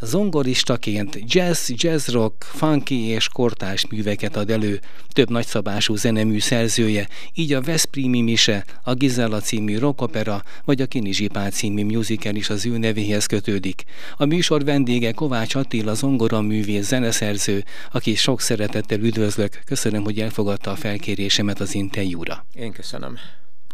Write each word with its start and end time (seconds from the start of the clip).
Zongoristaként 0.00 1.18
jazz, 1.26 1.70
jazz 1.74 2.08
rock, 2.08 2.42
funky 2.42 3.04
és 3.04 3.28
kortás 3.28 3.86
műveket 3.86 4.36
ad 4.36 4.50
elő, 4.50 4.80
több 5.12 5.30
nagyszabású 5.30 5.96
zenemű 5.96 6.40
szerzője, 6.40 7.08
így 7.34 7.52
a 7.52 7.60
Veszprími 7.60 8.20
Mise, 8.20 8.64
a 8.82 8.94
Gizella 8.94 9.40
című 9.40 9.78
rockopera 9.78 10.42
vagy 10.64 10.80
a 10.80 10.86
Kinizsipát 10.86 11.52
című 11.52 11.84
musical 11.84 12.34
is 12.34 12.50
az 12.50 12.66
ő 12.66 12.78
nevéhez 12.78 13.26
kötődik. 13.26 13.84
A 14.16 14.24
műsor 14.24 14.64
vendége 14.64 15.12
Kovács 15.12 15.54
Attila 15.54 15.94
zongora 15.94 16.40
művész 16.40 16.86
zeneszerző, 16.86 17.64
aki 17.92 18.14
sok 18.14 18.40
szeretettel 18.40 19.00
üdvözlök. 19.00 19.60
Köszönöm, 19.64 20.02
hogy 20.02 20.20
elfogadta 20.20 20.70
a 20.70 20.76
felkérésemet 20.76 21.60
az 21.60 21.74
interjúra. 21.74 22.44
Én 22.54 22.72
köszönöm. 22.72 23.18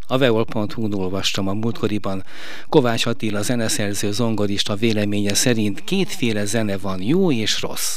A 0.07 0.19
veol.hu-n 0.19 0.95
olvastam 0.95 1.49
a 1.49 1.53
múltkoriban. 1.53 2.25
Kovács 2.69 3.07
Attila 3.07 3.43
zeneszerző 3.43 4.13
zongorista 4.13 4.75
véleménye 4.75 5.35
szerint 5.35 5.85
kétféle 5.85 6.45
zene 6.45 6.79
van, 6.79 7.03
jó 7.03 7.33
és 7.33 7.61
rossz. 7.61 7.97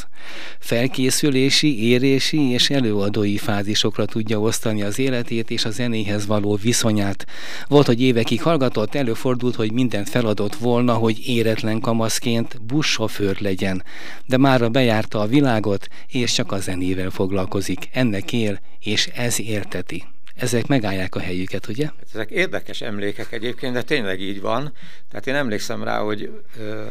Felkészülési, 0.60 1.84
érési 1.84 2.52
és 2.52 2.70
előadói 2.70 3.38
fázisokra 3.38 4.06
tudja 4.06 4.40
osztani 4.40 4.82
az 4.82 5.00
életét 5.00 5.50
és 5.50 5.66
a 5.66 5.70
zenéhez 5.70 6.26
való 6.26 6.56
viszonyát. 6.56 7.26
Volt, 7.68 7.86
hogy 7.86 8.02
évekig 8.02 8.42
hallgatott, 8.42 8.96
előfordult, 8.96 9.56
hogy 9.56 9.72
minden 9.72 10.06
feladott 10.06 10.56
volna, 10.56 10.94
hogy 10.94 11.28
éretlen 11.28 11.80
kamaszként 11.80 12.62
buszsofőr 12.66 13.38
legyen. 13.40 13.84
De 14.26 14.38
mára 14.38 14.70
bejárta 14.70 15.20
a 15.20 15.28
világot, 15.28 15.88
és 16.08 16.34
csak 16.34 16.52
a 16.52 16.60
zenével 16.60 17.10
foglalkozik. 17.10 17.90
Ennek 17.94 18.34
él, 18.34 18.60
és 18.80 19.08
ez 19.16 19.40
érteti 19.40 20.04
ezek 20.38 20.68
megállják 20.68 21.16
a 21.16 21.20
helyüket, 21.20 21.68
ugye? 21.68 21.90
Ezek 22.14 22.30
érdekes 22.30 22.82
emlékek 22.82 23.32
egyébként, 23.32 23.74
de 23.74 23.82
tényleg 23.82 24.22
így 24.22 24.42
van. 24.42 24.74
Tehát 25.10 25.28
én 25.28 25.36
emlékszem 25.36 25.84
rá, 25.84 26.00
hogy 26.00 26.44
ö, 26.60 26.86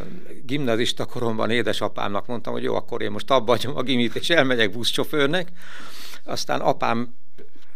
gimnazista 0.44 1.04
koromban 1.04 1.50
édesapámnak 1.50 2.26
mondtam, 2.26 2.52
hogy 2.52 2.62
jó, 2.62 2.74
akkor 2.74 3.02
én 3.02 3.10
most 3.10 3.30
abba 3.30 3.58
a 3.74 3.82
gimit, 3.82 4.14
és 4.16 4.30
elmegyek 4.30 4.70
buszsofőrnek. 4.70 5.48
Aztán 6.24 6.60
apám 6.60 7.14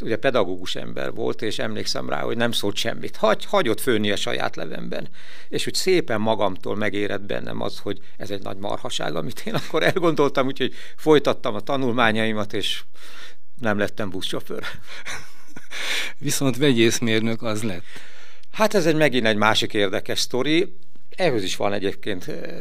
ugye 0.02 0.16
pedagógus 0.16 0.76
ember 0.76 1.12
volt, 1.12 1.42
és 1.42 1.58
emlékszem 1.58 2.08
rá, 2.08 2.20
hogy 2.20 2.36
nem 2.36 2.52
szólt 2.52 2.76
semmit. 2.76 3.16
Hagy, 3.16 3.44
hagyott 3.44 3.80
főni 3.80 4.10
a 4.10 4.16
saját 4.16 4.56
levemben. 4.56 5.08
És 5.48 5.66
úgy 5.66 5.74
szépen 5.74 6.20
magamtól 6.20 6.76
megérett 6.76 7.22
bennem 7.22 7.60
az, 7.60 7.78
hogy 7.78 7.98
ez 8.16 8.30
egy 8.30 8.42
nagy 8.42 8.56
marhaság, 8.56 9.14
amit 9.16 9.42
én 9.46 9.54
akkor 9.54 9.82
elgondoltam, 9.82 10.46
úgyhogy 10.46 10.74
folytattam 10.96 11.54
a 11.54 11.60
tanulmányaimat, 11.60 12.52
és 12.52 12.82
nem 13.60 13.78
lettem 13.78 14.10
buszsofőr. 14.10 14.64
Viszont 16.20 16.56
vegyészmérnök 16.56 17.42
az 17.42 17.62
lett. 17.62 17.84
Hát 18.50 18.74
ez 18.74 18.86
egy 18.86 18.96
megint 18.96 19.26
egy 19.26 19.36
másik 19.36 19.74
érdekes 19.74 20.18
sztori. 20.18 20.76
Ehhez 21.16 21.42
is 21.42 21.56
van 21.56 21.72
egyébként 21.72 22.28
eh, 22.28 22.58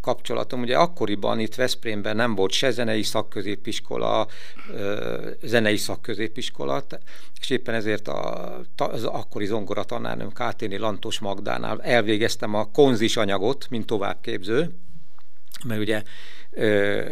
kapcsolatom. 0.00 0.60
Ugye 0.60 0.76
akkoriban 0.76 1.38
itt 1.40 1.54
Veszprémben 1.54 2.16
nem 2.16 2.34
volt 2.34 2.52
se 2.52 2.70
zenei 2.70 3.02
szakközépiskola, 3.02 4.26
eh, 4.76 5.18
zenei 5.42 5.76
szakközépiskola, 5.76 6.84
és 7.40 7.50
éppen 7.50 7.74
ezért 7.74 8.08
a, 8.08 8.60
az 8.76 9.04
akkori 9.04 9.46
zongora 9.46 9.84
tanárnőm 9.84 10.32
Káténi 10.32 10.76
Lantos 10.76 11.18
Magdánál 11.18 11.82
elvégeztem 11.82 12.54
a 12.54 12.70
konzis 12.70 13.16
anyagot, 13.16 13.66
mint 13.70 13.86
továbbképző, 13.86 14.74
mert 15.64 15.80
ugye 15.80 16.02
eh, 16.50 17.06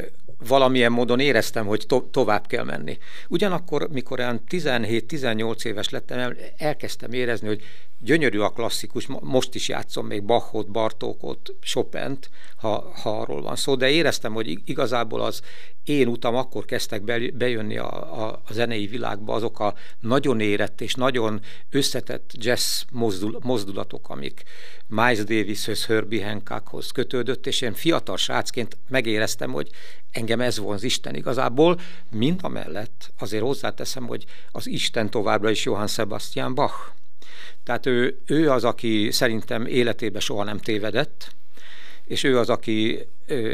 valamilyen 0.46 0.92
módon 0.92 1.20
éreztem, 1.20 1.66
hogy 1.66 1.84
to- 1.86 2.04
tovább 2.04 2.46
kell 2.46 2.64
menni. 2.64 2.98
Ugyanakkor, 3.28 3.88
mikor 3.92 4.18
olyan 4.18 4.40
17-18 4.48 5.64
éves 5.64 5.88
lettem, 5.88 6.36
elkezdtem 6.56 7.12
érezni, 7.12 7.46
hogy 7.46 7.62
gyönyörű 8.00 8.38
a 8.38 8.48
klasszikus, 8.50 9.06
most 9.20 9.54
is 9.54 9.68
játszom 9.68 10.06
még 10.06 10.24
Bachot, 10.24 10.70
Bartókot, 10.70 11.54
Chopin-t, 11.60 12.30
ha, 12.56 12.92
ha 13.02 13.20
arról 13.20 13.42
van 13.42 13.56
szó, 13.56 13.74
de 13.74 13.88
éreztem, 13.90 14.32
hogy 14.32 14.58
igazából 14.64 15.20
az 15.20 15.42
én 15.84 16.08
utam 16.08 16.34
akkor 16.34 16.64
kezdtek 16.64 17.02
bejönni 17.34 17.76
a, 17.76 18.22
a, 18.22 18.42
a 18.46 18.52
zenei 18.52 18.86
világba 18.86 19.34
azok 19.34 19.60
a 19.60 19.74
nagyon 20.00 20.40
érett 20.40 20.80
és 20.80 20.94
nagyon 20.94 21.40
összetett 21.70 22.30
jazz 22.34 22.82
mozdul, 22.92 23.38
mozdulatok, 23.42 24.08
amik 24.08 24.42
Miles 24.86 25.24
Davishöz, 25.24 25.86
Herbie 25.86 26.26
Hancockhoz 26.26 26.90
kötődött, 26.90 27.46
és 27.46 27.60
én 27.60 27.72
fiatal 27.72 28.16
srácként 28.16 28.76
megéreztem, 28.88 29.50
hogy 29.52 29.70
engem 30.10 30.40
ez 30.40 30.58
vonz 30.58 30.82
Isten 30.82 31.14
igazából, 31.14 31.80
mint 32.10 32.42
a 32.42 32.48
azért 33.18 33.42
hozzáteszem, 33.42 34.06
hogy 34.06 34.24
az 34.50 34.66
Isten 34.66 35.10
továbbra 35.10 35.50
is 35.50 35.64
Johann 35.64 35.86
Sebastian 35.86 36.54
Bach. 36.54 36.97
Tehát 37.68 37.86
ő, 37.86 38.18
ő 38.26 38.50
az, 38.50 38.64
aki 38.64 39.10
szerintem 39.10 39.66
életében 39.66 40.20
soha 40.20 40.44
nem 40.44 40.58
tévedett, 40.58 41.34
és 42.04 42.24
ő 42.24 42.38
az, 42.38 42.48
aki 42.48 42.98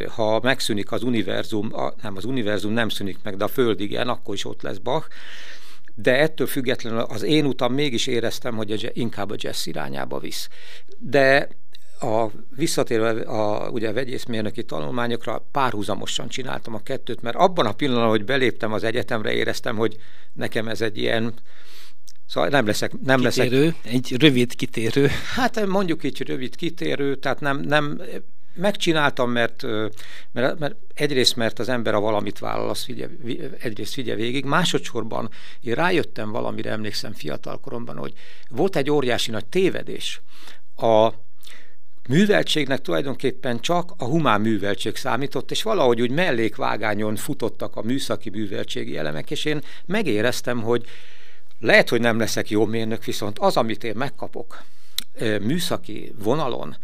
ha 0.09 0.41
megszűnik 0.43 0.93
az 0.93 1.03
univerzum, 1.03 1.69
a, 1.73 1.95
nem 2.03 2.17
az 2.17 2.25
univerzum 2.25 2.73
nem 2.73 2.89
szűnik 2.89 3.19
meg, 3.23 3.37
de 3.37 3.45
a 3.45 3.49
Föld 3.49 3.81
igen, 3.81 4.09
akkor 4.09 4.35
is 4.35 4.45
ott 4.45 4.63
lesz 4.63 4.77
Bach, 4.77 5.09
de 5.95 6.19
ettől 6.19 6.47
függetlenül 6.47 6.99
az 6.99 7.23
én 7.23 7.45
utam 7.45 7.73
mégis 7.73 8.07
éreztem, 8.07 8.57
hogy 8.57 8.73
a, 8.73 8.77
inkább 8.93 9.31
a 9.31 9.37
jazz 9.37 9.67
irányába 9.67 10.19
visz. 10.19 10.49
De 10.99 11.49
a, 12.01 12.27
visszatérve 12.57 13.11
a, 13.11 13.69
ugye 13.71 13.89
a 13.89 13.93
vegyészmérnöki 13.93 14.65
tanulmányokra 14.65 15.47
párhuzamosan 15.53 16.29
csináltam 16.29 16.75
a 16.75 16.83
kettőt, 16.83 17.23
mert 17.23 17.37
abban 17.37 17.67
a 17.67 17.73
pillanatban, 17.73 18.11
hogy 18.11 18.25
beléptem 18.25 18.73
az 18.73 18.85
egyetemre, 18.85 19.33
éreztem, 19.33 19.77
hogy 19.77 19.97
nekem 20.33 20.69
ez 20.69 20.81
egy 20.81 20.99
ilyen 20.99 21.35
Szóval 22.27 22.49
nem 22.49 22.67
leszek... 22.67 22.93
Nem 23.05 23.21
kitérő, 23.21 23.65
leszek, 23.65 23.93
egy 23.93 24.17
rövid 24.19 24.55
kitérő. 24.55 25.11
Hát 25.35 25.67
mondjuk 25.67 26.05
így 26.05 26.27
rövid 26.27 26.57
kitérő, 26.57 27.15
tehát 27.15 27.41
nem, 27.41 27.61
nem 27.61 28.01
megcsináltam, 28.55 29.31
mert, 29.31 29.63
mert, 30.33 30.59
mert 30.59 30.77
egyrészt, 30.95 31.37
mert 31.37 31.59
az 31.59 31.69
ember 31.69 31.95
a 31.95 32.01
valamit 32.01 32.39
vállal, 32.39 32.69
azt 32.69 32.85
figye, 32.85 33.09
egyrészt 33.59 33.93
figye 33.93 34.15
végig, 34.15 34.45
másodszorban 34.45 35.31
én 35.61 35.75
rájöttem 35.75 36.31
valamire, 36.31 36.71
emlékszem 36.71 37.13
fiatalkoromban, 37.13 37.97
hogy 37.97 38.13
volt 38.49 38.77
egy 38.77 38.91
óriási 38.91 39.31
nagy 39.31 39.47
tévedés. 39.47 40.21
A 40.77 41.13
műveltségnek 42.09 42.81
tulajdonképpen 42.81 43.61
csak 43.61 43.93
a 43.97 44.05
humán 44.05 44.41
műveltség 44.41 44.97
számított, 44.97 45.51
és 45.51 45.63
valahogy 45.63 46.01
úgy 46.01 46.11
mellékvágányon 46.11 47.17
futottak 47.17 47.77
a 47.77 47.83
műszaki 47.83 48.31
műveltségi 48.31 48.97
elemek, 48.97 49.31
és 49.31 49.45
én 49.45 49.63
megéreztem, 49.87 50.63
hogy 50.63 50.85
lehet, 51.65 51.89
hogy 51.89 52.01
nem 52.01 52.19
leszek 52.19 52.51
jó 52.51 52.67
mérnök, 52.67 53.05
viszont 53.05 53.39
az, 53.39 53.57
amit 53.57 53.85
én 53.85 53.95
megkapok 53.97 54.63
műszaki 55.41 56.15
vonalon, 56.19 56.77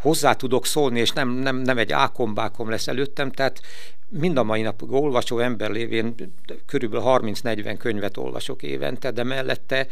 hozzá 0.00 0.32
tudok 0.32 0.66
szólni, 0.66 1.00
és 1.00 1.10
nem, 1.10 1.28
nem, 1.28 1.56
nem 1.56 1.78
egy 1.78 1.92
ákombákom 1.92 2.70
lesz 2.70 2.88
előttem, 2.88 3.30
tehát 3.30 3.60
mind 4.08 4.36
a 4.36 4.42
mai 4.42 4.62
nap 4.62 4.82
olvasó 4.90 5.38
ember 5.38 5.70
lévén 5.70 6.14
körülbelül 6.66 7.06
30-40 7.06 7.74
könyvet 7.78 8.16
olvasok 8.16 8.62
évente, 8.62 9.10
de 9.10 9.22
mellette 9.22 9.86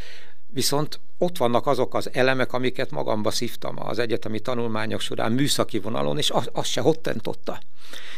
viszont 0.57 1.01
ott 1.19 1.37
vannak 1.37 1.67
azok 1.67 1.95
az 1.95 2.11
elemek, 2.13 2.53
amiket 2.53 2.91
magamba 2.91 3.31
szívtam 3.31 3.77
az 3.87 3.99
egyetemi 3.99 4.41
tanulmányok 4.41 5.01
során 5.01 5.33
műszaki 5.33 5.79
vonalon, 5.79 6.19
és 6.19 6.31
az, 6.31 6.49
az 6.53 6.67
se 6.67 6.81
hottentotta. 6.81 7.61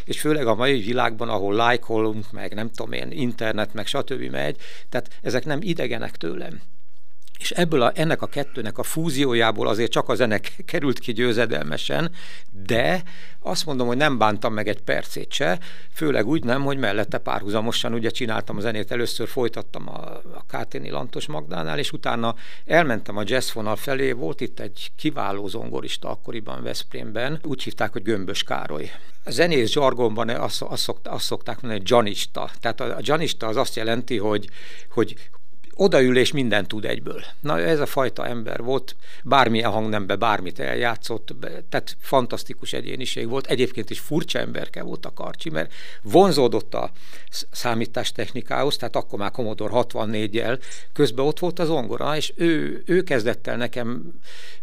És 0.04 0.21
főleg 0.21 0.47
a 0.47 0.54
mai 0.54 0.81
világban, 0.81 1.28
ahol 1.28 1.54
lájkolunk, 1.54 2.32
meg 2.32 2.54
nem 2.54 2.71
tudom 2.71 2.93
én, 2.93 3.10
internet, 3.10 3.75
meg 3.75 3.87
stb. 3.87 4.31
megy, 4.31 4.56
tehát 4.88 5.19
ezek 5.22 5.44
nem 5.44 5.59
idegenek 5.62 6.16
tőlem. 6.16 6.60
És 7.38 7.50
ebből 7.50 7.82
a, 7.82 7.93
ennek 7.94 8.22
a 8.22 8.26
kettőnek 8.26 8.78
a 8.78 8.82
fúziójából 8.82 9.69
azért 9.69 9.91
csak 9.91 10.09
a 10.09 10.15
zene 10.15 10.41
került 10.71 10.99
ki 10.99 11.12
győzedelmesen, 11.12 12.10
de 12.66 13.03
azt 13.41 13.66
mondom, 13.66 13.87
hogy 13.87 13.97
nem 13.97 14.19
bántam 14.19 14.53
meg 14.53 14.69
egy 14.69 14.82
percét 14.82 15.32
se, 15.32 15.59
főleg 15.93 16.27
úgy 16.27 16.44
nem, 16.44 16.62
hogy 16.62 16.78
mellette 16.78 17.19
párhuzamosan 17.19 17.93
ugye 17.93 18.10
csináltam 18.10 18.56
a 18.56 18.60
zenét, 18.60 18.91
először 18.91 19.28
folytattam 19.28 19.88
a, 19.88 20.00
a 20.34 20.44
Káténi 20.48 20.91
Lantos 20.91 21.27
Magdánál, 21.27 21.78
és 21.78 21.93
utána 21.93 22.34
elmentem 22.65 23.16
a 23.16 23.22
jazz 23.25 23.53
vonal 23.53 23.77
felé, 23.77 24.12
volt 24.12 24.41
itt 24.41 24.60
egy 24.60 24.91
kiváló 24.97 25.47
zongorista 25.47 26.10
akkoriban 26.10 26.62
Veszprémben, 26.62 27.41
úgy 27.43 27.62
hívták, 27.62 27.93
hogy 27.93 28.03
Gömbös 28.03 28.43
Károly. 28.43 28.91
A 29.25 29.31
zenész 29.31 29.71
zsargonban 29.71 30.28
azt, 30.28 30.62
azt, 30.62 30.83
szokták, 30.83 31.12
azt 31.12 31.24
szokták 31.24 31.60
mondani, 31.60 31.80
hogy 31.80 31.91
janista. 31.91 32.51
Tehát 32.60 32.80
a, 32.80 32.97
a 32.97 33.01
janista 33.01 33.47
az 33.47 33.57
azt 33.57 33.77
jelenti, 33.77 34.16
hogy, 34.16 34.48
hogy 34.91 35.15
odaül 35.78 36.19
és 36.19 36.33
mindent 36.33 36.69
tud 36.69 36.84
egyből. 36.84 37.25
Na 37.41 37.60
ez 37.60 37.80
a 37.80 37.86
fajta 37.86 38.27
ember 38.27 38.63
volt, 38.63 38.97
bármilyen 39.25 39.71
hangnembe 39.71 40.16
bármit 40.16 40.59
eljátszott, 40.59 41.34
tehát 41.69 41.97
fantasztikus 42.01 42.72
egyéniség 42.72 43.28
volt. 43.28 43.47
Egyébként 43.47 43.91
is 43.91 43.98
furcsa 43.98 44.39
emberke 44.39 44.83
volt 44.83 45.07
a 45.07 45.13
Karcsi, 45.13 45.51
mert 45.51 45.72
vonzódott 46.03 46.75
a 46.75 46.91
számítástechnikához, 47.51 48.77
tehát 48.77 48.97
akkor 48.97 49.19
már 49.19 49.30
Commodore 49.30 49.72
64-jel, 49.75 50.60
közben 50.92 51.25
ott 51.25 51.39
volt 51.39 51.59
az 51.59 51.71
ongora, 51.71 52.16
és 52.16 52.33
ő, 52.36 52.83
ő 52.86 53.03
kezdett 53.03 53.47
el 53.47 53.57
nekem 53.57 54.13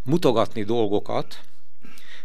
mutogatni 0.04 0.64
dolgokat, 0.64 1.40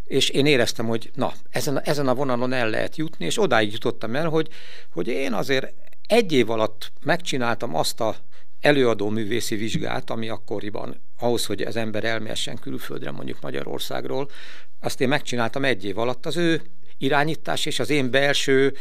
és 0.05 0.29
én 0.29 0.47
éreztem, 0.47 0.87
hogy 0.87 1.11
na, 1.15 1.33
ezen, 1.51 1.81
ezen 1.81 2.09
a 2.09 2.15
vonalon 2.15 2.53
el 2.53 2.71
lehet 2.71 2.97
jutni, 2.97 3.25
és 3.25 3.41
odáig 3.41 3.73
jutottam 3.73 4.15
el, 4.15 4.29
hogy, 4.29 4.49
hogy 4.93 5.09
én 5.09 5.33
azért 5.33 5.73
egy 6.07 6.33
év 6.33 6.51
alatt 6.51 6.93
megcsináltam 7.03 7.75
azt 7.75 8.01
a 8.01 8.17
előadó 8.61 9.09
művészi 9.09 9.57
vizsgát, 9.57 10.11
ami 10.11 10.29
akkoriban 10.29 11.03
ahhoz, 11.19 11.47
hogy 11.47 11.63
az 11.63 11.77
ember 11.77 12.05
elmehessen 12.05 12.59
külföldre, 12.59 13.11
mondjuk 13.11 13.41
Magyarországról, 13.41 14.31
azt 14.81 15.01
én 15.01 15.09
megcsináltam 15.09 15.65
egy 15.65 15.85
év 15.85 15.99
alatt. 15.99 16.27
Az 16.27 16.37
ő 16.37 16.63
irányítás 16.99 17.67
és 17.67 17.79
az 17.79 17.91
én 17.91 18.11
belső 18.11 18.75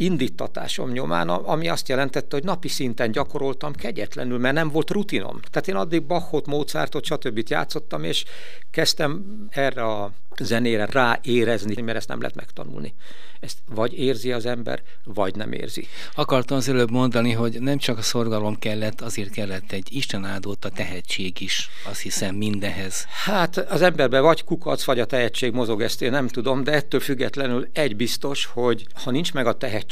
indítatásom 0.00 0.90
nyomán, 0.90 1.28
ami 1.28 1.68
azt 1.68 1.88
jelentette, 1.88 2.36
hogy 2.36 2.44
napi 2.44 2.68
szinten 2.68 3.12
gyakoroltam 3.12 3.72
kegyetlenül, 3.72 4.38
mert 4.38 4.54
nem 4.54 4.70
volt 4.70 4.90
rutinom. 4.90 5.40
Tehát 5.50 5.68
én 5.68 5.74
addig 5.74 6.02
Bachot, 6.02 6.46
Mozartot, 6.46 7.04
stb. 7.04 7.42
játszottam, 7.48 8.04
és 8.04 8.24
kezdtem 8.70 9.24
erre 9.50 9.82
a 9.82 10.12
zenére 10.40 10.86
ráérezni, 10.86 11.82
mert 11.82 11.96
ezt 11.96 12.08
nem 12.08 12.20
lehet 12.20 12.34
megtanulni. 12.36 12.94
Ezt 13.40 13.58
vagy 13.68 13.98
érzi 13.98 14.32
az 14.32 14.46
ember, 14.46 14.82
vagy 15.04 15.34
nem 15.34 15.52
érzi. 15.52 15.86
Akartam 16.14 16.56
az 16.56 16.68
előbb 16.68 16.90
mondani, 16.90 17.32
hogy 17.32 17.60
nem 17.60 17.78
csak 17.78 17.98
a 17.98 18.02
szorgalom 18.02 18.58
kellett, 18.58 19.00
azért 19.00 19.30
kellett 19.30 19.72
egy 19.72 19.88
Isten 19.90 20.24
áldott 20.24 20.64
a 20.64 20.68
tehetség 20.68 21.40
is, 21.40 21.70
azt 21.88 22.00
hiszem 22.00 22.34
mindenhez. 22.34 23.06
Hát 23.24 23.56
az 23.56 23.82
emberben 23.82 24.22
vagy 24.22 24.44
kukac, 24.44 24.84
vagy 24.84 25.00
a 25.00 25.04
tehetség 25.04 25.52
mozog, 25.52 25.82
ezt 25.82 26.02
én 26.02 26.10
nem 26.10 26.28
tudom, 26.28 26.64
de 26.64 26.72
ettől 26.72 27.00
függetlenül 27.00 27.68
egy 27.72 27.96
biztos, 27.96 28.44
hogy 28.44 28.86
ha 28.94 29.10
nincs 29.10 29.32
meg 29.32 29.46
a 29.46 29.56
tehetség, 29.56 29.89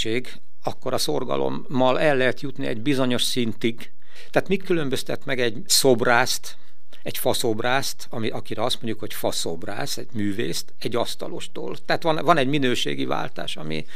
akkor 0.62 0.92
a 0.92 0.98
szorgalommal 0.98 2.00
el 2.00 2.16
lehet 2.16 2.40
jutni 2.40 2.66
egy 2.66 2.80
bizonyos 2.80 3.22
szintig. 3.22 3.90
Tehát 4.30 4.48
mi 4.48 4.56
különböztet 4.56 5.24
meg 5.24 5.40
egy 5.40 5.62
szobrászt, 5.66 6.56
egy 7.02 7.18
faszóbrászt, 7.18 8.06
ami, 8.10 8.28
akire 8.28 8.62
azt 8.62 8.74
mondjuk, 8.74 9.00
hogy 9.00 9.14
faszóbrász, 9.14 9.96
egy 9.96 10.08
művészt, 10.12 10.74
egy 10.78 10.96
asztalostól. 10.96 11.76
Tehát 11.84 12.02
van, 12.02 12.24
van 12.24 12.36
egy 12.36 12.48
minőségi 12.48 13.04
váltás, 13.04 13.56
ami 13.56 13.86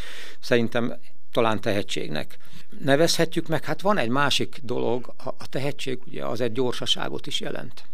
szerintem 0.41 0.95
talán 1.33 1.61
tehetségnek 1.61 2.39
nevezhetjük 2.79 3.49
meg. 3.49 3.65
Hát 3.65 3.81
van 3.81 3.99
egy 3.99 4.09
másik 4.09 4.61
dolog, 4.63 5.15
a 5.39 5.49
tehetség 5.49 5.99
ugye 6.07 6.25
az 6.25 6.41
egy 6.41 6.53
gyorsaságot 6.53 7.27
is 7.27 7.41
jelent. 7.41 7.85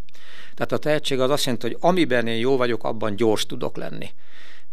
Tehát 0.55 0.73
a 0.73 0.79
tehetség 0.79 1.21
az 1.21 1.31
azt 1.31 1.45
jelenti, 1.45 1.67
hogy 1.67 1.77
amiben 1.81 2.27
én 2.27 2.39
jó 2.39 2.57
vagyok, 2.57 2.85
abban 2.85 3.17
gyors 3.17 3.47
tudok 3.47 3.77
lenni 3.77 4.11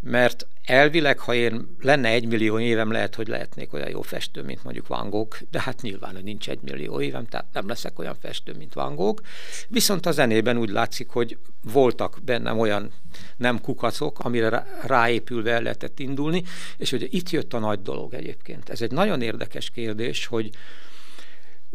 mert 0.08 0.48
elvileg, 0.64 1.20
ha 1.20 1.34
én 1.34 1.76
lenne 1.82 2.10
egy 2.10 2.28
millió 2.28 2.60
évem, 2.60 2.92
lehet, 2.92 3.16
hogy 3.16 3.28
lehetnék 3.28 3.74
olyan 3.74 3.90
jó 3.90 4.02
festő, 4.02 4.44
mint 4.44 4.64
mondjuk 4.64 4.88
Van 4.88 5.10
Gogh, 5.10 5.38
de 5.52 5.62
hát 5.62 5.82
nyilván, 5.82 6.14
hogy 6.14 6.24
nincs 6.24 6.50
egy 6.50 6.60
millió 6.62 7.02
évem, 7.02 7.26
tehát 7.26 7.46
nem 7.54 7.68
leszek 7.68 8.00
olyan 8.00 8.16
festő, 8.22 8.54
mint 8.58 8.74
Van 8.74 8.96
Gogh. 8.96 9.24
Viszont 9.68 10.06
a 10.06 10.12
zenében 10.12 10.58
úgy 10.58 10.70
látszik, 10.70 11.10
hogy 11.10 11.38
voltak 11.64 12.18
bennem 12.24 12.60
olyan 12.60 12.92
nem 13.38 13.62
kukacok, 13.62 14.20
amire 14.20 14.68
ráépülve 14.82 15.52
el 15.52 15.62
lehetett 15.62 16.00
indulni, 16.00 16.44
és 16.78 16.92
ugye 16.92 17.08
itt 17.10 17.30
jött 17.30 17.54
a 17.54 17.60
nagy 17.60 17.82
dolog 17.82 18.14
egyébként. 18.14 18.70
Ez 18.70 18.82
egy 18.82 18.92
nagyon 18.92 19.22
érdekes 19.22 19.70
kérdés, 19.70 20.26
hogy 20.26 20.50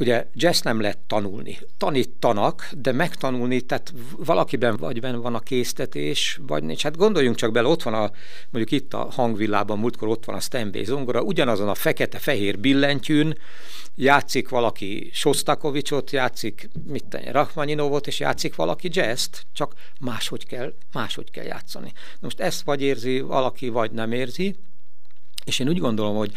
Ugye 0.01 0.27
jazz 0.35 0.61
nem 0.61 0.81
lehet 0.81 0.99
tanulni. 0.99 1.59
Tanítanak, 1.79 2.69
de 2.73 2.93
megtanulni, 2.93 3.61
tehát 3.61 3.93
valakiben 4.17 4.77
vagy 4.77 5.01
benne 5.01 5.17
van 5.17 5.35
a 5.35 5.41
késztetés, 5.41 6.41
vagy 6.47 6.63
nincs. 6.63 6.83
Hát 6.83 6.97
gondoljunk 6.97 7.37
csak 7.37 7.53
bele, 7.53 7.69
ott 7.69 7.83
van 7.83 7.95
a, 7.95 8.11
mondjuk 8.51 8.83
itt 8.83 8.95
a 8.95 9.11
hangvillában, 9.11 9.79
múltkor 9.79 10.09
ott 10.09 10.25
van 10.25 10.37
a 10.37 10.41
Stenway 10.41 10.85
zongora, 10.85 11.23
ugyanazon 11.23 11.69
a 11.69 11.75
fekete-fehér 11.75 12.59
billentyűn 12.59 13.39
játszik 13.95 14.49
valaki 14.49 15.11
Sostakovicsot, 15.13 16.11
játszik 16.11 16.69
mit 16.87 17.05
tenni, 17.05 17.31
Rachmaninovot, 17.31 18.07
és 18.07 18.21
játszik 18.21 18.55
valaki 18.55 18.89
jazzt, 18.93 19.47
csak 19.53 19.75
máshogy 20.01 20.47
kell, 20.47 20.75
máshogy 20.93 21.31
kell 21.31 21.45
játszani. 21.45 21.93
Most 22.21 22.41
ezt 22.41 22.63
vagy 22.63 22.83
érzi 22.83 23.21
valaki, 23.21 23.69
vagy 23.69 23.91
nem 23.91 24.13
érzi, 24.13 24.57
és 25.45 25.59
én 25.59 25.69
úgy 25.69 25.79
gondolom, 25.79 26.17
hogy 26.17 26.33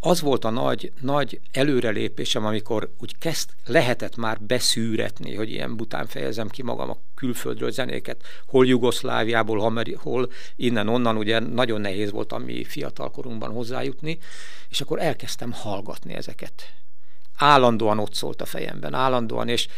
az 0.00 0.20
volt 0.20 0.44
a 0.44 0.50
nagy, 0.50 0.92
nagy 1.00 1.40
előrelépésem, 1.52 2.44
amikor 2.44 2.90
úgy 3.00 3.18
kezd, 3.18 3.50
lehetett 3.66 4.16
már 4.16 4.40
beszűretni, 4.40 5.34
hogy 5.34 5.50
ilyen 5.50 5.76
bután 5.76 6.06
fejezem 6.06 6.48
ki 6.48 6.62
magam 6.62 6.90
a 6.90 6.96
külföldről 7.14 7.70
zenéket, 7.70 8.22
hol 8.46 8.66
Jugoszláviából, 8.66 9.84
hol 9.96 10.30
innen-onnan, 10.56 11.16
ugye 11.16 11.38
nagyon 11.38 11.80
nehéz 11.80 12.10
volt 12.10 12.32
a 12.32 12.38
mi 12.38 12.64
fiatalkorunkban 12.64 13.52
hozzájutni, 13.52 14.18
és 14.68 14.80
akkor 14.80 15.00
elkezdtem 15.00 15.52
hallgatni 15.52 16.14
ezeket. 16.14 16.72
Állandóan 17.36 17.98
ott 17.98 18.14
szólt 18.14 18.42
a 18.42 18.46
fejemben, 18.46 18.94
állandóan, 18.94 19.48
és 19.48 19.68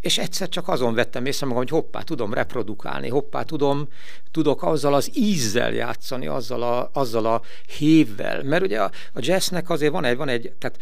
és 0.00 0.18
egyszer 0.18 0.48
csak 0.48 0.68
azon 0.68 0.94
vettem 0.94 1.26
észre 1.26 1.46
magam, 1.46 1.62
hogy 1.62 1.70
hoppá, 1.70 2.00
tudom 2.00 2.34
reprodukálni, 2.34 3.08
hoppá, 3.08 3.42
tudom, 3.42 3.88
tudok 4.30 4.62
azzal 4.62 4.94
az 4.94 5.10
ízzel 5.14 5.72
játszani, 5.72 6.26
azzal 6.26 6.62
a, 6.62 6.90
azzal 6.92 7.26
a 7.26 7.42
hévvel. 7.78 8.42
Mert 8.42 8.62
ugye 8.62 8.80
a, 8.80 8.90
a 9.12 9.18
jazznek 9.20 9.70
azért 9.70 9.92
van 9.92 10.04
egy, 10.04 10.16
van 10.16 10.28
egy, 10.28 10.52
tehát 10.58 10.78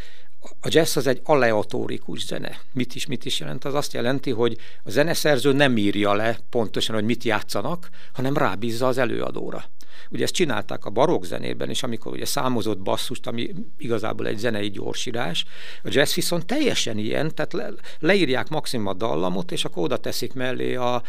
a 0.60 0.68
jazz 0.70 0.96
az 0.96 1.06
egy 1.06 1.20
aleatórikus 1.24 2.24
zene. 2.24 2.60
Mit 2.72 2.94
is, 2.94 3.06
mit 3.06 3.24
is 3.24 3.40
jelent? 3.40 3.64
Az 3.64 3.74
azt 3.74 3.92
jelenti, 3.92 4.30
hogy 4.30 4.56
a 4.84 4.90
zeneszerző 4.90 5.52
nem 5.52 5.76
írja 5.76 6.14
le 6.14 6.38
pontosan, 6.50 6.94
hogy 6.94 7.04
mit 7.04 7.24
játszanak, 7.24 7.88
hanem 8.12 8.36
rábízza 8.36 8.86
az 8.86 8.98
előadóra. 8.98 9.64
Ugye 10.10 10.22
ezt 10.22 10.32
csinálták 10.32 10.84
a 10.84 10.90
barokk 10.90 11.24
zenében 11.24 11.70
is, 11.70 11.82
amikor 11.82 12.12
ugye 12.12 12.24
számozott 12.24 12.78
basszust, 12.78 13.26
ami 13.26 13.54
igazából 13.78 14.26
egy 14.26 14.38
zenei 14.38 14.70
gyorsírás. 14.70 15.44
A 15.82 15.88
jazz 15.90 16.14
viszont 16.14 16.46
teljesen 16.46 16.98
ilyen, 16.98 17.34
tehát 17.34 17.52
le, 17.52 17.70
leírják 17.98 18.48
maximum 18.48 18.86
a 18.86 18.94
dallamot, 18.94 19.52
és 19.52 19.64
akkor 19.64 19.82
oda 19.82 19.96
teszik 19.96 20.32
mellé 20.32 20.74
a 20.74 21.02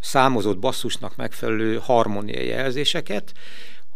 számozott 0.00 0.58
basszusnak 0.58 1.16
megfelelő 1.16 1.78
harmóniai 1.82 2.46
jelzéseket, 2.46 3.32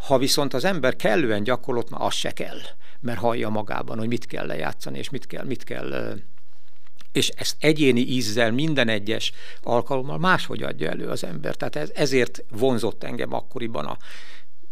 ha 0.06 0.18
viszont 0.18 0.54
az 0.54 0.64
ember 0.64 0.96
kellően 0.96 1.42
gyakorlott, 1.42 1.90
már 1.90 2.02
az 2.02 2.14
se 2.14 2.30
kell, 2.30 2.58
mert 3.00 3.18
hallja 3.18 3.48
magában, 3.48 3.98
hogy 3.98 4.08
mit 4.08 4.26
kell 4.26 4.46
lejátszani, 4.46 4.98
és 4.98 5.10
mit 5.10 5.26
kell, 5.26 5.44
mit 5.44 5.64
kell 5.64 6.14
és 7.12 7.28
ezt 7.28 7.56
egyéni 7.58 8.00
ízzel 8.00 8.52
minden 8.52 8.88
egyes 8.88 9.32
alkalommal 9.62 10.18
máshogy 10.18 10.62
adja 10.62 10.90
elő 10.90 11.08
az 11.08 11.24
ember. 11.24 11.56
Tehát 11.56 11.76
ez, 11.76 11.90
ezért 11.94 12.44
vonzott 12.50 13.04
engem 13.04 13.32
akkoriban 13.32 13.84
a 13.84 13.98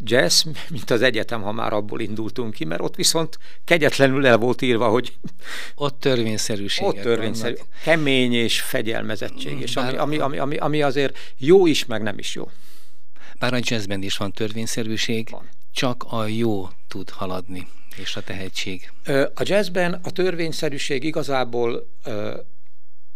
jazz, 0.04 0.44
mint 0.70 0.90
az 0.90 1.02
egyetem, 1.02 1.42
ha 1.42 1.52
már 1.52 1.72
abból 1.72 2.00
indultunk 2.00 2.54
ki, 2.54 2.64
mert 2.64 2.80
ott 2.80 2.96
viszont 2.96 3.38
kegyetlenül 3.64 4.26
el 4.26 4.36
volt 4.36 4.62
írva, 4.62 4.88
hogy 4.88 5.16
ott 5.74 6.00
törvényszerűség. 6.00 6.86
Ott 6.86 7.00
törvényszerű. 7.00 7.54
Vannak. 7.54 7.82
Kemény 7.82 8.32
és 8.32 8.60
fegyelmezettség, 8.60 9.60
és 9.60 9.76
ami, 9.76 9.96
ami, 9.96 10.18
ami, 10.18 10.38
ami, 10.38 10.56
ami 10.56 10.82
azért 10.82 11.18
jó 11.36 11.66
is, 11.66 11.84
meg 11.84 12.02
nem 12.02 12.18
is 12.18 12.34
jó. 12.34 12.50
Bár 13.38 13.54
a 13.54 13.58
jazzben 13.60 14.02
is 14.02 14.16
van 14.16 14.32
törvényszerűség, 14.32 15.28
van. 15.30 15.48
Csak 15.72 16.04
a 16.08 16.26
jó 16.26 16.68
tud 16.88 17.10
haladni 17.10 17.68
és 17.96 18.16
a 18.16 18.22
tehetség? 18.22 18.92
A 19.34 19.42
jazzben 19.42 20.00
a 20.02 20.10
törvényszerűség 20.10 21.04
igazából 21.04 21.88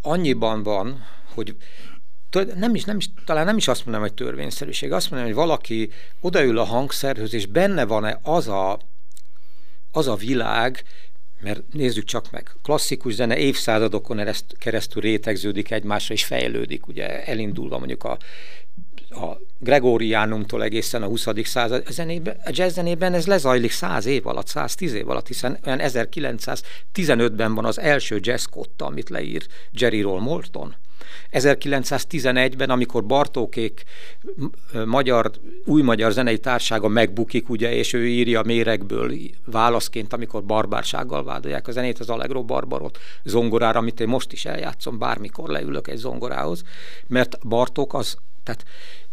annyiban 0.00 0.62
van, 0.62 1.04
hogy 1.34 1.56
nem 2.54 2.74
is, 2.74 2.84
nem 2.84 2.96
is, 2.96 3.08
talán 3.24 3.44
nem 3.44 3.56
is 3.56 3.68
azt 3.68 3.84
mondom, 3.84 4.02
hogy 4.02 4.14
törvényszerűség, 4.14 4.92
azt 4.92 5.10
mondom, 5.10 5.28
hogy 5.28 5.36
valaki 5.36 5.90
odaül 6.20 6.58
a 6.58 6.64
hangszerhöz, 6.64 7.34
és 7.34 7.46
benne 7.46 7.84
van-e 7.84 8.18
az 8.22 8.48
a, 8.48 8.78
az 9.90 10.08
a 10.08 10.14
világ, 10.14 10.84
mert 11.40 11.62
nézzük 11.72 12.04
csak 12.04 12.30
meg, 12.30 12.50
klasszikus 12.62 13.14
zene 13.14 13.36
évszázadokon 13.36 14.28
keresztül 14.58 15.02
rétegződik 15.02 15.70
egymásra, 15.70 16.14
és 16.14 16.24
fejlődik, 16.24 16.86
ugye 16.86 17.24
elindulva 17.24 17.78
mondjuk 17.78 18.04
a 18.04 18.18
a 19.14 19.40
Gregoriánumtól 19.58 20.62
egészen 20.62 21.02
a 21.02 21.06
20. 21.06 21.26
század 21.44 21.86
zenében, 21.90 22.36
a 22.44 22.50
jazz 22.52 22.74
zenében 22.74 23.14
ez 23.14 23.26
lezajlik 23.26 23.70
100 23.70 24.06
év 24.06 24.26
alatt, 24.26 24.46
110 24.46 24.94
év 24.94 25.08
alatt, 25.08 25.26
hiszen 25.26 25.58
olyan 25.66 25.80
1915-ben 25.82 27.54
van 27.54 27.64
az 27.64 27.78
első 27.78 28.18
jazz 28.20 28.44
kotta, 28.44 28.86
amit 28.86 29.10
leír 29.10 29.46
Jerry 29.70 30.00
Roll 30.00 30.20
Morton. 30.20 30.74
1911-ben, 31.32 32.70
amikor 32.70 33.04
Bartókék 33.04 33.84
magyar, 34.84 35.30
új 35.64 35.82
magyar 35.82 36.12
zenei 36.12 36.38
társága 36.38 36.88
megbukik, 36.88 37.48
ugye, 37.48 37.74
és 37.74 37.92
ő 37.92 38.06
írja 38.06 38.42
méregből 38.42 39.12
válaszként, 39.44 40.12
amikor 40.12 40.44
barbársággal 40.44 41.24
vádolják 41.24 41.68
a 41.68 41.72
zenét, 41.72 41.98
az 41.98 42.08
Allegro 42.08 42.44
Barbarot 42.44 42.98
zongorára, 43.24 43.78
amit 43.78 44.00
én 44.00 44.08
most 44.08 44.32
is 44.32 44.44
eljátszom, 44.44 44.98
bármikor 44.98 45.48
leülök 45.48 45.88
egy 45.88 45.96
zongorához, 45.96 46.62
mert 47.06 47.46
Bartók 47.48 47.94
az 47.94 48.16
tehát 48.42 48.64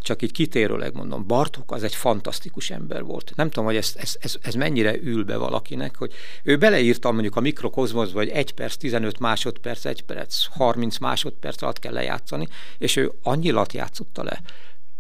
csak 0.02 0.22
így 0.22 0.32
kitérőleg 0.32 0.94
mondom, 0.94 1.28
Bartók 1.28 1.72
az 1.72 1.84
egy 1.84 1.96
fantasztikus 1.96 2.70
ember 2.70 3.04
volt. 3.04 3.32
Nem 3.36 3.48
tudom, 3.50 3.66
hogy 3.66 3.76
ez, 3.76 3.94
ez, 3.98 4.16
ez, 4.20 4.36
ez 4.42 4.54
mennyire 4.54 4.96
ül 5.02 5.24
be 5.24 5.38
valakinek, 5.38 5.96
hogy 5.96 6.14
ő 6.44 6.58
beleírta 6.58 7.12
mondjuk 7.12 7.36
a 7.36 7.40
mikrokozmoszba, 7.40 8.18
hogy 8.18 8.30
1 8.30 8.52
perc, 8.52 8.76
15 8.76 9.20
másodperc, 9.20 9.86
1 9.86 10.02
perc, 10.02 10.46
30 10.46 10.98
másodperc 10.98 11.62
alatt 11.62 11.80
kell 11.80 11.94
lejátszani, 11.94 12.48
és 12.78 12.96
ő 12.96 13.12
annyilat 13.24 13.74
játszotta 13.74 14.24
le. 14.24 14.42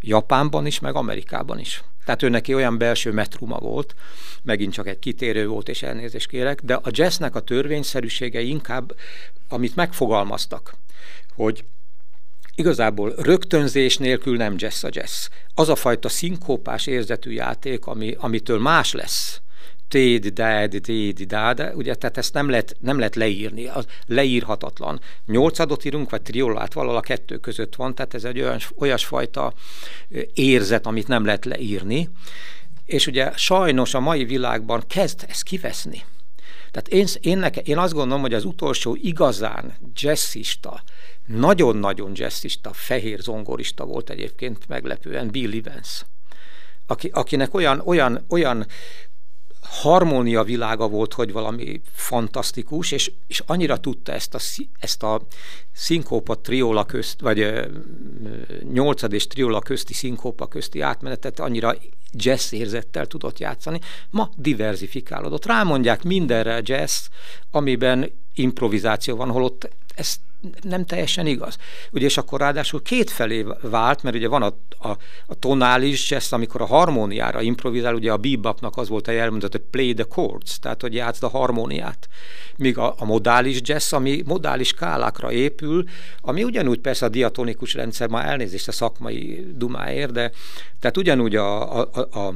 Japánban 0.02 0.66
is, 0.66 0.80
meg 0.80 0.96
Amerikában 0.96 1.60
is. 1.60 1.84
Tehát 2.06 2.24
ő 2.24 2.30
neki 2.30 2.54
olyan 2.54 2.78
belső 2.78 3.12
metruma 3.12 3.58
volt, 3.58 3.96
megint 4.44 4.74
csak 4.74 4.88
egy 4.88 5.00
kitérő 5.00 5.48
volt, 5.48 5.70
és 5.70 5.84
elnézést 5.84 6.28
kérek, 6.28 6.62
de 6.62 6.74
a 6.74 6.90
jazznek 6.90 7.36
a 7.36 7.40
törvényszerűsége 7.40 8.42
inkább, 8.42 8.96
amit 9.50 9.76
megfogalmaztak, 9.76 10.74
hogy 11.36 11.64
igazából 12.60 13.14
rögtönzés 13.18 13.98
nélkül 13.98 14.38
nem 14.38 14.54
jazz 14.58 14.84
a 14.84 14.90
jazz. 14.92 15.28
Az 15.54 15.70
a 15.70 15.76
fajta 15.76 16.10
szinkópás 16.10 16.88
érzetű 16.88 17.32
játék, 17.32 17.86
ami, 17.86 18.16
amitől 18.20 18.60
más 18.60 18.94
lesz, 18.94 19.42
téd, 19.88 20.28
dád, 20.28 20.76
téd, 20.82 21.22
dád, 21.22 21.72
ugye, 21.76 21.96
tehát 21.96 22.18
ezt 22.18 22.34
nem 22.34 22.50
lehet, 22.50 22.76
nem 22.80 22.98
lehet 22.98 23.16
leírni, 23.16 23.68
az 23.68 23.86
leírhatatlan. 24.06 25.00
Nyolcadot 25.26 25.86
írunk, 25.86 26.10
vagy 26.10 26.22
triolát 26.22 26.74
valahol 26.74 26.98
a 26.98 27.02
kettő 27.02 27.38
között 27.38 27.76
van, 27.76 27.96
tehát 27.96 28.14
ez 28.14 28.24
egy 28.24 28.42
olyan, 28.42 28.60
olyasfajta 28.78 29.54
érzet, 30.34 30.86
amit 30.86 31.08
nem 31.08 31.26
lehet 31.26 31.46
leírni, 31.46 32.10
és 32.86 33.08
ugye 33.08 33.32
sajnos 33.36 33.94
a 33.94 34.00
mai 34.00 34.26
világban 34.26 34.84
kezd 34.88 35.26
ez 35.28 35.42
kiveszni. 35.42 36.04
Tehát 36.72 36.88
én, 36.88 37.08
én, 37.22 37.38
neke, 37.38 37.62
én 37.62 37.78
azt 37.78 37.94
gondolom, 37.94 38.22
hogy 38.22 38.34
az 38.34 38.46
utolsó 38.46 38.98
igazán 39.02 39.74
jazzista, 39.94 40.84
nagyon-nagyon 41.30 42.12
jazzista, 42.14 42.74
fehér 42.74 43.20
zongorista 43.20 43.86
volt 43.86 44.10
egyébként 44.10 44.68
meglepően 44.68 45.28
Bill 45.28 45.52
Evans, 45.54 46.06
aki, 46.88 47.10
akinek 47.14 47.54
olyan, 47.54 47.82
olyan, 47.86 48.26
olyan 48.30 48.66
harmónia 49.62 50.44
világa 50.44 50.88
volt, 50.88 51.14
hogy 51.14 51.32
valami 51.32 51.82
fantasztikus, 51.92 52.92
és, 52.92 53.12
és 53.28 53.44
annyira 53.46 53.80
tudta 53.80 54.12
ezt 54.12 54.36
a, 54.36 54.40
ezt 54.80 55.04
a 55.04 55.22
szinkópa 55.72 56.36
triola 56.36 56.86
közt, 56.86 57.22
vagy 57.22 57.70
nyolcad 58.74 59.14
és 59.14 59.28
triola 59.28 59.60
közti 59.60 59.94
szinkópa 59.94 60.48
közti 60.48 60.82
átmenetet 60.82 61.40
annyira 61.40 61.76
jazz 62.12 62.52
érzettel 62.52 63.06
tudott 63.06 63.40
játszani. 63.40 63.80
Ma 64.10 64.30
diversifikálódott. 64.36 65.46
Rámondják 65.46 66.04
mindenre 66.04 66.62
jazz, 66.64 67.06
amiben 67.52 68.12
improvizáció 68.34 69.16
van, 69.16 69.30
holott 69.30 69.70
ezt 69.96 70.20
nem 70.62 70.86
teljesen 70.86 71.26
igaz. 71.26 71.58
Ugye, 71.92 72.06
és 72.06 72.18
akkor 72.18 72.40
ráadásul 72.40 72.82
két 72.82 73.10
felé 73.10 73.46
vált, 73.62 74.04
mert 74.04 74.16
ugye 74.16 74.28
van 74.28 74.42
a, 74.42 74.54
a, 74.88 74.98
a 75.26 75.36
tonális 75.36 76.10
jazz, 76.10 76.34
amikor 76.34 76.62
a 76.62 76.66
harmóniára 76.66 77.42
improvizál, 77.42 77.96
ugye 77.96 78.12
a 78.12 78.18
bebopnak 78.18 78.78
az 78.78 78.90
volt 78.90 79.08
a 79.08 79.12
jelmondat, 79.12 79.52
hogy 79.52 79.62
play 79.62 79.94
the 79.94 80.04
chords, 80.04 80.60
tehát 80.60 80.82
hogy 80.82 80.94
játszd 80.94 81.24
a 81.24 81.30
harmóniát. 81.30 82.08
Míg 82.56 82.78
a, 82.78 82.96
a 82.98 83.06
modális 83.06 83.60
jazz, 83.62 83.94
ami 83.94 84.22
modális 84.26 84.68
skálákra 84.68 85.32
épül, 85.32 85.84
ami 86.22 86.44
ugyanúgy 86.44 86.80
persze 86.80 87.06
a 87.06 87.10
diatonikus 87.10 87.74
rendszer, 87.74 88.08
már 88.08 88.26
elnézést 88.28 88.68
a 88.68 88.72
szakmai 88.72 89.46
dumáért, 89.56 90.12
de 90.12 90.32
tehát 90.80 90.98
ugyanúgy 90.98 91.36
a, 91.36 91.80
a, 91.80 91.90
a, 91.94 92.20
a 92.20 92.34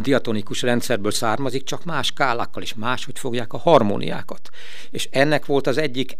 diatonikus 0.00 0.62
rendszerből 0.62 1.10
származik, 1.10 1.64
csak 1.64 1.84
más 1.84 2.06
skálákkal 2.06 2.62
is 2.62 2.74
máshogy 2.74 3.18
fogják 3.18 3.52
a 3.52 3.58
harmóniákat. 3.58 4.48
És 4.90 5.08
ennek 5.10 5.46
volt 5.46 5.66
az 5.66 5.78
egyik 5.78 6.16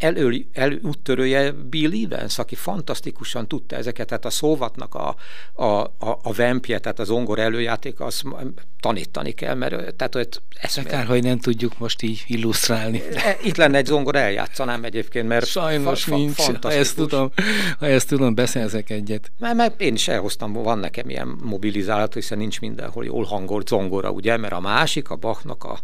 elő, 0.00 0.46
elúttörője 0.52 1.52
Bill 1.52 1.92
Evans, 2.04 2.38
aki 2.38 2.54
fantasztikusan 2.54 3.48
tudta 3.48 3.76
ezeket, 3.76 4.06
tehát 4.06 4.24
a 4.24 4.30
szóvatnak 4.30 4.94
a, 4.94 5.16
a, 5.52 5.64
a, 5.64 6.18
a 6.22 6.32
vempje, 6.32 6.78
tehát 6.78 6.98
az 6.98 7.10
ongor 7.10 7.38
előjáték, 7.38 8.00
azt 8.00 8.22
tanítani 8.80 9.32
kell, 9.32 9.54
mert 9.54 9.94
tehát 9.94 10.14
hogy 10.14 10.28
ezt... 10.60 10.82
Kár, 10.82 11.06
hogy 11.06 11.22
nem 11.22 11.38
tudjuk 11.38 11.78
most 11.78 12.02
így 12.02 12.24
illusztrálni. 12.26 13.02
E, 13.14 13.36
itt 13.42 13.56
lenne 13.56 13.76
egy 13.76 13.86
zongor, 13.86 14.16
eljátszanám 14.16 14.84
egyébként, 14.84 15.28
mert 15.28 15.46
Sajnos 15.46 16.04
fa, 16.04 16.16
nincs, 16.16 16.42
ha 16.60 16.72
ezt 16.72 16.96
tudom, 16.96 17.30
ha 17.78 17.86
ezt 17.86 18.08
tudom, 18.08 18.34
beszerzek 18.34 18.90
egyet. 18.90 19.30
Mert, 19.38 19.54
mert 19.54 19.80
én 19.80 19.94
is 19.94 20.08
elhoztam, 20.08 20.52
van 20.52 20.78
nekem 20.78 21.08
ilyen 21.08 21.38
mobilizálható, 21.42 22.12
hiszen 22.14 22.38
nincs 22.38 22.60
mindenhol 22.60 23.04
jól 23.04 23.24
hangolt 23.24 23.68
zongora, 23.68 24.10
ugye, 24.10 24.36
mert 24.36 24.52
a 24.52 24.60
másik, 24.60 25.10
a 25.10 25.16
Bachnak 25.16 25.64
a 25.64 25.80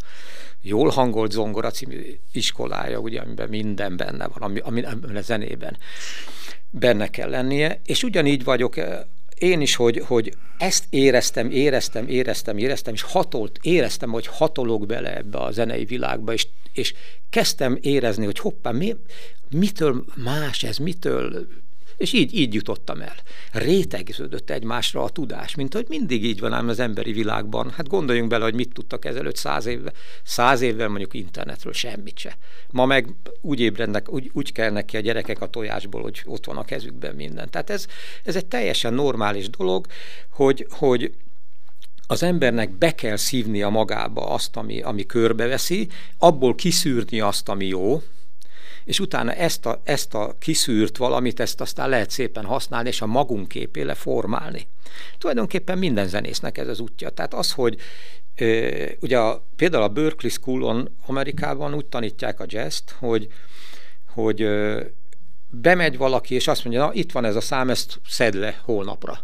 jól 0.67 0.89
hangolt 0.89 1.31
zongora 1.31 1.71
című 1.71 2.19
iskolája, 2.33 2.99
ugye, 2.99 3.21
amiben 3.21 3.49
minden 3.49 3.97
benne 3.97 4.27
van, 4.27 4.43
ami, 4.43 4.61
ami 4.61 4.83
a 5.15 5.21
zenében 5.21 5.77
benne 6.71 7.09
kell 7.11 7.31
lennie, 7.31 7.81
és 7.85 8.03
ugyanígy 8.03 8.45
vagyok 8.45 8.77
eh, 8.77 9.01
én 9.39 9.61
is, 9.61 9.75
hogy, 9.75 10.03
hogy 10.07 10.35
ezt 10.59 10.85
éreztem, 10.91 11.51
éreztem, 11.51 12.09
éreztem, 12.09 12.59
éreztem, 12.59 12.95
és 12.95 13.03
hatolt, 13.03 13.59
éreztem, 13.63 14.11
hogy 14.11 14.27
hatolok 14.27 14.87
bele 14.87 15.17
ebbe 15.17 15.39
a 15.39 15.51
zenei 15.51 15.85
világba, 15.85 16.33
és, 16.33 16.49
és 16.73 16.95
kezdtem 17.31 17.79
érezni, 17.81 18.25
hogy 18.25 18.39
hoppá, 18.39 18.71
mi, 18.71 18.97
mitől 19.51 20.05
más 20.15 20.63
ez, 20.63 20.77
mitől 20.77 21.47
és 21.97 22.13
így, 22.13 22.35
így 22.35 22.55
jutottam 22.55 23.01
el. 23.01 23.15
Rétegződött 23.53 24.51
egymásra 24.51 25.03
a 25.03 25.09
tudás, 25.09 25.55
mint 25.55 25.75
hogy 25.75 25.87
mindig 25.89 26.25
így 26.25 26.41
van 26.41 26.53
ám 26.53 26.69
az 26.69 26.79
emberi 26.79 27.13
világban. 27.13 27.71
Hát 27.71 27.89
gondoljunk 27.89 28.29
bele, 28.29 28.45
hogy 28.45 28.55
mit 28.55 28.73
tudtak 28.73 29.05
ezelőtt 29.05 29.37
száz 29.37 29.67
évvel, 29.67 29.93
száz 30.23 30.61
évvel 30.61 30.89
mondjuk 30.89 31.15
internetről 31.15 31.73
semmit 31.73 32.19
se. 32.19 32.37
Ma 32.71 32.87
meg 32.87 33.09
úgy 33.41 33.61
ébrednek, 33.61 34.13
úgy, 34.13 34.31
úgy 34.33 34.53
kell 34.53 34.71
neki 34.71 34.97
a 34.97 35.01
gyerekek 35.01 35.41
a 35.41 35.47
tojásból, 35.47 36.03
hogy 36.03 36.23
ott 36.25 36.47
van 36.47 36.57
a 36.57 36.65
kezükben 36.65 37.15
minden. 37.15 37.51
Tehát 37.51 37.71
ez, 37.71 37.87
ez 38.25 38.37
egy 38.37 38.47
teljesen 38.47 38.95
normális 38.95 39.51
dolog, 39.51 39.87
hogy, 40.31 40.67
hogy 40.71 41.13
az 42.07 42.23
embernek 42.23 42.71
be 42.71 42.95
kell 42.95 43.17
szívnia 43.17 43.69
magába 43.69 44.27
azt, 44.27 44.57
ami, 44.57 44.81
ami 44.81 45.07
körbeveszi, 45.07 45.89
abból 46.19 46.55
kiszűrni 46.55 47.21
azt, 47.21 47.49
ami 47.49 47.67
jó, 47.67 48.03
és 48.87 49.01
utána 49.01 49.33
ezt 49.33 49.67
a, 49.67 49.81
ezt 49.85 50.15
a 50.15 50.35
kiszűrt 50.39 50.97
valamit, 50.97 51.41
ezt 51.41 51.61
aztán 51.61 51.89
lehet 51.89 52.11
szépen 52.11 52.45
használni, 52.45 52.89
és 52.89 53.01
a 53.01 53.07
magunk 53.07 53.49
képéle 53.49 53.95
formálni. 53.95 54.69
Tulajdonképpen 55.19 55.79
minden 55.79 56.09
zenésznek 56.09 56.59
ez 56.59 56.69
az 56.69 56.81
útja. 56.81 57.11
Tehát 57.11 57.35
az, 57.35 57.53
hogy 57.53 57.77
ugye 59.01 59.19
a, 59.19 59.47
például 59.57 59.83
a 59.83 59.89
Berkeley 59.89 60.31
Schoolon 60.31 60.97
Amerikában 61.07 61.75
úgy 61.75 61.87
tanítják 61.87 62.41
a 62.41 62.45
jazzt, 62.49 62.95
hogy, 62.99 63.29
hogy 64.15 64.49
bemegy 65.49 65.97
valaki, 65.97 66.35
és 66.35 66.49
azt 66.49 66.65
mondja, 66.65 66.85
na 66.85 66.93
itt 66.93 67.13
van 67.13 67.25
ez 67.25 67.37
a 67.37 67.41
szám, 67.41 67.71
ezt 67.71 68.01
szed 68.09 68.35
le 68.35 68.61
holnapra. 68.65 69.19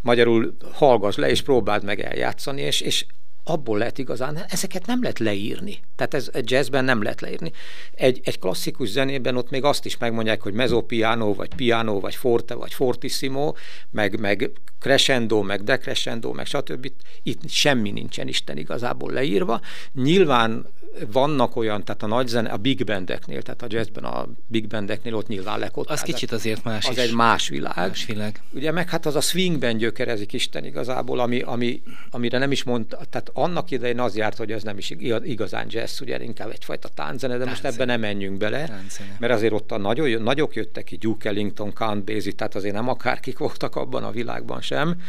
Magyarul 0.00 0.56
hallgass 0.72 1.16
le, 1.16 1.30
és 1.30 1.42
próbáld 1.42 1.84
meg 1.84 2.00
eljátszani, 2.00 2.60
és, 2.60 2.80
és 2.80 3.06
abból 3.44 3.78
lehet 3.78 3.98
igazán, 3.98 4.38
ezeket 4.48 4.86
nem 4.86 5.02
lehet 5.02 5.18
leírni. 5.18 5.78
Tehát 5.96 6.14
ez 6.14 6.30
egy 6.32 6.50
jazzben 6.50 6.84
nem 6.84 7.02
lehet 7.02 7.20
leírni. 7.20 7.52
Egy, 7.92 8.20
egy 8.24 8.38
klasszikus 8.38 8.88
zenében 8.88 9.36
ott 9.36 9.50
még 9.50 9.64
azt 9.64 9.84
is 9.84 9.96
megmondják, 9.96 10.42
hogy 10.42 10.52
mezzopiano, 10.52 11.34
vagy 11.34 11.54
piano, 11.54 12.00
vagy 12.00 12.14
forte, 12.14 12.54
vagy 12.54 12.74
fortissimo, 12.74 13.54
meg, 13.90 14.20
meg 14.20 14.50
crescendo, 14.80 15.42
meg 15.42 15.62
decrescendo, 15.62 16.32
meg 16.32 16.46
stb. 16.46 16.92
Itt 17.22 17.48
semmi 17.48 17.90
nincsen 17.90 18.28
Isten 18.28 18.56
igazából 18.56 19.12
leírva. 19.12 19.60
Nyilván 19.92 20.66
vannak 21.12 21.56
olyan, 21.56 21.84
tehát 21.84 22.02
a 22.02 22.06
nagy 22.06 22.26
zene, 22.26 22.50
a 22.50 22.56
big 22.56 22.84
bandeknél, 22.84 23.42
tehát 23.42 23.62
a 23.62 23.66
jazzben 23.68 24.04
a 24.04 24.26
big 24.46 24.66
bandeknél 24.66 25.14
ott 25.14 25.26
nyilván 25.26 25.58
lekott. 25.58 25.90
Az 25.90 26.02
kicsit 26.02 26.32
azért 26.32 26.64
más 26.64 26.86
Az 26.86 26.96
is. 26.96 27.02
egy 27.02 27.14
más 27.14 27.48
világ. 27.48 27.76
Más 27.76 28.06
világ. 28.06 28.42
Ugye 28.52 28.70
meg 28.70 28.88
hát 28.88 29.06
az 29.06 29.16
a 29.16 29.20
swingben 29.20 29.76
gyökerezik 29.76 30.32
Isten 30.32 30.64
igazából, 30.64 31.20
ami, 31.20 31.40
ami, 31.40 31.82
amire 32.10 32.38
nem 32.38 32.52
is 32.52 32.62
mond, 32.62 32.86
tehát 32.86 33.30
annak 33.32 33.70
idején 33.70 34.00
az 34.00 34.16
járt, 34.16 34.36
hogy 34.36 34.52
ez 34.52 34.62
nem 34.62 34.78
is 34.78 34.94
igazán 35.22 35.66
jazz, 35.68 36.00
ugye 36.00 36.22
inkább 36.22 36.50
egyfajta 36.50 36.88
tánzene, 36.88 37.36
de 37.36 37.44
most 37.44 37.64
ebben 37.64 37.86
nem 37.86 38.00
menjünk 38.00 38.36
bele, 38.36 38.66
Táncene. 38.66 39.16
mert 39.18 39.32
azért 39.32 39.52
ott 39.52 39.72
a 39.72 39.78
nagyon, 39.78 40.22
nagyok 40.22 40.54
jöttek 40.54 40.84
ki, 40.84 40.96
Duke 40.96 41.28
Ellington, 41.28 41.72
Count 41.72 42.04
Basie, 42.04 42.32
tehát 42.32 42.54
azért 42.54 42.74
nem 42.74 42.88
akárkik 42.88 43.38
voltak 43.38 43.76
abban 43.76 44.04
a 44.04 44.10
világban 44.10 44.60
sem. 44.60 45.00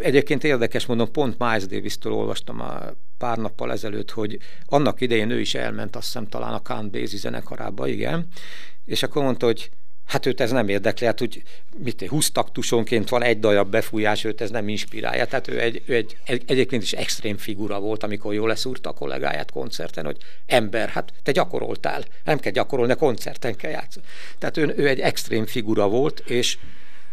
Egyébként 0.00 0.44
érdekes 0.44 0.86
mondom, 0.86 1.10
pont 1.10 1.38
Miles 1.38 1.66
Davis-től 1.66 2.12
olvastam 2.12 2.60
a 2.60 2.80
pár 3.18 3.38
nappal 3.38 3.72
ezelőtt, 3.72 4.10
hogy 4.10 4.38
annak 4.66 5.00
idején 5.00 5.30
ő 5.30 5.40
is 5.40 5.54
elment, 5.54 5.96
azt 5.96 6.04
hiszem 6.04 6.26
talán 6.26 6.52
a 6.52 6.60
Count 6.60 6.90
Basie 6.90 7.18
zenekarába, 7.18 7.86
igen, 7.86 8.26
és 8.84 9.02
akkor 9.02 9.22
mondta, 9.22 9.46
hogy 9.46 9.70
Hát 10.04 10.26
őt 10.26 10.40
ez 10.40 10.50
nem 10.50 10.68
érdekli, 10.68 11.06
hát 11.06 11.20
úgy, 11.20 11.42
mit, 11.76 12.06
20 12.08 12.30
taktusonként 12.30 13.08
van 13.08 13.22
egy 13.22 13.40
darab 13.40 13.70
befújás, 13.70 14.24
őt 14.24 14.40
ez 14.40 14.50
nem 14.50 14.68
inspirálja. 14.68 15.26
Tehát 15.26 15.48
ő, 15.48 15.60
egy, 15.60 15.82
ő 15.86 15.94
egy, 15.94 16.16
egy, 16.24 16.42
egyébként 16.46 16.82
is 16.82 16.92
extrém 16.92 17.36
figura 17.36 17.80
volt, 17.80 18.02
amikor 18.02 18.34
jól 18.34 18.48
leszúrta 18.48 18.90
a 18.90 18.92
kollégáját 18.92 19.50
koncerten, 19.50 20.04
hogy 20.04 20.16
ember, 20.46 20.88
hát 20.88 21.12
te 21.22 21.32
gyakoroltál, 21.32 22.04
nem 22.24 22.38
kell 22.38 22.52
gyakorolni, 22.52 22.94
koncerten 22.94 23.56
kell 23.56 23.70
játszani. 23.70 24.06
Tehát 24.38 24.56
ő, 24.56 24.74
ő 24.76 24.88
egy 24.88 25.00
extrém 25.00 25.46
figura 25.46 25.88
volt, 25.88 26.18
és 26.18 26.58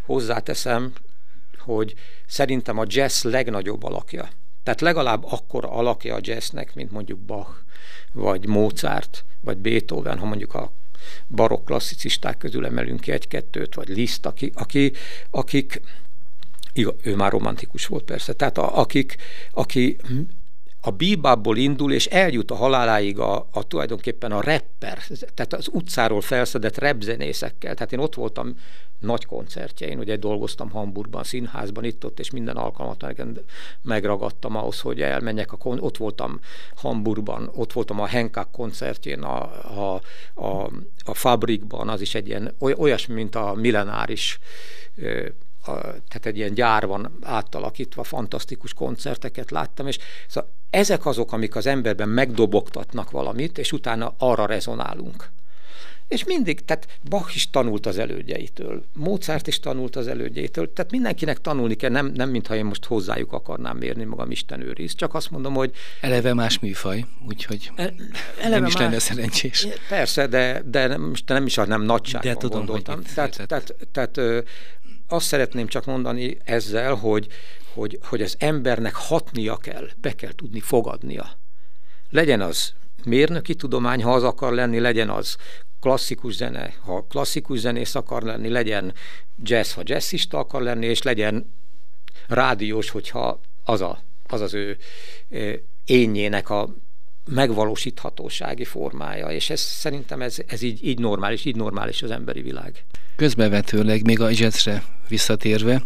hozzáteszem, 0.05 0.93
hogy 1.57 1.93
szerintem 2.27 2.77
a 2.77 2.86
jazz 2.88 3.24
legnagyobb 3.24 3.83
alakja. 3.83 4.29
Tehát 4.63 4.81
legalább 4.81 5.25
akkor 5.25 5.65
alakja 5.65 6.15
a 6.15 6.19
jazznek, 6.21 6.75
mint 6.75 6.91
mondjuk 6.91 7.19
Bach, 7.19 7.50
vagy 8.13 8.48
Mozart, 8.48 9.25
vagy 9.41 9.57
Beethoven, 9.57 10.17
ha 10.17 10.25
mondjuk 10.25 10.53
a 10.53 10.71
barokk 11.27 11.65
klasszicisták 11.65 12.38
közül 12.38 12.65
emelünk 12.65 13.00
ki 13.00 13.12
egy-kettőt, 13.12 13.75
vagy 13.75 13.88
Liszt, 13.88 14.25
aki, 14.25 14.51
aki, 14.55 14.91
akik, 15.29 15.81
ő 17.03 17.15
már 17.15 17.31
romantikus 17.31 17.86
volt 17.86 18.03
persze, 18.03 18.34
tehát 18.34 18.58
a, 18.58 18.79
akik, 18.79 19.15
aki 19.51 19.98
a 20.81 20.91
bebopból 20.91 21.58
indul, 21.58 21.93
és 21.93 22.05
eljut 22.05 22.51
a 22.51 22.55
haláláig 22.55 23.20
a, 23.20 23.48
a 23.51 23.67
tulajdonképpen 23.67 24.31
a 24.31 24.41
rapper, 24.41 25.03
tehát 25.34 25.53
az 25.53 25.70
utcáról 25.72 26.22
felszedett 26.22 26.77
repzenészekkel. 26.77 27.74
Tehát 27.74 27.93
én 27.93 28.00
ott 28.00 28.15
voltam 28.15 28.55
nagy 29.01 29.25
koncertjein, 29.25 30.00
ugye 30.00 30.15
dolgoztam 30.15 30.70
Hamburgban, 30.70 31.24
színházban, 31.24 31.84
itt-ott, 31.84 32.20
és 32.20 32.31
minden 32.31 32.55
alkalmat 32.55 33.05
megragadtam 33.81 34.55
ahhoz, 34.55 34.79
hogy 34.79 35.01
elmenjek. 35.01 35.51
A 35.51 35.58
kon- 35.58 35.81
ott 35.81 35.98
voltam 35.98 36.39
Hamburgban, 36.75 37.51
ott 37.55 37.74
voltam 37.74 38.00
a 38.00 38.05
Henkák 38.05 38.48
koncertjén, 38.51 39.22
a, 39.22 39.41
a, 39.93 40.01
a, 40.34 40.72
a 41.03 41.13
Fabrikban, 41.13 41.89
az 41.89 42.01
is 42.01 42.15
egy 42.15 42.27
ilyen 42.27 42.55
olyasmi, 42.60 43.13
mint 43.13 43.36
a 43.36 43.53
millenáris 43.53 44.39
a, 45.65 45.72
tehát 45.81 46.25
egy 46.25 46.38
ilyen 46.38 46.53
gyár 46.53 46.88
van 46.88 47.17
átalakítva, 47.22 48.03
fantasztikus 48.03 48.74
koncerteket 48.74 49.51
láttam, 49.51 49.88
és 49.88 49.98
szóval 50.27 50.50
ezek 50.70 51.05
azok, 51.05 51.31
amik 51.31 51.55
az 51.55 51.65
emberben 51.65 52.10
megdobogtatnak 52.10 53.12
valamit, 53.12 53.58
és 53.58 53.72
utána 53.72 54.13
arra 54.17 54.46
rezonálunk. 54.46 55.31
És 56.11 56.23
mindig, 56.23 56.65
tehát 56.65 56.87
Bach 57.09 57.35
is 57.35 57.49
tanult 57.49 57.85
az 57.85 57.97
elődjeitől, 57.97 58.83
Mozart 58.93 59.47
is 59.47 59.59
tanult 59.59 59.95
az 59.95 60.07
elődjeitől, 60.07 60.73
tehát 60.73 60.91
mindenkinek 60.91 61.41
tanulni 61.41 61.75
kell, 61.75 61.89
nem, 61.89 62.05
nem 62.05 62.29
mintha 62.29 62.55
én 62.55 62.65
most 62.65 62.85
hozzájuk 62.85 63.33
akarnám 63.33 63.77
mérni 63.77 64.03
magam 64.03 64.31
Isten 64.31 64.61
őriz, 64.61 64.95
csak 64.95 65.13
azt 65.13 65.31
mondom, 65.31 65.53
hogy... 65.53 65.71
Eleve 66.01 66.33
más 66.33 66.59
műfaj, 66.59 67.05
úgyhogy 67.27 67.71
e, 67.75 67.93
eleve 68.37 68.55
nem 68.59 68.65
is 68.65 68.73
más, 68.73 68.83
lenne 68.83 68.99
szerencsés. 68.99 69.67
Persze, 69.89 70.27
de, 70.27 70.61
de 70.65 70.87
nem, 70.87 71.13
nem 71.25 71.45
is 71.45 71.57
a 71.57 71.65
nem 71.65 71.81
nagyságban 71.81 72.33
de 72.33 72.39
tudom, 72.39 72.57
gondoltam. 72.57 73.01
Tehát, 73.01 73.47
tehát, 73.47 73.75
tehát, 73.91 74.17
tehát 74.17 74.43
azt 75.07 75.25
szeretném 75.25 75.67
csak 75.67 75.85
mondani 75.85 76.37
ezzel, 76.43 76.93
hogy, 76.93 77.27
hogy, 77.73 77.99
hogy 78.03 78.21
az 78.21 78.35
embernek 78.39 78.95
hatnia 78.95 79.57
kell, 79.57 79.87
be 80.01 80.13
kell 80.13 80.33
tudni 80.35 80.59
fogadnia. 80.59 81.29
Legyen 82.09 82.41
az 82.41 82.73
mérnöki 83.03 83.55
tudomány, 83.55 84.03
ha 84.03 84.13
az 84.13 84.23
akar 84.23 84.53
lenni, 84.53 84.79
legyen 84.79 85.09
az 85.09 85.37
klasszikus 85.81 86.33
zene, 86.33 86.73
ha 86.79 87.05
klasszikus 87.09 87.59
zenész 87.59 87.95
akar 87.95 88.23
lenni, 88.23 88.50
legyen 88.50 88.93
jazz, 89.43 89.73
ha 89.73 89.81
jazzista 89.85 90.38
akar 90.38 90.61
lenni, 90.61 90.85
és 90.85 91.01
legyen 91.01 91.53
rádiós, 92.27 92.89
hogyha 92.89 93.39
az 93.63 93.81
a, 93.81 94.03
az, 94.27 94.41
az 94.41 94.53
ő 94.53 94.77
énjének 95.85 96.50
a 96.50 96.75
megvalósíthatósági 97.25 98.63
formája, 98.63 99.27
és 99.27 99.50
ez 99.50 99.59
szerintem 99.59 100.21
ez, 100.21 100.38
ez 100.47 100.61
így, 100.61 100.88
így 100.88 101.00
normális, 101.00 101.45
így 101.45 101.55
normális 101.55 102.01
az 102.01 102.11
emberi 102.11 102.41
világ. 102.41 102.85
Közbevetőleg 103.15 104.05
még 104.05 104.19
a 104.19 104.29
jazzre 104.29 104.83
visszatérve, 105.07 105.83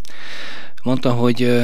mondta, 0.83 1.11
hogy 1.13 1.61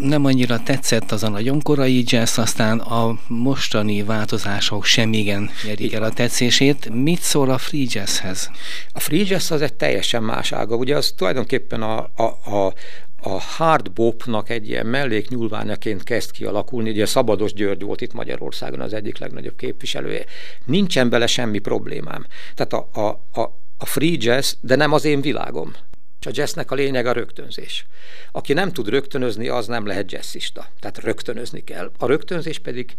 nem 0.00 0.24
annyira 0.24 0.62
tetszett 0.62 1.12
az 1.12 1.22
a 1.22 1.28
nagyon 1.28 1.62
korai 1.62 2.02
jazz, 2.06 2.38
aztán 2.38 2.78
a 2.78 3.18
mostani 3.26 4.02
változások 4.02 4.84
sem 4.84 5.12
igen 5.12 5.50
nyerik 5.64 5.92
el 5.92 6.02
a 6.02 6.10
tetszését. 6.10 6.88
Mit 6.92 7.20
szól 7.20 7.50
a 7.50 7.58
free 7.58 7.86
jazzhez? 7.88 8.50
A 8.92 9.00
free 9.00 9.24
jazz 9.26 9.50
az 9.50 9.62
egy 9.62 9.74
teljesen 9.74 10.22
más 10.22 10.52
ága. 10.52 10.76
Ugye 10.76 10.96
az 10.96 11.12
tulajdonképpen 11.16 11.82
a, 11.82 11.98
a, 12.16 12.50
a, 12.50 12.74
a 13.22 13.40
hard 13.40 13.92
bopnak 13.92 14.50
egy 14.50 14.68
ilyen 14.68 14.86
melléknyúlványaként 14.86 16.02
kezd 16.02 16.30
kialakulni. 16.30 16.90
Ugye 16.90 17.06
Szabados 17.06 17.52
György 17.52 17.82
volt 17.82 18.00
itt 18.00 18.12
Magyarországon 18.12 18.80
az 18.80 18.92
egyik 18.92 19.18
legnagyobb 19.18 19.56
képviselője. 19.56 20.24
Nincsen 20.64 21.08
bele 21.08 21.26
semmi 21.26 21.58
problémám. 21.58 22.26
Tehát 22.54 22.72
a, 22.72 23.00
a, 23.00 23.40
a, 23.40 23.54
a 23.78 23.86
free 23.86 24.16
jazz, 24.18 24.52
de 24.60 24.76
nem 24.76 24.92
az 24.92 25.04
én 25.04 25.20
világom. 25.20 25.72
És 26.20 26.26
a 26.26 26.30
jazznek 26.32 26.70
a 26.70 26.74
lényeg 26.74 27.06
a 27.06 27.12
rögtönzés. 27.12 27.86
Aki 28.32 28.52
nem 28.52 28.72
tud 28.72 28.88
rögtönözni, 28.88 29.48
az 29.48 29.66
nem 29.66 29.86
lehet 29.86 30.12
jazzista. 30.12 30.66
Tehát 30.80 30.98
rögtönözni 30.98 31.64
kell. 31.64 31.90
A 31.98 32.06
rögtönzés 32.06 32.58
pedig 32.58 32.94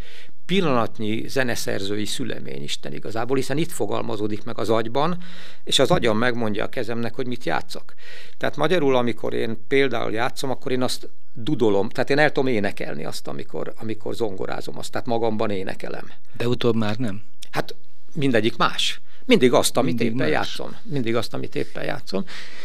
pillanatnyi 0.46 1.28
zeneszerzői 1.28 2.06
szülemény 2.06 2.64
Isten 2.64 2.94
igazából, 2.94 3.36
hiszen 3.36 3.58
itt 3.58 3.72
fogalmazódik 3.72 4.44
meg 4.44 4.58
az 4.58 4.70
agyban, 4.70 5.24
és 5.64 5.80
az 5.80 5.92
agyam 5.92 6.18
megmondja 6.18 6.64
a 6.64 6.70
kezemnek, 6.70 7.16
hogy 7.16 7.28
mit 7.28 7.44
játszak. 7.44 7.94
Tehát 8.38 8.58
magyarul, 8.58 8.96
amikor 8.96 9.34
én 9.34 9.58
például 9.68 10.12
játszom, 10.12 10.50
akkor 10.50 10.72
én 10.72 10.82
azt 10.82 11.10
dudolom, 11.34 11.90
tehát 11.90 12.10
én 12.10 12.18
el 12.18 12.32
tudom 12.32 12.50
énekelni 12.50 13.06
azt, 13.06 13.28
amikor, 13.28 13.74
amikor 13.76 14.16
zongorázom 14.16 14.78
azt, 14.78 14.92
tehát 14.92 15.08
magamban 15.08 15.50
énekelem. 15.50 16.12
De 16.38 16.48
utóbb 16.48 16.76
már 16.76 16.98
nem? 16.98 17.22
Hát 17.52 17.76
mindegyik 18.14 18.58
más. 18.58 19.02
Mindig 19.30 19.54
azt, 19.54 19.78
amit 19.78 20.00
Mindig 20.00 20.08
éppen 20.08 20.18
más. 20.18 20.30
játszom. 20.30 20.76
Mindig 20.84 21.16
azt, 21.16 21.34
amit 21.34 21.56
éppen 21.56 21.84
játszom. 21.84 22.24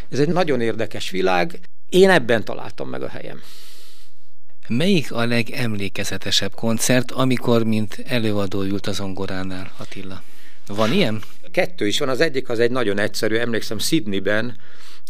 Ez 0.08 0.18
egy 0.18 0.28
nagyon 0.28 0.60
érdekes 0.60 1.10
világ. 1.10 1.60
Én 1.88 2.10
ebben 2.10 2.44
találtam 2.44 2.88
meg 2.88 3.02
a 3.02 3.08
helyem. 3.08 3.42
Melyik 4.68 5.12
a 5.12 5.26
legemlékezetesebb 5.26 6.54
koncert, 6.54 7.10
amikor 7.10 7.64
mint 7.64 8.04
előadó 8.06 8.62
ült 8.62 8.86
az 8.86 8.94
zongoránál, 8.96 9.72
Attila? 9.76 10.22
Van 10.66 10.92
ilyen? 10.92 11.22
Kettő 11.50 11.86
is 11.86 11.98
van. 11.98 12.08
Az 12.08 12.20
egyik 12.20 12.48
az 12.48 12.58
egy 12.58 12.70
nagyon 12.70 12.98
egyszerű, 12.98 13.36
emlékszem 13.36 13.78
Sydneyben, 13.78 14.56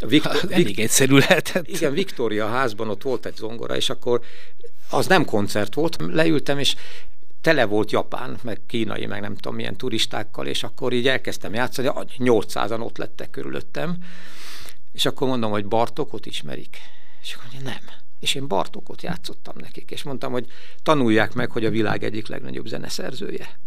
Viktor, 0.06 0.40
elég 0.50 0.80
egyszerű 0.80 1.16
lehetett. 1.16 1.68
Igen, 1.68 1.92
Victoria 1.92 2.46
házban 2.46 2.88
ott 2.88 3.02
volt 3.02 3.26
egy 3.26 3.36
zongora, 3.36 3.76
és 3.76 3.90
akkor 3.90 4.20
az 4.90 5.06
nem 5.06 5.24
koncert 5.24 5.74
volt, 5.74 5.96
leültem, 6.12 6.58
és 6.58 6.74
tele 7.44 7.64
volt 7.64 7.90
japán, 7.90 8.38
meg 8.42 8.60
kínai, 8.66 9.06
meg 9.06 9.20
nem 9.20 9.34
tudom 9.34 9.54
milyen 9.54 9.76
turistákkal, 9.76 10.46
és 10.46 10.62
akkor 10.62 10.92
így 10.92 11.08
elkezdtem 11.08 11.54
játszani, 11.54 11.88
800-an 12.18 12.80
ott 12.80 12.96
lettek 12.96 13.30
körülöttem, 13.30 13.96
és 14.92 15.06
akkor 15.06 15.28
mondom, 15.28 15.50
hogy 15.50 15.66
Bartokot 15.66 16.26
ismerik. 16.26 16.78
És 17.22 17.34
akkor 17.34 17.46
mondja, 17.52 17.70
nem. 17.70 17.82
És 18.18 18.34
én 18.34 18.48
Bartokot 18.48 19.02
játszottam 19.02 19.54
nekik, 19.60 19.90
és 19.90 20.02
mondtam, 20.02 20.32
hogy 20.32 20.46
tanulják 20.82 21.34
meg, 21.34 21.50
hogy 21.50 21.64
a 21.64 21.70
világ 21.70 22.04
egyik 22.04 22.28
legnagyobb 22.28 22.66
zeneszerzője. 22.66 23.58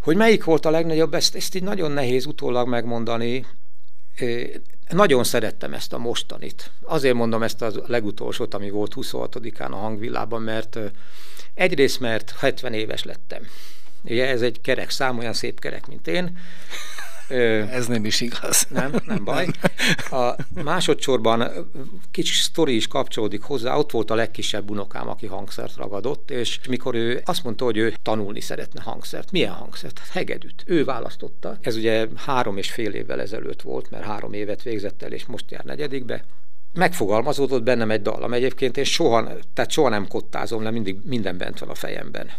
Hogy 0.00 0.16
melyik 0.16 0.44
volt 0.44 0.64
a 0.64 0.70
legnagyobb, 0.70 1.14
ezt, 1.14 1.34
ezt 1.34 1.54
így 1.54 1.62
nagyon 1.62 1.90
nehéz 1.90 2.26
utólag 2.26 2.68
megmondani. 2.68 3.46
Nagyon 4.88 5.24
szerettem 5.24 5.74
ezt 5.74 5.92
a 5.92 5.98
mostanit. 5.98 6.70
Azért 6.82 7.14
mondom 7.14 7.42
ezt 7.42 7.62
a 7.62 7.72
legutolsót, 7.86 8.54
ami 8.54 8.70
volt 8.70 8.92
26-án 8.96 9.70
a 9.70 9.76
hangvillában, 9.76 10.42
mert 10.42 10.78
Egyrészt, 11.56 12.00
mert 12.00 12.34
70 12.38 12.72
éves 12.72 13.04
lettem. 13.04 13.42
Ugye 14.02 14.28
ez 14.28 14.42
egy 14.42 14.60
kerek 14.60 14.90
szám, 14.90 15.18
olyan 15.18 15.32
szép 15.32 15.60
kerek, 15.60 15.86
mint 15.86 16.06
én. 16.06 16.38
Ez 17.70 17.86
nem 17.86 18.04
is 18.04 18.20
igaz. 18.20 18.66
Nem, 18.68 18.94
nem 19.04 19.24
baj. 19.24 19.46
A 20.10 20.34
másodszorban 20.62 21.70
kicsi 22.10 22.34
sztori 22.34 22.74
is 22.74 22.86
kapcsolódik 22.88 23.42
hozzá. 23.42 23.76
Ott 23.76 23.90
volt 23.90 24.10
a 24.10 24.14
legkisebb 24.14 24.70
unokám, 24.70 25.08
aki 25.08 25.26
hangszert 25.26 25.76
ragadott, 25.76 26.30
és 26.30 26.60
mikor 26.68 26.94
ő 26.94 27.20
azt 27.24 27.44
mondta, 27.44 27.64
hogy 27.64 27.76
ő 27.76 27.94
tanulni 28.02 28.40
szeretne 28.40 28.82
hangszert. 28.82 29.30
Milyen 29.30 29.52
hangszert? 29.52 29.98
Hát 29.98 30.08
hegedűt. 30.08 30.62
Ő 30.66 30.84
választotta. 30.84 31.58
Ez 31.60 31.76
ugye 31.76 32.06
három 32.16 32.56
és 32.56 32.70
fél 32.70 32.92
évvel 32.92 33.20
ezelőtt 33.20 33.62
volt, 33.62 33.90
mert 33.90 34.04
három 34.04 34.32
évet 34.32 34.62
végzett 34.62 35.02
el, 35.02 35.12
és 35.12 35.26
most 35.26 35.50
jár 35.50 35.64
negyedikbe 35.64 36.24
megfogalmazódott 36.76 37.62
bennem 37.62 37.90
egy 37.90 38.02
dallam. 38.02 38.32
Egyébként 38.32 38.76
én 38.76 38.84
soha, 38.84 39.28
tehát 39.54 39.70
soha 39.70 39.88
nem 39.88 40.08
kottázom 40.08 40.62
le, 40.62 40.70
mindig 40.70 40.98
minden 41.04 41.38
bent 41.38 41.58
van 41.58 41.68
a 41.68 41.74
fejemben. 41.74 42.30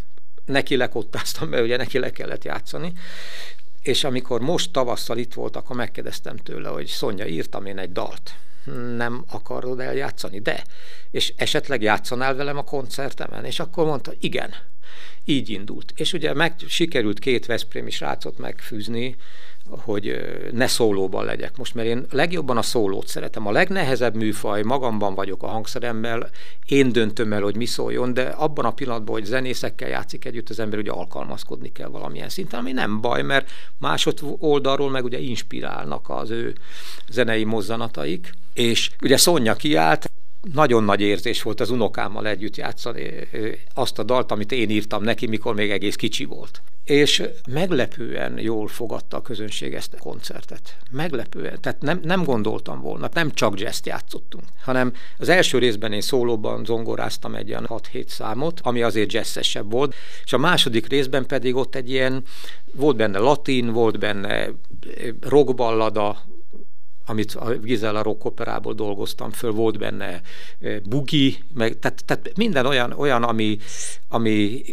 Neki 0.46 0.76
lekottáztam, 0.76 1.50
mert 1.50 1.64
ugye 1.64 1.78
neki 1.78 2.00
le 2.00 2.12
kellett 2.12 2.44
játszani. 2.44 2.94
És 3.82 4.04
amikor 4.04 4.42
most 4.42 4.72
tavasszal 4.72 5.18
itt 5.18 5.34
volt, 5.34 5.56
akkor 5.56 5.76
megkérdeztem 5.76 6.38
tőle, 6.38 6.70
hogy 6.70 6.88
Szonya, 6.88 7.26
írtam 7.26 7.66
én 7.66 7.78
egy 7.78 7.92
dalt. 7.92 8.34
Nem 8.96 9.24
akarod 9.30 9.80
eljátszani? 9.80 10.40
De. 10.40 10.64
És 11.12 11.34
esetleg 11.36 11.82
játszanál 11.82 12.36
velem 12.36 12.58
a 12.58 12.64
koncertemen? 12.64 13.46
És 13.46 13.60
akkor 13.60 13.86
mondta, 13.86 14.12
igen. 14.20 14.54
Így 15.24 15.50
indult. 15.50 15.94
És 15.96 16.14
ugye 16.14 16.34
meg 16.34 16.54
sikerült 16.68 17.20
két 17.20 17.46
Veszprémi 17.46 17.92
srácot 17.92 18.38
megfűzni, 18.38 19.16
hogy 19.70 20.22
ne 20.54 20.68
szólóban 20.68 21.26
legyek 21.26 21.58
most, 21.58 21.74
mert 21.74 21.88
én 21.88 22.06
legjobban 22.12 22.58
a 22.58 22.62
szólót 22.62 23.08
szeretem. 23.08 23.48
A 23.48 23.52
legnehezebb 23.52 24.16
műfaj, 24.16 24.62
magamban 24.62 25.14
vagyok 25.14 25.44
a 25.44 25.48
hangszeremmel, 25.48 26.30
én 26.66 26.92
döntöm 26.92 27.34
el, 27.34 27.42
hogy 27.42 27.56
mi 27.56 27.66
szóljon, 27.66 28.14
de 28.14 28.22
abban 28.22 28.66
a 28.66 28.74
pillanatban, 28.74 29.16
hogy 29.16 29.26
zenészekkel 29.26 29.90
játszik 29.90 30.26
együtt 30.26 30.50
az 30.50 30.60
ember, 30.60 30.80
ugye 30.80 30.92
alkalmazkodni 30.92 31.72
kell 31.72 31.90
valamilyen 31.90 32.30
szinten, 32.30 32.60
ami 32.60 32.72
nem 32.72 33.02
baj, 33.02 33.22
mert 33.22 33.50
másod 33.78 34.20
oldalról 34.40 34.90
meg 34.90 35.04
ugye 35.04 35.20
inspirálnak 35.20 36.10
az 36.10 36.30
ő 36.30 36.56
zenei 37.10 37.44
mozzanataik, 37.44 38.32
és 38.54 38.92
ugye 39.02 39.18
Szonya 39.18 39.56
kiállt, 39.56 40.10
nagyon 40.54 40.84
nagy 40.84 41.02
érzés 41.02 41.42
volt 41.42 41.60
az 41.60 41.70
unokámmal 41.70 42.28
együtt 42.28 42.56
játszani 42.56 43.10
azt 43.74 44.00
a 44.00 44.04
dalt, 44.04 44.32
amit 44.32 44.52
én 44.52 44.70
írtam 44.70 45.04
neki, 45.04 45.28
mikor 45.28 45.56
még 45.56 45.72
egész 45.72 45.96
kicsi 45.96 46.26
volt. 46.26 46.62
És 46.84 47.24
meglepően 47.50 48.40
jól 48.40 48.68
fogadta 48.68 49.18
a 49.18 49.22
közönség 49.22 49.74
ezt 49.74 49.94
a 49.94 49.98
koncertet. 49.98 50.78
Meglepően. 50.92 51.62
Tehát 51.62 51.82
nem, 51.82 52.00
nem 52.04 52.24
gondoltam 52.24 52.82
volna, 52.82 53.10
nem 53.14 53.32
csak 53.32 53.60
jazz 53.60 53.80
játszottunk, 53.84 54.44
hanem 54.64 54.94
az 55.18 55.30
első 55.30 55.58
részben 55.58 55.94
én 55.94 56.02
szólóban 56.02 56.66
zongoráztam 56.66 57.36
egy 57.36 57.50
olyan 57.50 57.68
6-7 57.70 58.08
számot, 58.08 58.60
ami 58.64 58.82
azért 58.82 59.14
jazzesebb 59.14 59.72
volt, 59.72 59.96
és 60.24 60.34
a 60.34 60.38
második 60.38 60.88
részben 60.88 61.26
pedig 61.26 61.56
ott 61.56 61.76
egy 61.76 61.90
ilyen, 61.90 62.24
volt 62.74 62.96
benne 62.96 63.20
latin, 63.20 63.72
volt 63.72 64.00
benne 64.00 64.50
rockballada, 65.22 66.18
amit 67.08 67.34
a 67.34 67.52
Gizella 67.52 68.02
Rock 68.02 68.26
operából 68.26 68.74
dolgoztam 68.74 69.32
föl, 69.32 69.52
volt 69.52 69.78
benne 69.78 70.22
eh, 70.60 70.80
bugi, 70.80 71.38
meg, 71.54 71.80
tehát, 71.80 72.06
tehát 72.06 72.32
minden 72.36 72.66
olyan, 72.66 72.92
olyan 72.92 73.24
ami, 73.24 73.58
ami 74.08 74.64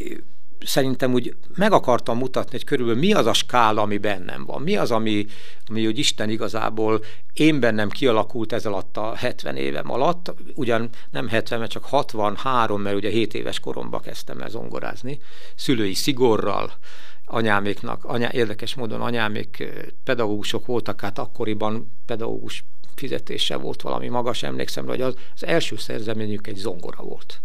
szerintem 0.64 1.12
úgy 1.12 1.36
meg 1.54 1.72
akartam 1.72 2.18
mutatni, 2.18 2.50
hogy 2.50 2.64
körülbelül 2.64 3.00
mi 3.00 3.12
az 3.12 3.26
a 3.26 3.32
skála, 3.32 3.82
ami 3.82 3.98
bennem 3.98 4.44
van, 4.44 4.62
mi 4.62 4.76
az, 4.76 4.90
ami, 4.90 5.26
ami 5.66 5.84
hogy 5.84 5.98
Isten 5.98 6.30
igazából 6.30 7.04
én 7.32 7.60
bennem 7.60 7.88
kialakult 7.88 8.52
ez 8.52 8.66
alatt 8.66 8.96
a 8.96 9.14
70 9.14 9.56
évem 9.56 9.90
alatt, 9.90 10.34
ugyan 10.54 10.88
nem 11.10 11.28
70, 11.28 11.58
mert 11.58 11.70
csak 11.70 11.84
63, 11.84 12.80
mert 12.80 12.96
ugye 12.96 13.08
7 13.08 13.34
éves 13.34 13.60
koromban 13.60 14.00
kezdtem 14.00 14.40
el 14.40 14.48
zongorázni, 14.48 15.18
szülői 15.54 15.94
szigorral, 15.94 16.72
anyáméknak, 17.26 18.04
anyá, 18.04 18.30
érdekes 18.32 18.74
módon 18.74 19.00
anyámék 19.00 19.64
pedagógusok 20.04 20.66
voltak, 20.66 21.00
hát 21.00 21.18
akkoriban 21.18 21.92
pedagógus 22.06 22.64
fizetése 22.94 23.56
volt 23.56 23.82
valami 23.82 24.08
magas, 24.08 24.42
emlékszem, 24.42 24.86
hogy 24.86 25.00
az, 25.00 25.14
az 25.34 25.46
első 25.46 25.76
szerzeményük 25.76 26.46
egy 26.46 26.56
zongora 26.56 27.02
volt. 27.02 27.40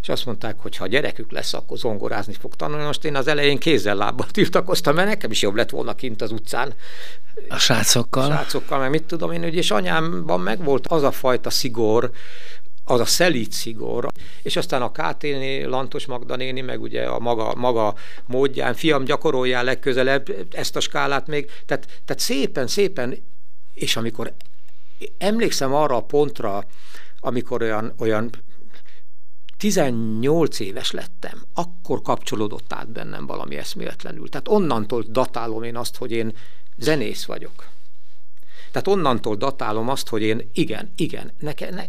És 0.00 0.08
azt 0.08 0.26
mondták, 0.26 0.58
hogy 0.58 0.76
ha 0.76 0.86
gyerekük 0.86 1.30
lesz, 1.30 1.54
akkor 1.54 1.78
zongorázni 1.78 2.32
fog 2.32 2.54
tanulni. 2.54 2.84
Most 2.84 3.04
én 3.04 3.16
az 3.16 3.26
elején 3.26 3.58
kézzel 3.58 3.96
lábbal 3.96 4.26
tiltakoztam, 4.26 4.94
mert 4.94 5.08
nekem 5.08 5.30
is 5.30 5.42
jobb 5.42 5.54
lett 5.54 5.70
volna 5.70 5.94
kint 5.94 6.22
az 6.22 6.32
utcán. 6.32 6.74
A 7.48 7.58
srácokkal? 7.58 8.22
A 8.22 8.34
srácokkal, 8.34 8.78
meg 8.78 8.90
mit 8.90 9.04
tudom 9.04 9.32
én, 9.32 9.42
és 9.42 9.70
anyámban 9.70 10.40
megvolt 10.40 10.86
az 10.86 11.02
a 11.02 11.10
fajta 11.10 11.50
szigor, 11.50 12.10
az 12.90 13.00
a 13.00 13.04
szelít 13.04 13.52
szigor, 13.52 14.08
és 14.42 14.56
aztán 14.56 14.82
a 14.82 14.90
KT-nél, 14.90 15.68
Lantos 15.68 16.06
Magda 16.06 16.36
néni, 16.36 16.60
meg 16.60 16.80
ugye 16.80 17.04
a 17.04 17.18
maga, 17.18 17.54
maga 17.54 17.94
módján, 18.26 18.74
fiam, 18.74 19.04
gyakoroljál 19.04 19.64
legközelebb 19.64 20.46
ezt 20.50 20.76
a 20.76 20.80
skálát 20.80 21.26
még, 21.26 21.50
tehát, 21.66 21.86
tehát 22.04 22.22
szépen, 22.22 22.66
szépen, 22.66 23.16
és 23.74 23.96
amikor 23.96 24.34
emlékszem 25.18 25.74
arra 25.74 25.96
a 25.96 26.02
pontra, 26.02 26.64
amikor 27.20 27.62
olyan, 27.62 27.92
olyan 27.98 28.30
18 29.56 30.60
éves 30.60 30.90
lettem, 30.90 31.44
akkor 31.54 32.02
kapcsolódott 32.02 32.72
át 32.72 32.90
bennem 32.90 33.26
valami 33.26 33.56
eszméletlenül. 33.56 34.28
Tehát 34.28 34.48
onnantól 34.48 35.04
datálom 35.08 35.62
én 35.62 35.76
azt, 35.76 35.96
hogy 35.96 36.10
én 36.10 36.32
zenész 36.76 37.24
vagyok. 37.24 37.66
Tehát 38.70 38.88
onnantól 38.88 39.36
datálom 39.36 39.88
azt, 39.88 40.08
hogy 40.08 40.22
én 40.22 40.50
igen, 40.52 40.92
igen, 40.96 41.32
neke, 41.38 41.70
ne, 41.70 41.84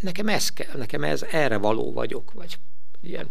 nekem 0.00 0.28
ez 0.28 0.48
kell, 0.48 0.76
nekem 0.76 1.04
ez 1.04 1.22
erre 1.30 1.56
való 1.56 1.92
vagyok, 1.92 2.32
vagy 2.32 2.58
ilyen 3.02 3.28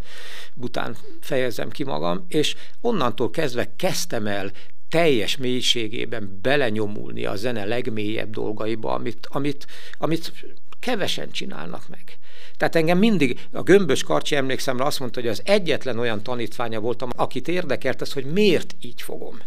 bután 0.53 0.97
fejezem 1.19 1.69
ki 1.69 1.83
magam, 1.83 2.25
és 2.27 2.55
onnantól 2.81 3.29
kezdve 3.29 3.75
kezdtem 3.75 4.27
el 4.27 4.51
teljes 4.89 5.37
mélységében 5.37 6.39
belenyomulni 6.41 7.25
a 7.25 7.35
zene 7.35 7.65
legmélyebb 7.65 8.29
dolgaiba, 8.29 8.93
amit, 8.93 9.27
amit, 9.29 9.67
amit 9.97 10.31
kevesen 10.79 11.31
csinálnak 11.31 11.87
meg. 11.89 12.17
Tehát 12.57 12.75
engem 12.75 12.97
mindig, 12.97 13.39
a 13.51 13.61
Gömbös 13.61 14.03
Karcsi 14.03 14.35
emlékszem, 14.35 14.79
azt 14.79 14.99
mondta, 14.99 15.19
hogy 15.19 15.29
az 15.29 15.41
egyetlen 15.45 15.99
olyan 15.99 16.23
tanítványa 16.23 16.79
voltam, 16.79 17.09
akit 17.15 17.47
érdekelt 17.47 18.01
az, 18.01 18.13
hogy 18.13 18.25
miért 18.25 18.75
így 18.79 19.01
fogom. 19.01 19.37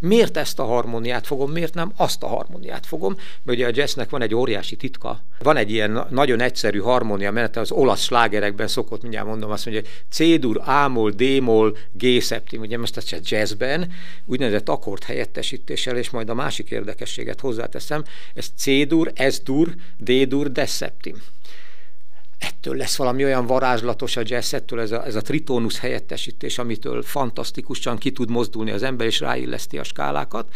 Miért 0.00 0.36
ezt 0.36 0.58
a 0.58 0.64
harmóniát 0.64 1.26
fogom, 1.26 1.50
miért 1.50 1.74
nem 1.74 1.92
azt 1.96 2.22
a 2.22 2.26
harmóniát 2.26 2.86
fogom? 2.86 3.14
Mert 3.42 3.58
ugye 3.58 3.66
a 3.66 3.72
jazznek 3.74 4.10
van 4.10 4.22
egy 4.22 4.34
óriási 4.34 4.76
titka. 4.76 5.20
Van 5.38 5.56
egy 5.56 5.70
ilyen 5.70 6.06
nagyon 6.10 6.40
egyszerű 6.40 6.78
harmónia 6.78 7.30
menete, 7.30 7.60
az 7.60 7.70
olasz 7.70 8.02
slágerekben 8.02 8.68
szokott, 8.68 9.02
mindjárt 9.02 9.26
mondom 9.26 9.50
azt 9.50 9.66
mondja, 9.66 9.82
hogy 9.82 10.04
C-dur, 10.10 10.60
A-mol, 10.64 11.10
D-mol, 11.10 11.76
G-szeptim, 11.92 12.60
ugye 12.60 12.78
most 12.78 12.96
ezt 12.96 13.16
jazzben 13.22 13.92
úgynevezett 14.24 14.68
akkord 14.68 15.02
helyettesítéssel, 15.02 15.96
és 15.96 16.10
majd 16.10 16.28
a 16.28 16.34
másik 16.34 16.70
érdekességet 16.70 17.40
hozzáteszem, 17.40 18.04
ez 18.34 18.50
C-dur, 18.56 19.12
S-dur, 19.30 19.74
D-dur, 19.98 20.52
D-szeptim 20.52 21.16
ettől 22.38 22.76
lesz 22.76 22.96
valami 22.96 23.24
olyan 23.24 23.46
varázslatos 23.46 24.16
a 24.16 24.22
jazz, 24.24 24.54
ettől 24.54 24.80
ez 24.80 24.90
a, 24.90 25.06
ez 25.06 25.14
a 25.14 25.20
tritónusz 25.20 25.78
helyettesítés, 25.78 26.58
amitől 26.58 27.02
fantasztikusan 27.02 27.98
ki 27.98 28.12
tud 28.12 28.30
mozdulni 28.30 28.70
az 28.70 28.82
ember, 28.82 29.06
és 29.06 29.20
ráilleszti 29.20 29.78
a 29.78 29.84
skálákat, 29.84 30.54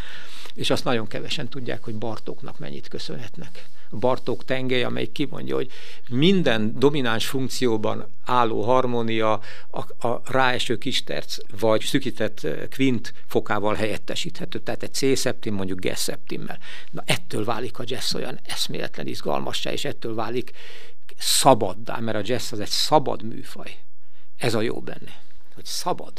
és 0.54 0.70
azt 0.70 0.84
nagyon 0.84 1.06
kevesen 1.06 1.48
tudják, 1.48 1.84
hogy 1.84 1.94
Bartóknak 1.94 2.58
mennyit 2.58 2.88
köszönhetnek. 2.88 3.68
Bartók 3.90 4.44
tengely, 4.44 4.82
amelyik 4.82 5.12
kimondja, 5.12 5.54
hogy 5.54 5.70
minden 6.08 6.78
domináns 6.78 7.26
funkcióban 7.26 8.06
álló 8.24 8.62
harmónia 8.62 9.40
a, 9.70 10.08
a 10.08 10.22
ráeső 10.24 10.78
kisterc 10.78 11.36
vagy 11.60 11.80
szükített 11.82 12.46
kvint 12.68 13.14
fokával 13.26 13.74
helyettesíthető, 13.74 14.58
tehát 14.58 14.82
egy 14.82 14.94
C-szeptim 14.94 15.54
mondjuk 15.54 15.80
G-szeptimmel. 15.80 16.58
Na 16.90 17.02
ettől 17.06 17.44
válik 17.44 17.78
a 17.78 17.84
jazz 17.86 18.14
olyan 18.14 18.40
eszméletlen 18.44 19.06
izgalmassá, 19.06 19.72
és 19.72 19.84
ettől 19.84 20.14
válik 20.14 20.50
szabaddá, 21.20 21.98
mert 21.98 22.16
a 22.16 22.22
jazz 22.24 22.52
az 22.52 22.60
egy 22.60 22.68
szabad 22.68 23.22
műfaj. 23.22 23.78
Ez 24.36 24.54
a 24.54 24.60
jó 24.60 24.80
benne, 24.80 25.22
hogy 25.54 25.64
szabad. 25.64 26.12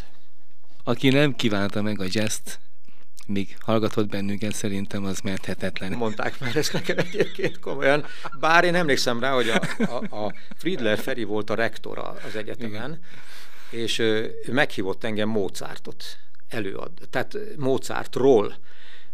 Aki 0.84 1.10
nem 1.10 1.36
kívánta 1.36 1.82
meg 1.82 2.00
a 2.00 2.06
jazzt, 2.08 2.60
míg 3.28 3.58
hallgatott 3.60 4.10
bennünket, 4.10 4.54
szerintem 4.54 5.06
az 5.06 5.20
menthetetlen. 5.20 5.92
Mondták 5.92 6.40
már 6.40 6.56
ezt 6.56 6.74
nekem 6.74 6.98
egyébként 6.98 7.60
komolyan. 7.60 8.06
Bár 8.40 8.64
én 8.64 8.76
emlékszem 8.76 9.20
rá, 9.20 9.34
hogy 9.34 9.50
a, 9.50 9.62
a, 9.78 10.26
a 10.26 10.34
Friedler 10.58 10.98
Feri 11.00 11.24
volt 11.24 11.50
a 11.50 11.56
rektor 11.56 11.98
az 11.98 12.36
egyetemen, 12.36 13.00
Igen. 13.70 13.82
és 13.84 14.00
ő 14.00 14.34
meghívott 14.48 15.04
engem 15.04 15.30
Mozartot 15.30 16.04
előad, 16.48 16.92
tehát 17.10 17.38
Mozartról 17.58 18.58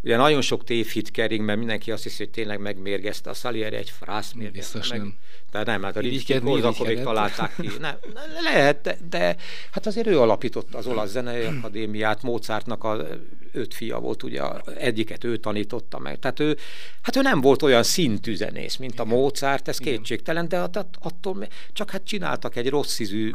Ugye 0.07 0.17
nagyon 0.17 0.41
sok 0.41 0.63
tévhit 0.63 1.11
kering, 1.11 1.45
mert 1.45 1.57
mindenki 1.57 1.91
azt 1.91 2.03
hiszi, 2.03 2.17
hogy 2.17 2.29
tényleg 2.29 2.59
megmérgezte 2.59 3.29
a 3.29 3.33
Salieri 3.33 3.75
egy 3.75 3.89
frász 3.89 4.33
mérgezte 4.33 4.77
Biztos 4.77 4.89
meg. 4.89 4.99
Nem. 4.99 5.15
Tehát 5.51 5.67
nem, 5.67 5.83
hát 5.83 5.95
a 5.95 5.99
Ritschikhoz 5.99 6.63
akkor 6.63 6.87
még 6.87 7.01
találták 7.01 7.55
ki. 7.59 7.69
Nem, 7.79 7.95
lehet, 8.43 8.81
de, 8.81 8.97
de, 9.09 9.35
hát 9.71 9.85
azért 9.85 10.07
ő 10.07 10.19
alapította 10.19 10.77
az 10.77 10.87
olasz 10.87 11.09
zenei 11.09 11.43
akadémiát, 11.43 12.23
Mozartnak 12.23 12.83
a 12.83 13.07
öt 13.51 13.73
fia 13.73 13.99
volt, 13.99 14.23
ugye 14.23 14.41
egyiket 14.77 15.23
ő 15.23 15.37
tanította 15.37 15.99
meg. 15.99 16.19
Tehát 16.19 16.39
ő, 16.39 16.57
hát 17.01 17.15
ő 17.15 17.21
nem 17.21 17.41
volt 17.41 17.61
olyan 17.61 17.83
szintű 17.83 18.35
zenész, 18.35 18.75
mint 18.75 18.99
a 18.99 19.05
Mozart, 19.05 19.67
ez 19.67 19.77
kétségtelen, 19.77 20.47
de 20.47 20.59
attól 20.99 21.47
csak 21.73 21.91
hát 21.91 22.03
csináltak 22.03 22.55
egy 22.55 22.69
rossz 22.69 22.99
ízű 22.99 23.31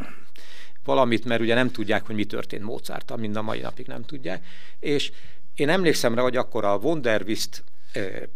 valamit, 0.85 1.25
mert 1.25 1.41
ugye 1.41 1.55
nem 1.55 1.71
tudják, 1.71 2.07
hogy 2.07 2.15
mi 2.15 2.25
történt 2.25 2.63
Mozart, 2.63 3.17
mind 3.17 3.37
a 3.37 3.43
mai 3.43 3.61
napig 3.61 3.87
nem 3.87 4.03
tudják, 4.03 4.45
és 4.81 5.11
én 5.55 5.69
emlékszem 5.69 6.15
rá, 6.15 6.23
hogy 6.23 6.37
akkor 6.37 6.65
a 6.65 6.77
Wonderwist 6.77 7.65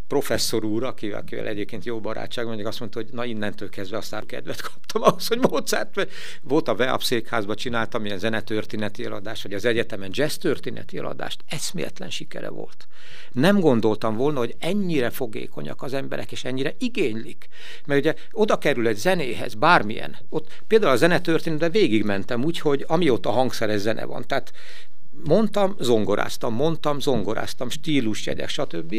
professzor 0.06 0.64
úr, 0.64 0.84
akivel, 0.84 1.20
akivel 1.20 1.46
egyébként 1.46 1.84
jó 1.84 2.00
barátság, 2.00 2.46
mondjuk 2.46 2.66
azt 2.68 2.80
mondta, 2.80 2.98
hogy 2.98 3.08
na 3.12 3.24
innentől 3.24 3.68
kezdve 3.68 3.96
aztán 3.96 4.26
kedvet 4.26 4.60
kaptam 4.60 5.02
ahhoz, 5.02 5.26
hogy 5.26 5.38
Mozart, 5.38 6.08
volt 6.42 6.68
a 6.68 6.74
VEAP 6.74 7.02
székházban 7.02 7.56
csináltam 7.56 8.04
ilyen 8.04 8.18
zenetörténeti 8.18 9.04
eladást, 9.04 9.42
vagy 9.42 9.52
az 9.52 9.64
egyetemen 9.64 10.10
jazz 10.12 10.34
történeti 10.34 10.98
eladást, 10.98 11.44
eszméletlen 11.48 12.10
sikere 12.10 12.48
volt. 12.48 12.86
Nem 13.32 13.60
gondoltam 13.60 14.16
volna, 14.16 14.38
hogy 14.38 14.54
ennyire 14.58 15.10
fogékonyak 15.10 15.82
az 15.82 15.92
emberek, 15.92 16.32
és 16.32 16.44
ennyire 16.44 16.74
igénylik. 16.78 17.48
Mert 17.86 18.00
ugye 18.00 18.14
oda 18.32 18.58
kerül 18.58 18.86
egy 18.86 18.96
zenéhez, 18.96 19.54
bármilyen. 19.54 20.16
Ott 20.28 20.62
például 20.66 20.92
a 20.92 20.96
zenetörténetben 20.96 21.70
végigmentem 21.70 22.44
úgy, 22.44 22.58
hogy 22.58 22.84
amióta 22.86 23.30
hangszeres 23.30 23.80
zene 23.80 24.04
van. 24.04 24.24
Tehát 24.26 24.52
mondtam, 25.24 25.76
zongoráztam, 25.78 26.54
mondtam, 26.54 27.00
zongoráztam, 27.00 27.70
stílusjegyek, 27.70 28.48
stb. 28.48 28.94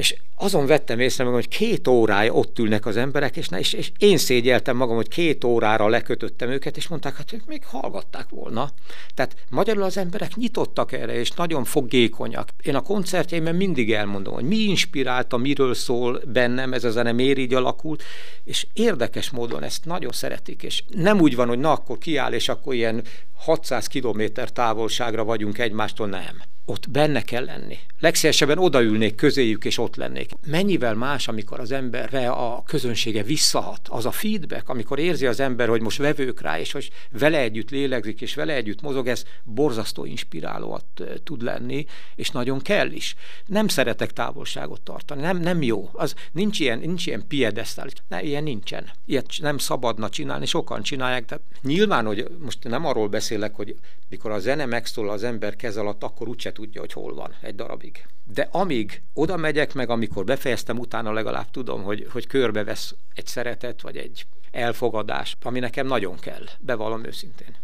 És 0.00 0.14
azon 0.34 0.66
vettem 0.66 1.00
észre 1.00 1.24
meg, 1.24 1.32
hogy 1.32 1.48
két 1.48 1.88
órája 1.88 2.32
ott 2.32 2.58
ülnek 2.58 2.86
az 2.86 2.96
emberek, 2.96 3.36
és, 3.36 3.48
és, 3.58 3.72
és 3.72 3.92
én 3.98 4.16
szégyeltem 4.16 4.76
magam, 4.76 4.96
hogy 4.96 5.08
két 5.08 5.44
órára 5.44 5.88
lekötöttem 5.88 6.50
őket, 6.50 6.76
és 6.76 6.88
mondták, 6.88 7.16
hát 7.16 7.32
ők 7.32 7.46
még 7.46 7.64
hallgatták 7.64 8.28
volna. 8.28 8.70
Tehát 9.14 9.36
magyarul 9.48 9.82
az 9.82 9.96
emberek 9.96 10.34
nyitottak 10.34 10.92
erre, 10.92 11.14
és 11.14 11.30
nagyon 11.30 11.64
fogékonyak. 11.64 12.48
Én 12.62 12.74
a 12.74 12.80
koncertjeimben 12.80 13.54
mindig 13.54 13.92
elmondom, 13.92 14.34
hogy 14.34 14.44
mi 14.44 14.56
inspirálta, 14.56 15.36
miről 15.36 15.74
szól 15.74 16.20
bennem 16.26 16.72
ez 16.72 16.84
a 16.84 16.90
zene, 16.90 17.12
miért 17.12 17.38
így 17.38 17.54
alakult, 17.54 18.02
és 18.44 18.66
érdekes 18.72 19.30
módon 19.30 19.62
ezt 19.62 19.84
nagyon 19.84 20.12
szeretik, 20.12 20.62
és 20.62 20.82
nem 20.88 21.20
úgy 21.20 21.36
van, 21.36 21.48
hogy 21.48 21.58
na 21.58 21.72
akkor 21.72 21.98
kiáll, 21.98 22.32
és 22.32 22.48
akkor 22.48 22.74
ilyen 22.74 23.02
600 23.34 23.86
kilométer 23.86 24.50
távolságra 24.50 25.24
vagyunk 25.24 25.58
egymástól, 25.58 26.06
nem 26.06 26.42
ott 26.70 26.90
benne 26.90 27.22
kell 27.22 27.44
lenni. 27.44 27.78
Legszívesebben 28.00 28.58
odaülnék 28.58 29.14
közéjük, 29.14 29.64
és 29.64 29.78
ott 29.78 29.96
lennék. 29.96 30.30
Mennyivel 30.46 30.94
más, 30.94 31.28
amikor 31.28 31.60
az 31.60 31.72
emberre 31.72 32.28
a 32.28 32.62
közönsége 32.66 33.22
visszahat, 33.22 33.88
az 33.88 34.06
a 34.06 34.10
feedback, 34.10 34.68
amikor 34.68 34.98
érzi 34.98 35.26
az 35.26 35.40
ember, 35.40 35.68
hogy 35.68 35.80
most 35.80 35.98
vevők 35.98 36.40
rá, 36.40 36.58
és 36.58 36.72
hogy 36.72 36.90
vele 37.10 37.38
együtt 37.38 37.70
lélegzik, 37.70 38.20
és 38.20 38.34
vele 38.34 38.54
együtt 38.54 38.80
mozog, 38.80 39.06
ez 39.06 39.24
borzasztó 39.44 40.04
inspirálóat 40.04 40.84
tud 41.24 41.42
lenni, 41.42 41.86
és 42.14 42.30
nagyon 42.30 42.60
kell 42.60 42.90
is. 42.90 43.14
Nem 43.46 43.68
szeretek 43.68 44.12
távolságot 44.12 44.80
tartani, 44.80 45.20
nem, 45.20 45.36
nem 45.36 45.62
jó. 45.62 45.90
Az 45.92 46.14
nincs 46.32 46.60
ilyen, 46.60 46.78
nincs 46.78 47.06
ilyen 47.06 47.26
piedesztál, 47.28 47.88
ne, 48.08 48.22
ilyen 48.22 48.42
nincsen. 48.42 48.90
Ilyet 49.06 49.32
nem 49.40 49.58
szabadna 49.58 50.08
csinálni, 50.08 50.46
sokan 50.46 50.82
csinálják. 50.82 51.24
Tehát 51.24 51.44
nyilván, 51.62 52.06
hogy 52.06 52.26
most 52.38 52.64
nem 52.64 52.84
arról 52.84 53.08
beszélek, 53.08 53.54
hogy 53.54 53.76
mikor 54.08 54.30
a 54.30 54.38
zene 54.38 54.66
megszól 54.66 55.10
az 55.10 55.24
ember 55.24 55.56
kez 55.56 55.76
alatt, 55.76 56.02
akkor 56.02 56.28
úgyse 56.28 56.52
tudja, 56.60 56.80
hogy 56.80 56.92
hol 56.92 57.14
van 57.14 57.34
egy 57.40 57.54
darabig. 57.54 58.06
De 58.24 58.48
amíg 58.50 59.02
oda 59.14 59.36
megyek, 59.36 59.74
meg 59.74 59.90
amikor 59.90 60.24
befejeztem, 60.24 60.78
utána 60.78 61.12
legalább 61.12 61.50
tudom, 61.50 61.82
hogy, 61.82 62.06
hogy 62.12 62.26
körbevesz 62.26 62.94
egy 63.14 63.26
szeretet, 63.26 63.80
vagy 63.80 63.96
egy 63.96 64.26
elfogadás, 64.50 65.36
ami 65.42 65.58
nekem 65.58 65.86
nagyon 65.86 66.18
kell, 66.18 66.44
bevallom 66.58 67.04
őszintén. 67.04 67.56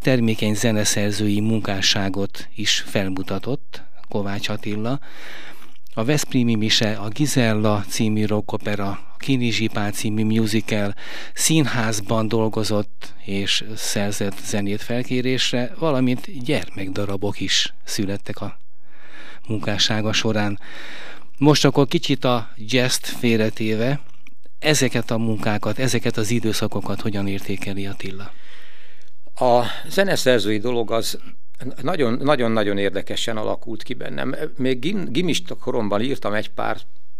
Termékeny 0.00 0.54
zeneszerzői 0.54 1.40
munkásságot 1.40 2.48
is 2.54 2.80
felmutatott 2.80 3.82
Kovács 4.08 4.48
Attila. 4.48 5.00
A 5.96 6.04
Veszprémi 6.04 6.54
Mise, 6.54 6.92
a 6.92 7.08
Gizella 7.08 7.84
című 7.88 8.26
rockopera, 8.26 8.88
a 8.88 9.16
Kinizsipál 9.18 9.90
című 9.90 10.24
musical 10.24 10.94
színházban 11.34 12.28
dolgozott 12.28 13.14
és 13.24 13.64
szerzett 13.76 14.38
zenét 14.44 14.82
felkérésre, 14.82 15.74
valamint 15.78 16.44
gyermekdarabok 16.44 17.40
is 17.40 17.74
születtek 17.84 18.40
a 18.40 18.58
munkássága 19.48 20.12
során. 20.12 20.60
Most 21.38 21.64
akkor 21.64 21.86
kicsit 21.86 22.24
a 22.24 22.48
jazz 22.56 22.98
félretéve, 22.98 24.00
ezeket 24.58 25.10
a 25.10 25.18
munkákat, 25.18 25.78
ezeket 25.78 26.16
az 26.16 26.30
időszakokat 26.30 27.00
hogyan 27.00 27.26
értékeli 27.26 27.86
Attila? 27.86 28.32
A 29.34 29.64
zeneszerzői 29.88 30.58
dolog 30.58 30.90
az 30.90 31.18
nagyon-nagyon 32.18 32.78
érdekesen 32.78 33.36
alakult 33.36 33.82
ki 33.82 33.94
bennem. 33.94 34.34
Még 34.56 34.78
gim, 34.78 35.04
gimista 35.04 35.54
koromban 35.54 36.00
írtam 36.00 36.32
egy 36.32 36.50
pár 36.50 36.76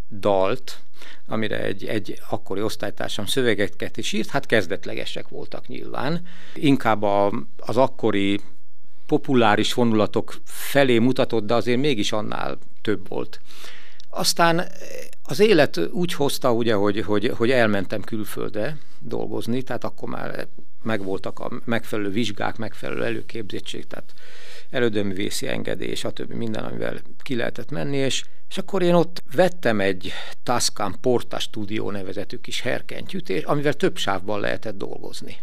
dalt, 0.09 0.79
amire 1.27 1.63
egy, 1.63 1.85
egy 1.85 2.19
akkori 2.29 2.61
osztálytársam 2.61 3.25
szövegeket 3.25 3.97
is 3.97 4.13
írt, 4.13 4.29
hát 4.29 4.45
kezdetlegesek 4.45 5.27
voltak 5.27 5.67
nyilván. 5.67 6.21
Inkább 6.55 7.03
a, 7.03 7.31
az 7.57 7.77
akkori 7.77 8.39
populáris 9.05 9.73
vonulatok 9.73 10.35
felé 10.45 10.97
mutatott, 10.97 11.45
de 11.45 11.53
azért 11.53 11.79
mégis 11.79 12.11
annál 12.11 12.57
több 12.81 13.07
volt. 13.07 13.39
Aztán 14.09 14.67
az 15.27 15.39
élet 15.39 15.77
úgy 15.91 16.13
hozta, 16.13 16.53
ugye, 16.53 16.73
hogy, 16.73 17.01
hogy, 17.01 17.27
hogy 17.27 17.51
elmentem 17.51 18.01
külföldre 18.01 18.77
dolgozni, 18.99 19.61
tehát 19.61 19.83
akkor 19.83 20.09
már 20.09 20.47
megvoltak 20.83 21.39
a 21.39 21.51
megfelelő 21.65 22.09
vizsgák, 22.09 22.57
megfelelő 22.57 23.03
előképzettség, 23.03 23.87
tehát 23.87 24.13
elődöművészi 24.69 25.47
engedély, 25.47 25.95
stb. 25.95 26.31
minden, 26.31 26.63
amivel 26.63 27.01
ki 27.21 27.35
lehetett 27.35 27.71
menni, 27.71 27.97
és, 27.97 28.23
és 28.49 28.57
akkor 28.57 28.81
én 28.81 28.93
ott 28.93 29.23
vettem 29.35 29.79
egy 29.79 30.11
Tascam 30.43 30.99
Porta 31.01 31.39
Studio 31.39 31.91
nevezetű 31.91 32.37
kis 32.37 32.61
herkentyűt, 32.61 33.43
amivel 33.45 33.73
több 33.73 33.97
sávban 33.97 34.39
lehetett 34.39 34.77
dolgozni. 34.77 35.37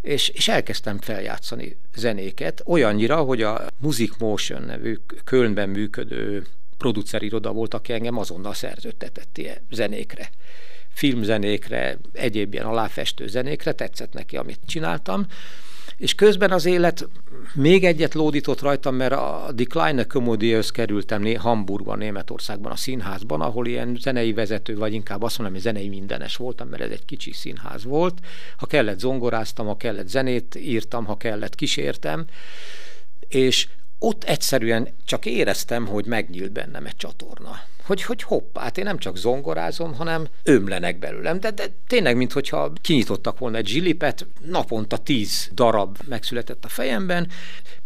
És, 0.00 0.28
és 0.28 0.48
elkezdtem 0.48 0.98
feljátszani 0.98 1.78
zenéket, 1.94 2.62
olyannyira, 2.66 3.16
hogy 3.22 3.42
a 3.42 3.66
Music 3.78 4.18
Motion 4.18 4.62
nevű 4.62 4.96
Kölnben 5.24 5.68
működő 5.68 6.46
produceriroda 6.78 7.52
volt, 7.52 7.74
aki 7.74 7.92
engem 7.92 8.18
azonnal 8.18 8.54
szerződtetett 8.54 9.38
ilyen 9.38 9.58
zenékre. 9.70 10.30
Filmzenékre, 10.88 11.98
egyéb 12.12 12.52
ilyen 12.52 12.66
aláfestő 12.66 13.26
zenékre, 13.26 13.72
tetszett 13.72 14.12
neki, 14.12 14.36
amit 14.36 14.60
csináltam, 14.66 15.26
és 15.98 16.14
közben 16.14 16.50
az 16.50 16.64
élet 16.64 17.08
még 17.54 17.84
egyet 17.84 18.14
lódított 18.14 18.60
rajtam, 18.60 18.94
mert 18.94 19.12
a 19.12 19.50
Decline 19.54 20.04
Commodious 20.04 20.70
kerültem 20.70 21.36
Hamburgban, 21.36 21.98
Németországban, 21.98 22.72
a 22.72 22.76
színházban, 22.76 23.40
ahol 23.40 23.66
ilyen 23.66 23.96
zenei 24.00 24.32
vezető, 24.32 24.76
vagy 24.76 24.92
inkább 24.92 25.22
azt 25.22 25.38
mondom, 25.38 25.54
hogy 25.56 25.64
zenei 25.64 25.88
mindenes 25.88 26.36
voltam, 26.36 26.68
mert 26.68 26.82
ez 26.82 26.90
egy 26.90 27.04
kicsi 27.04 27.32
színház 27.32 27.84
volt. 27.84 28.18
Ha 28.56 28.66
kellett 28.66 28.98
zongoráztam, 28.98 29.66
ha 29.66 29.76
kellett 29.76 30.08
zenét 30.08 30.54
írtam, 30.54 31.04
ha 31.04 31.16
kellett 31.16 31.54
kísértem, 31.54 32.24
és 33.28 33.68
ott 33.98 34.24
egyszerűen 34.24 34.88
csak 35.04 35.26
éreztem, 35.26 35.86
hogy 35.86 36.06
megnyílt 36.06 36.52
bennem 36.52 36.86
egy 36.86 36.96
csatorna 36.96 37.60
hogy, 37.88 38.02
hogy 38.02 38.22
hoppá, 38.22 38.62
hát 38.62 38.78
én 38.78 38.84
nem 38.84 38.98
csak 38.98 39.16
zongorázom, 39.16 39.94
hanem 39.94 40.26
ömlenek 40.42 40.98
belőlem. 40.98 41.40
De, 41.40 41.50
de 41.50 41.64
tényleg, 41.86 42.16
mintha 42.16 42.72
kinyitottak 42.80 43.38
volna 43.38 43.56
egy 43.56 43.66
zsilipet, 43.66 44.26
naponta 44.44 44.96
tíz 44.96 45.50
darab 45.52 45.98
megszületett 46.08 46.64
a 46.64 46.68
fejemben, 46.68 47.28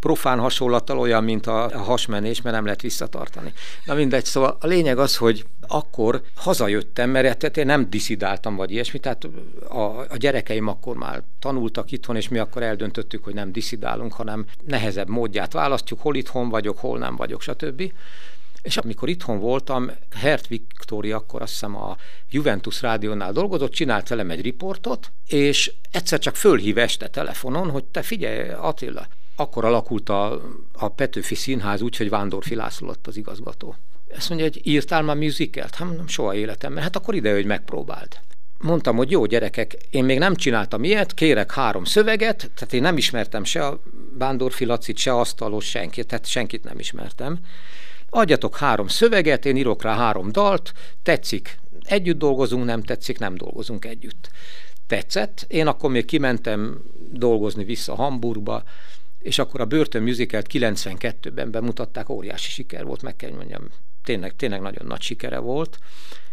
profán 0.00 0.38
hasonlattal 0.38 0.98
olyan, 0.98 1.24
mint 1.24 1.46
a 1.46 1.78
hasmenés, 1.78 2.42
mert 2.42 2.54
nem 2.54 2.64
lehet 2.64 2.80
visszatartani. 2.80 3.52
Na 3.84 3.94
mindegy, 3.94 4.24
szóval 4.24 4.56
a 4.60 4.66
lényeg 4.66 4.98
az, 4.98 5.16
hogy 5.16 5.46
akkor 5.66 6.22
hazajöttem, 6.34 7.10
mert 7.10 7.42
hát 7.42 7.56
én 7.56 7.66
nem 7.66 7.90
diszidáltam, 7.90 8.56
vagy 8.56 8.70
ilyesmi, 8.70 8.98
tehát 8.98 9.28
a, 9.68 9.98
a 10.08 10.16
gyerekeim 10.16 10.66
akkor 10.66 10.96
már 10.96 11.22
tanultak 11.38 11.92
itthon, 11.92 12.16
és 12.16 12.28
mi 12.28 12.38
akkor 12.38 12.62
eldöntöttük, 12.62 13.24
hogy 13.24 13.34
nem 13.34 13.52
diszidálunk, 13.52 14.12
hanem 14.12 14.46
nehezebb 14.66 15.08
módját 15.08 15.52
választjuk, 15.52 16.00
hol 16.00 16.16
itthon 16.16 16.48
vagyok, 16.48 16.78
hol 16.78 16.98
nem 16.98 17.16
vagyok, 17.16 17.42
stb. 17.42 17.92
És 18.62 18.76
amikor 18.76 19.08
itthon 19.08 19.38
voltam, 19.38 19.90
Hert 20.14 20.46
Viktória 20.46 21.16
akkor 21.16 21.42
azt 21.42 21.52
hiszem 21.52 21.76
a 21.76 21.96
Juventus 22.30 22.82
rádiónál 22.82 23.32
dolgozott, 23.32 23.72
csinált 23.72 24.08
velem 24.08 24.30
egy 24.30 24.40
riportot, 24.40 25.12
és 25.26 25.72
egyszer 25.90 26.18
csak 26.18 26.36
fölhív 26.36 26.78
este 26.78 27.08
telefonon, 27.08 27.70
hogy 27.70 27.84
te 27.84 28.02
figyelj 28.02 28.48
Attila, 28.48 29.06
akkor 29.36 29.64
alakult 29.64 30.08
a, 30.08 30.40
a 30.72 30.88
Petőfi 30.88 31.34
Színház 31.34 31.80
úgy, 31.80 31.96
hogy 31.96 32.08
Vándorfi 32.08 32.54
László 32.54 32.94
az 33.02 33.16
igazgató. 33.16 33.76
Ezt 34.08 34.28
mondja, 34.28 34.46
hogy 34.46 34.66
írtál 34.66 35.02
már 35.02 35.16
musicalt? 35.16 35.74
Hát 35.74 35.96
nem 35.96 36.08
soha 36.08 36.34
életemben. 36.34 36.82
Hát 36.82 36.96
akkor 36.96 37.14
ide, 37.14 37.32
hogy 37.32 37.46
megpróbáld. 37.46 38.08
Mondtam, 38.58 38.96
hogy 38.96 39.10
jó 39.10 39.26
gyerekek, 39.26 39.76
én 39.90 40.04
még 40.04 40.18
nem 40.18 40.34
csináltam 40.34 40.84
ilyet, 40.84 41.14
kérek 41.14 41.52
három 41.52 41.84
szöveget, 41.84 42.50
tehát 42.54 42.72
én 42.72 42.80
nem 42.80 42.96
ismertem 42.96 43.44
se 43.44 43.66
a 43.66 43.80
Vándorfi 44.18 44.64
Lacit, 44.64 44.96
se 44.96 45.14
Asztalos, 45.14 45.68
senkit, 45.68 46.06
tehát 46.06 46.26
senkit 46.26 46.64
nem 46.64 46.78
ismertem 46.78 47.38
adjatok 48.14 48.56
három 48.56 48.88
szöveget, 48.88 49.46
én 49.46 49.56
írok 49.56 49.82
rá 49.82 49.96
három 49.96 50.32
dalt, 50.32 50.72
tetszik, 51.02 51.58
együtt 51.80 52.18
dolgozunk, 52.18 52.64
nem 52.64 52.82
tetszik, 52.82 53.18
nem 53.18 53.34
dolgozunk 53.34 53.84
együtt. 53.84 54.30
Tetszett, 54.86 55.44
én 55.48 55.66
akkor 55.66 55.90
még 55.90 56.04
kimentem 56.04 56.82
dolgozni 57.10 57.64
vissza 57.64 57.94
Hamburgba, 57.94 58.62
és 59.18 59.38
akkor 59.38 59.60
a 59.60 59.64
Börtön 59.64 60.02
Musicalt 60.02 60.46
92-ben 60.52 61.50
bemutatták, 61.50 62.08
óriási 62.08 62.50
siker 62.50 62.84
volt, 62.84 63.02
meg 63.02 63.16
kell 63.16 63.30
mondjam, 63.30 63.62
tényleg, 64.04 64.36
tényleg 64.36 64.60
nagyon 64.60 64.86
nagy 64.86 65.00
sikere 65.00 65.38
volt, 65.38 65.78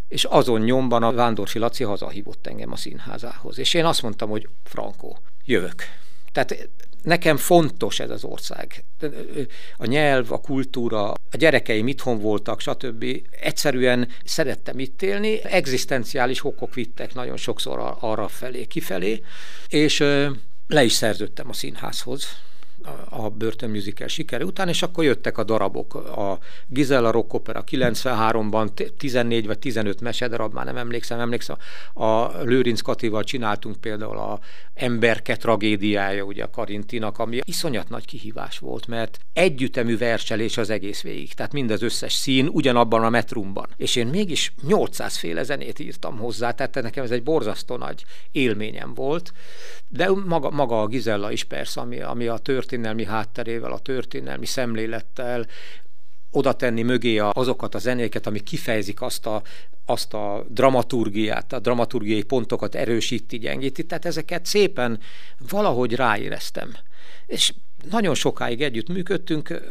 és 0.08 0.24
azon 0.24 0.62
nyomban 0.62 1.04
a 1.04 1.12
Vándorfi 1.12 1.60
Laci 1.60 1.84
hazahívott 1.84 2.48
engem 2.48 2.72
a 2.72 2.76
színházához, 2.76 3.58
és 3.58 3.74
én 3.74 3.86
azt 3.86 4.02
mondtam, 4.02 4.30
hogy 4.30 4.50
Frankó, 4.64 5.18
jövök. 5.46 5.84
Tehát 6.32 6.70
nekem 7.04 7.38
fontos 7.38 8.00
ez 8.00 8.10
az 8.10 8.24
ország. 8.24 8.84
A 9.78 9.86
nyelv, 9.86 10.32
a 10.32 10.38
kultúra, 10.38 11.10
a 11.12 11.38
gyerekeim 11.38 11.88
itthon 11.88 12.20
voltak, 12.20 12.60
stb. 12.60 13.06
Egyszerűen 13.42 14.08
szerettem 14.26 14.80
itt 14.80 15.02
élni, 15.02 15.44
egzisztenciális 15.44 16.46
okok 16.46 16.74
vittek 16.74 17.14
nagyon 17.14 17.38
sokszor 17.38 17.98
arra 18.00 18.28
felé, 18.28 18.66
kifelé, 18.66 19.22
és 19.68 20.00
le 20.68 20.84
is 20.84 20.94
szerződtem 20.94 21.50
a 21.50 21.54
színházhoz 21.54 22.28
a 23.10 23.30
Börtön 23.30 23.70
Musical 23.70 24.08
sikere 24.08 24.46
után, 24.46 24.68
és 24.68 24.82
akkor 24.82 25.04
jöttek 25.04 25.38
a 25.38 25.44
darabok. 25.44 25.96
A 25.96 26.40
Gizella 26.68 27.12
Rock 27.12 27.34
Opera 27.34 27.64
93-ban 27.72 28.92
14 28.98 29.46
vagy 29.46 29.60
15 29.60 30.02
mesedarab, 30.02 30.54
már 30.54 30.66
nem 30.66 30.78
emlékszem, 30.78 31.20
emlékszem, 31.20 31.58
a 31.94 32.42
Lőrinc 32.44 32.82
Katival 32.82 33.24
csináltunk 33.24 33.76
például 33.76 34.18
a 34.18 34.40
Emberke 34.74 35.36
tragédiája, 35.36 36.24
ugye 36.24 36.44
a 36.44 36.50
Karintinak, 36.50 37.20
ami 37.20 37.40
iszonyat 37.44 37.90
nagy 37.90 38.06
kihívás 38.06 38.60
volt, 38.60 38.88
mert 38.88 39.20
együttemű 39.34 39.98
verselés 39.98 40.58
az 40.58 40.70
egész 40.70 41.02
végig, 41.02 41.34
tehát 41.34 41.54
mind 41.54 41.72
az 41.72 41.82
összes 41.82 42.14
szín 42.14 42.48
ugyanabban 42.52 43.04
a 43.04 43.10
metrumban. 43.10 43.68
És 43.78 43.96
én 43.96 44.08
mégis 44.08 44.54
800 44.68 45.18
féle 45.18 45.44
zenét 45.44 45.80
írtam 45.80 46.18
hozzá, 46.18 46.52
tehát 46.52 46.82
nekem 46.82 47.04
ez 47.04 47.12
egy 47.12 47.24
borzasztó 47.24 47.78
nagy 47.78 48.06
élményem 48.32 48.94
volt, 48.94 49.34
de 49.88 50.10
maga, 50.26 50.50
maga 50.50 50.82
a 50.82 50.88
Gizella 50.88 51.32
is 51.32 51.44
persze, 51.44 51.82
ami, 51.82 52.02
ami 52.02 52.28
a 52.28 52.38
történelmi 52.70 53.06
hátterével, 53.06 53.72
a 53.72 53.80
történelmi 53.80 54.46
szemlélettel, 54.46 55.46
oda 56.32 56.54
tenni 56.54 56.82
mögé 56.82 57.18
azokat 57.18 57.76
a 57.76 57.78
zenéket, 57.78 58.28
amik 58.28 58.44
kifejezik 58.44 59.02
azt 59.02 59.26
a, 59.26 59.42
azt 59.86 60.14
a 60.14 60.46
dramaturgiát, 60.50 61.54
a 61.54 61.60
dramaturgiai 61.60 62.24
pontokat 62.24 62.76
erősíti, 62.76 63.38
gyengíti, 63.38 63.84
tehát 63.84 64.06
ezeket 64.06 64.46
szépen 64.46 65.00
valahogy 65.50 65.96
ráéreztem. 65.96 66.74
És 67.26 67.54
nagyon 67.90 68.16
sokáig 68.16 68.62
együtt 68.62 68.90
működtünk, 68.90 69.62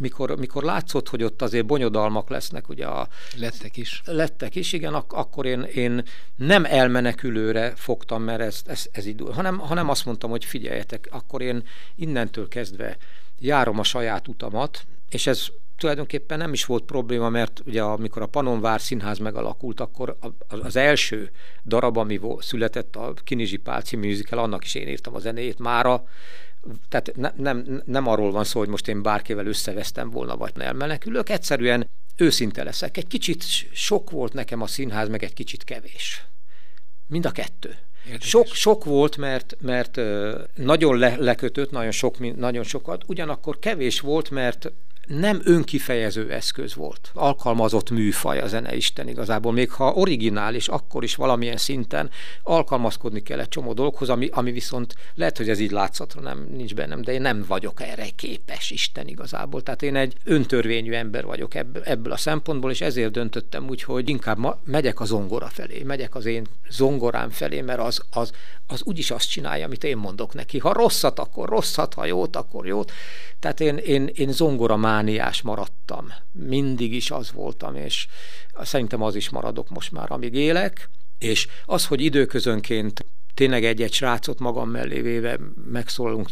mikor, 0.00 0.36
mikor 0.38 0.62
látszott, 0.62 1.08
hogy 1.08 1.22
ott 1.22 1.42
azért 1.42 1.66
bonyodalmak 1.66 2.28
lesznek, 2.28 2.68
ugye 2.68 2.86
a... 2.86 3.08
Lettek 3.36 3.76
is. 3.76 4.02
Lettek 4.04 4.54
is, 4.54 4.72
igen, 4.72 4.94
ak- 4.94 5.12
akkor 5.12 5.46
én, 5.46 5.62
én 5.62 6.02
nem 6.36 6.64
elmenekülőre 6.64 7.72
fogtam, 7.76 8.22
mert 8.22 8.40
ez, 8.40 8.62
ez, 8.66 8.86
ez 8.92 9.06
idő, 9.06 9.24
hanem, 9.24 9.58
hanem 9.58 9.88
azt 9.88 10.04
mondtam, 10.04 10.30
hogy 10.30 10.44
figyeljetek, 10.44 11.08
akkor 11.10 11.42
én 11.42 11.62
innentől 11.94 12.48
kezdve 12.48 12.96
járom 13.38 13.78
a 13.78 13.84
saját 13.84 14.28
utamat, 14.28 14.86
és 15.08 15.26
ez 15.26 15.46
tulajdonképpen 15.78 16.38
nem 16.38 16.52
is 16.52 16.64
volt 16.64 16.84
probléma, 16.84 17.28
mert 17.28 17.62
ugye 17.66 17.82
amikor 17.82 18.22
a 18.22 18.26
Panonvár 18.26 18.80
Színház 18.80 19.18
megalakult, 19.18 19.80
akkor 19.80 20.16
az 20.48 20.76
első 20.76 21.30
darab, 21.64 21.96
ami 21.96 22.20
született, 22.38 22.96
a 22.96 23.14
Kinizsi 23.24 23.56
Pál 23.56 23.80
című 23.80 24.08
musical, 24.08 24.38
annak 24.38 24.64
is 24.64 24.74
én 24.74 24.88
írtam 24.88 25.14
a 25.14 25.18
zenéjét, 25.18 25.58
mára 25.58 26.04
tehát 26.88 27.16
ne, 27.16 27.32
nem, 27.36 27.82
nem 27.84 28.06
arról 28.06 28.30
van 28.30 28.44
szó, 28.44 28.58
hogy 28.58 28.68
most 28.68 28.88
én 28.88 29.02
bárkivel 29.02 29.46
összevesztem 29.46 30.10
volna, 30.10 30.36
vagy 30.36 30.52
nem 30.54 30.66
elmenekülök, 30.66 31.28
egyszerűen 31.28 31.88
őszinte 32.16 32.62
leszek. 32.62 32.96
Egy 32.96 33.06
kicsit 33.06 33.44
sok 33.72 34.10
volt 34.10 34.32
nekem 34.32 34.62
a 34.62 34.66
színház, 34.66 35.08
meg 35.08 35.22
egy 35.22 35.32
kicsit 35.32 35.64
kevés. 35.64 36.24
Mind 37.06 37.26
a 37.26 37.30
kettő. 37.30 37.76
Sok, 38.20 38.46
sok 38.46 38.84
volt, 38.84 39.16
mert, 39.16 39.56
mert 39.60 40.00
nagyon 40.54 40.98
le, 40.98 41.16
lekötött, 41.16 41.70
nagyon, 41.70 41.90
sok, 41.90 42.36
nagyon 42.36 42.64
sokat, 42.64 43.02
ugyanakkor 43.06 43.58
kevés 43.58 44.00
volt, 44.00 44.30
mert 44.30 44.72
nem 45.06 45.40
önkifejező 45.44 46.32
eszköz 46.32 46.74
volt. 46.74 47.10
Alkalmazott 47.14 47.90
műfaj 47.90 48.40
a 48.40 48.46
zene 48.46 48.74
Isten 48.74 49.08
igazából. 49.08 49.52
Még 49.52 49.70
ha 49.70 49.92
originális, 49.92 50.68
akkor 50.68 51.02
is 51.02 51.14
valamilyen 51.14 51.56
szinten 51.56 52.10
alkalmazkodni 52.42 53.22
kell 53.22 53.40
egy 53.40 53.48
csomó 53.48 53.72
dolgokhoz, 53.72 54.08
ami, 54.08 54.28
ami 54.32 54.52
viszont 54.52 54.94
lehet, 55.14 55.36
hogy 55.36 55.48
ez 55.48 55.58
így 55.58 55.70
látszatra 55.70 56.20
nem 56.20 56.46
nincs 56.56 56.74
bennem, 56.74 57.02
de 57.02 57.12
én 57.12 57.20
nem 57.20 57.44
vagyok 57.48 57.82
erre 57.82 58.06
képes 58.16 58.70
Isten 58.70 59.06
igazából. 59.06 59.62
Tehát 59.62 59.82
én 59.82 59.96
egy 59.96 60.14
öntörvényű 60.24 60.92
ember 60.92 61.24
vagyok 61.24 61.54
ebből, 61.54 61.82
ebből 61.82 62.12
a 62.12 62.16
szempontból, 62.16 62.70
és 62.70 62.80
ezért 62.80 63.10
döntöttem 63.10 63.68
úgy, 63.68 63.82
hogy 63.82 64.08
inkább 64.08 64.38
ma 64.38 64.58
megyek 64.64 65.00
a 65.00 65.04
zongora 65.04 65.46
felé, 65.46 65.82
megyek 65.82 66.14
az 66.14 66.24
én 66.26 66.46
zongorám 66.70 67.30
felé, 67.30 67.60
mert 67.60 67.80
az, 67.80 68.00
az, 68.10 68.30
az 68.66 68.82
úgyis 68.84 69.10
azt 69.10 69.30
csinálja, 69.30 69.64
amit 69.64 69.84
én 69.84 69.96
mondok 69.96 70.34
neki. 70.34 70.58
Ha 70.58 70.72
rosszat, 70.72 71.18
akkor 71.18 71.48
rosszat, 71.48 71.94
ha 71.94 72.04
jót, 72.04 72.36
akkor 72.36 72.66
jót. 72.66 72.92
Tehát 73.40 73.60
én, 73.60 73.76
én, 73.76 74.10
én 74.14 74.32
zongora 74.32 74.76
mániás 74.96 75.42
maradtam. 75.42 76.12
Mindig 76.32 76.94
is 76.94 77.10
az 77.10 77.32
voltam, 77.32 77.76
és 77.76 78.06
szerintem 78.60 79.02
az 79.02 79.14
is 79.14 79.30
maradok 79.30 79.68
most 79.68 79.92
már, 79.92 80.12
amíg 80.12 80.34
élek. 80.34 80.90
És 81.18 81.48
az, 81.64 81.86
hogy 81.86 82.00
időközönként 82.00 83.06
tényleg 83.34 83.64
egy-egy 83.64 83.92
srácot 83.92 84.38
magam 84.38 84.70
mellé 84.70 85.00
véve 85.00 85.38
megszólalunk 85.70 86.28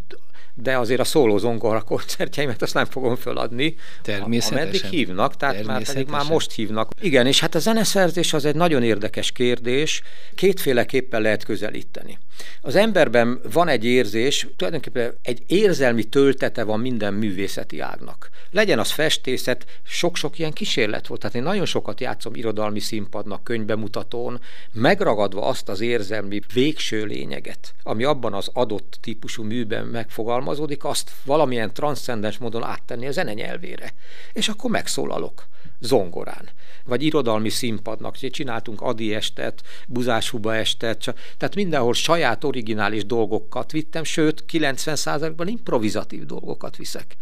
de 0.55 0.79
azért 0.79 1.01
a 1.01 1.05
szóló 1.05 1.39
zongora 1.39 1.83
koncertjeimet 1.83 2.63
azt 2.63 2.75
nem 2.75 2.85
fogom 2.85 3.17
föladni. 3.17 3.77
Természetesen. 4.03 4.63
Ameddig 4.63 4.85
hívnak, 4.85 5.37
tehát 5.37 5.65
már 5.65 5.85
pedig 5.85 6.09
már 6.09 6.25
most 6.29 6.53
hívnak. 6.53 6.91
Igen, 7.01 7.27
és 7.27 7.41
hát 7.41 7.55
a 7.55 7.59
zeneszerzés 7.59 8.33
az 8.33 8.45
egy 8.45 8.55
nagyon 8.55 8.83
érdekes 8.83 9.33
kérdés, 9.33 10.03
kétféleképpen 10.35 11.23
lehet 11.23 11.45
közelíteni. 11.45 12.19
Az 12.61 12.75
emberben 12.75 13.41
van 13.53 13.69
egy 13.69 13.85
érzés, 13.85 14.47
tulajdonképpen 14.57 15.15
egy 15.23 15.43
érzelmi 15.47 16.05
töltete 16.05 16.65
van 16.65 16.81
minden 16.81 17.15
művészeti 17.15 17.81
ágnak. 17.81 18.31
Legyen 18.51 18.79
az 18.79 18.91
festészet, 18.91 19.67
sok-sok 19.83 20.39
ilyen 20.39 20.53
kísérlet 20.53 21.07
volt. 21.07 21.21
Tehát 21.21 21.37
én 21.37 21.43
nagyon 21.43 21.65
sokat 21.65 22.01
játszom 22.01 22.35
irodalmi 22.35 22.81
színpadnak, 22.81 23.45
könyvbemutatón, 23.45 24.41
megragadva 24.73 25.47
azt 25.47 25.69
az 25.69 25.81
érzelmi 25.81 26.41
végső 26.53 27.05
lényeget, 27.05 27.75
ami 27.83 28.05
abban 28.05 28.33
az 28.35 28.51
adott 28.53 28.99
típusú 29.01 29.43
műben 29.43 29.87
megfogalmazódik, 29.87 30.85
azt 30.85 31.11
valamilyen 31.25 31.73
transzcendens 31.73 32.39
módon 32.39 32.65
áttenni 32.65 33.07
a 33.07 33.11
zene 33.11 33.33
nyelvére. 33.33 33.95
És 34.33 34.49
akkor 34.49 34.71
megszólalok 34.71 35.47
zongorán. 35.85 36.49
Vagy 36.85 37.03
irodalmi 37.03 37.49
színpadnak, 37.49 38.17
csináltunk 38.17 38.81
Adi 38.81 39.15
estet, 39.15 39.63
Buzáshuba 39.89 40.55
estet, 40.55 41.15
tehát 41.37 41.55
mindenhol 41.55 41.95
saját 41.95 42.45
originális 42.45 43.05
dolgokat 43.05 43.73
vittem, 43.73 44.05
sőt 44.05 44.45
90%-ban 44.53 45.49
improvizatív 45.49 46.25
dolgokat 46.25 46.77
viszek. 46.77 47.17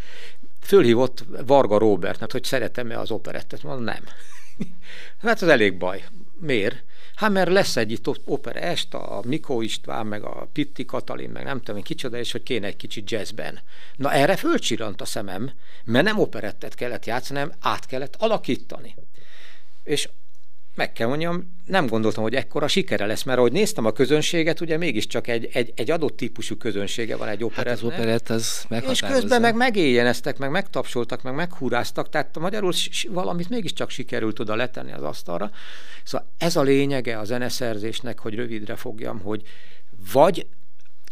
Fölhívott 0.61 1.25
Varga 1.47 1.79
Robert, 1.79 2.33
hogy 2.33 2.45
szeretem-e 2.45 2.99
az 2.99 3.11
operettet. 3.11 3.63
Mondom, 3.63 3.85
nem. 3.85 4.05
hát 5.23 5.43
az 5.43 5.49
elég 5.49 5.79
baj. 5.79 6.05
Miért? 6.41 6.85
Hát 7.15 7.31
mert 7.31 7.51
lesz 7.51 7.77
egy 7.77 7.91
itt 7.91 8.09
opera 8.25 8.61
est, 8.61 8.95
a 8.95 9.23
Mikó 9.25 9.61
István, 9.63 10.07
meg 10.07 10.23
a 10.23 10.49
Pitti 10.53 10.85
Katalin, 10.85 11.31
meg 11.31 11.45
nem 11.45 11.61
tudom, 11.61 11.83
kicsoda, 11.83 12.19
és 12.19 12.33
hogy 12.33 12.43
kéne 12.43 12.67
egy 12.67 12.77
kicsit 12.77 13.11
jazzben. 13.11 13.61
Na 13.97 14.13
erre 14.13 14.37
fölcsirant 14.37 15.01
a 15.01 15.05
szemem, 15.05 15.51
mert 15.85 16.05
nem 16.05 16.19
operettet 16.19 16.75
kellett 16.75 17.07
játszani, 17.07 17.39
hanem 17.39 17.55
át 17.61 17.87
kellett 17.87 18.17
alakítani. 18.19 18.95
És 19.85 20.09
meg 20.75 20.93
kell 20.93 21.09
mondjam, 21.09 21.57
nem 21.67 21.87
gondoltam, 21.87 22.23
hogy 22.23 22.35
ekkora 22.35 22.69
sikere 22.69 23.07
lesz, 23.07 23.23
mert 23.23 23.39
ahogy 23.39 23.53
néztem 23.53 23.85
a 23.85 23.93
közönséget, 23.93 24.61
ugye 24.61 24.77
mégiscsak 24.77 25.29
egy, 25.29 25.49
egy, 25.53 25.73
egy 25.77 25.91
adott 25.91 26.17
típusú 26.17 26.57
közönsége 26.57 27.17
van 27.17 27.29
egy 27.29 27.45
operettnek. 27.45 27.67
Hát 27.67 27.77
az 27.77 27.99
operett 27.99 28.29
az 28.29 28.67
És 28.91 29.01
közben 29.01 29.41
meg 29.41 29.55
megéljeneztek, 29.55 30.39
meg 30.39 30.51
megtapsoltak, 30.51 31.23
meg 31.23 31.35
meghúráztak, 31.35 32.09
tehát 32.09 32.39
magyarul 32.39 32.73
valamit 33.09 33.49
mégiscsak 33.49 33.91
sikerült 33.91 34.39
oda 34.39 34.55
letenni 34.55 34.93
az 34.93 35.03
asztalra. 35.03 35.51
Szóval 36.05 36.29
ez 36.39 36.57
a 36.57 36.63
lényege 36.63 37.19
a 37.19 37.25
zeneszerzésnek, 37.25 38.19
hogy 38.19 38.35
rövidre 38.35 38.77
fogjam, 38.77 39.21
hogy 39.21 39.43
vagy 40.13 40.47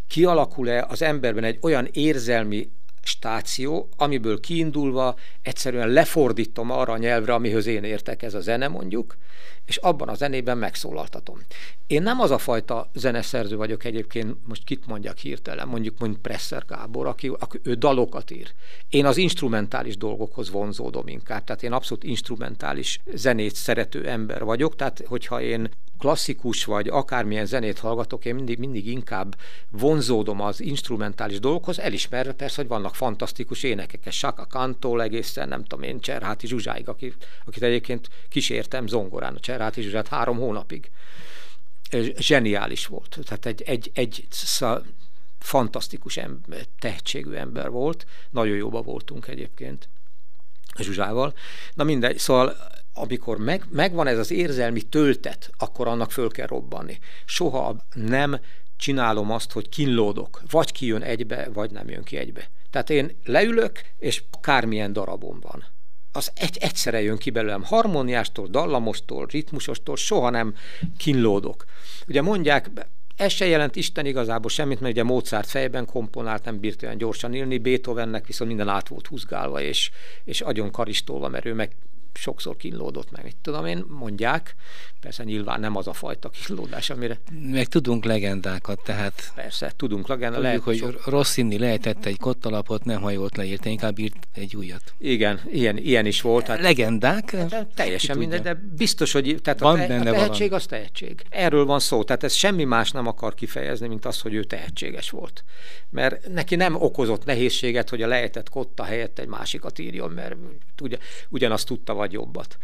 kialakul-e 0.08 0.86
az 0.88 1.02
emberben 1.02 1.44
egy 1.44 1.58
olyan 1.60 1.88
érzelmi 1.92 2.70
stáció, 3.02 3.88
amiből 3.96 4.40
kiindulva 4.40 5.16
egyszerűen 5.42 5.88
lefordítom 5.88 6.70
arra 6.70 6.92
a 6.92 6.96
nyelvre, 6.96 7.34
amihez 7.34 7.66
én 7.66 7.84
értek, 7.84 8.22
ez 8.22 8.34
a 8.34 8.40
zene 8.40 8.68
mondjuk, 8.68 9.16
és 9.64 9.76
abban 9.76 10.08
a 10.08 10.14
zenében 10.14 10.58
megszólaltatom. 10.58 11.40
Én 11.86 12.02
nem 12.02 12.20
az 12.20 12.30
a 12.30 12.38
fajta 12.38 12.90
zeneszerző 12.94 13.56
vagyok 13.56 13.84
egyébként, 13.84 14.36
most 14.46 14.64
kit 14.64 14.86
mondjak 14.86 15.18
hirtelen, 15.18 15.68
mondjuk 15.68 15.98
mondjuk 15.98 16.22
Presser 16.22 16.64
Gábor, 16.66 17.06
aki, 17.06 17.32
aki 17.38 17.60
ő 17.62 17.74
dalokat 17.74 18.30
ír. 18.30 18.54
Én 18.88 19.06
az 19.06 19.16
instrumentális 19.16 19.96
dolgokhoz 19.96 20.50
vonzódom 20.50 21.08
inkább, 21.08 21.44
tehát 21.44 21.62
én 21.62 21.72
abszolút 21.72 22.04
instrumentális 22.04 23.00
zenét 23.14 23.54
szerető 23.54 24.08
ember 24.08 24.44
vagyok, 24.44 24.76
tehát 24.76 25.02
hogyha 25.06 25.40
én 25.40 25.68
klasszikus 26.00 26.64
vagy 26.64 26.88
akármilyen 26.88 27.46
zenét 27.46 27.78
hallgatok, 27.78 28.24
én 28.24 28.34
mindig, 28.34 28.58
mindig 28.58 28.86
inkább 28.86 29.36
vonzódom 29.70 30.40
az 30.40 30.60
instrumentális 30.60 31.38
dolgokhoz, 31.38 31.78
elismerve 31.78 32.32
persze, 32.32 32.56
hogy 32.56 32.68
vannak 32.68 32.94
fantasztikus 32.94 33.62
énekek, 33.62 34.12
Saka 34.12 34.46
Kantól 34.46 35.02
egészen, 35.02 35.48
nem 35.48 35.64
tudom 35.64 35.84
én, 35.84 36.00
Cserháti 36.00 36.46
Zsuzsáig, 36.46 36.88
akit, 36.88 37.26
akit 37.44 37.62
egyébként 37.62 38.08
kísértem 38.28 38.86
zongorán, 38.86 39.34
a 39.34 39.40
Cserháti 39.40 39.82
Zsuzsát 39.82 40.08
három 40.08 40.36
hónapig. 40.36 40.90
Zseniális 42.18 42.86
volt. 42.86 43.18
Tehát 43.24 43.46
egy, 43.46 43.62
egy, 43.62 43.90
egy 43.94 44.26
fantasztikus 45.38 46.16
ember, 46.16 46.66
tehetségű 46.78 47.32
ember 47.32 47.70
volt, 47.70 48.06
nagyon 48.30 48.56
jóba 48.56 48.82
voltunk 48.82 49.28
egyébként 49.28 49.88
Zsuzsával. 50.78 51.34
Na 51.74 51.84
mindegy, 51.84 52.18
szóval 52.18 52.56
amikor 53.00 53.38
meg, 53.38 53.64
megvan 53.70 54.06
ez 54.06 54.18
az 54.18 54.30
érzelmi 54.30 54.82
töltet, 54.82 55.50
akkor 55.58 55.88
annak 55.88 56.12
föl 56.12 56.30
kell 56.30 56.46
robbanni. 56.46 56.98
Soha 57.24 57.76
nem 57.94 58.40
csinálom 58.76 59.30
azt, 59.30 59.52
hogy 59.52 59.68
kínlódok. 59.68 60.42
Vagy 60.50 60.72
kijön 60.72 61.02
egybe, 61.02 61.48
vagy 61.52 61.70
nem 61.70 61.88
jön 61.88 62.02
ki 62.02 62.16
egybe. 62.16 62.50
Tehát 62.70 62.90
én 62.90 63.16
leülök, 63.24 63.80
és 63.98 64.22
akármilyen 64.30 64.92
darabom 64.92 65.40
van. 65.40 65.64
Az 66.12 66.30
egy, 66.34 66.56
egyszerre 66.60 67.02
jön 67.02 67.16
ki 67.16 67.30
belőlem. 67.30 67.64
Harmóniástól, 67.64 68.46
dallamostól, 68.46 69.26
ritmusostól 69.26 69.96
soha 69.96 70.30
nem 70.30 70.54
kínlódok. 70.96 71.64
Ugye 72.08 72.22
mondják, 72.22 72.70
ez 73.16 73.32
se 73.32 73.46
jelent 73.46 73.76
Isten 73.76 74.06
igazából 74.06 74.50
semmit, 74.50 74.80
mert 74.80 74.92
ugye 74.92 75.02
Mozart 75.02 75.48
fejben 75.48 75.86
komponált, 75.86 76.44
nem 76.44 76.60
bírt 76.60 76.82
olyan 76.82 76.98
gyorsan 76.98 77.34
írni, 77.34 77.58
Beethovennek 77.58 78.26
viszont 78.26 78.50
minden 78.50 78.68
át 78.68 78.88
volt 78.88 79.06
húzgálva, 79.06 79.60
és, 79.60 79.90
és 80.24 80.40
agyon 80.40 80.70
karistolva, 80.70 81.28
mert 81.28 81.44
ő 81.44 81.54
meg 81.54 81.76
sokszor 82.12 82.56
kínlódott 82.56 83.10
meg, 83.10 83.24
mit 83.24 83.36
tudom 83.42 83.66
én, 83.66 83.84
mondják. 83.88 84.54
Persze 85.00 85.24
nyilván 85.24 85.60
nem 85.60 85.76
az 85.76 85.86
a 85.86 85.92
fajta 85.92 86.28
kínlódás, 86.28 86.90
amire... 86.90 87.20
Meg 87.50 87.66
tudunk 87.66 88.04
legendákat, 88.04 88.80
tehát... 88.84 89.32
Persze, 89.34 89.72
tudunk 89.76 90.08
legendákat. 90.08 90.44
Lehet, 90.44 90.60
hogy 90.60 90.76
sok... 90.76 91.06
Rossini 91.06 91.58
lehetett 91.58 92.04
egy 92.04 92.18
kottalapot, 92.18 92.84
nem 92.84 93.00
hajolt 93.00 93.36
leírta, 93.36 93.68
inkább 93.68 93.98
írt 93.98 94.28
egy 94.34 94.56
újat. 94.56 94.94
Igen, 94.98 95.40
ilyen, 95.50 95.76
ilyen 95.76 96.06
is 96.06 96.20
volt. 96.20 96.46
Hát, 96.46 96.60
Legendák? 96.60 97.36
De 97.48 97.66
teljesen 97.74 98.18
minden, 98.18 98.42
de 98.42 98.54
biztos, 98.76 99.12
hogy 99.12 99.38
tehát 99.42 99.60
van 99.60 99.80
a, 99.80 99.86
te, 99.86 99.98
a 99.98 100.02
tehetség 100.02 100.48
valami. 100.48 100.54
az 100.54 100.66
tehetség. 100.66 101.22
Erről 101.28 101.64
van 101.64 101.80
szó, 101.80 102.04
tehát 102.04 102.24
ez 102.24 102.32
semmi 102.32 102.64
más 102.64 102.90
nem 102.90 103.06
akar 103.06 103.34
kifejezni, 103.34 103.88
mint 103.88 104.04
az, 104.04 104.20
hogy 104.20 104.34
ő 104.34 104.44
tehetséges 104.44 105.10
volt. 105.10 105.44
Mert 105.90 106.29
neki 106.29 106.57
nem 106.57 106.74
okozott 106.74 107.24
nehézséget, 107.24 107.88
hogy 107.88 108.03
a 108.03 108.07
lehetett 108.07 108.48
kotta 108.48 108.83
helyett 108.83 109.18
egy 109.18 109.29
másikat 109.29 109.79
írjon, 109.79 110.11
mert 110.11 110.35
ugye, 110.83 110.98
ugyanazt 111.29 111.66
tudta 111.66 111.94
vagy 111.94 112.12
jobbat. 112.12 112.57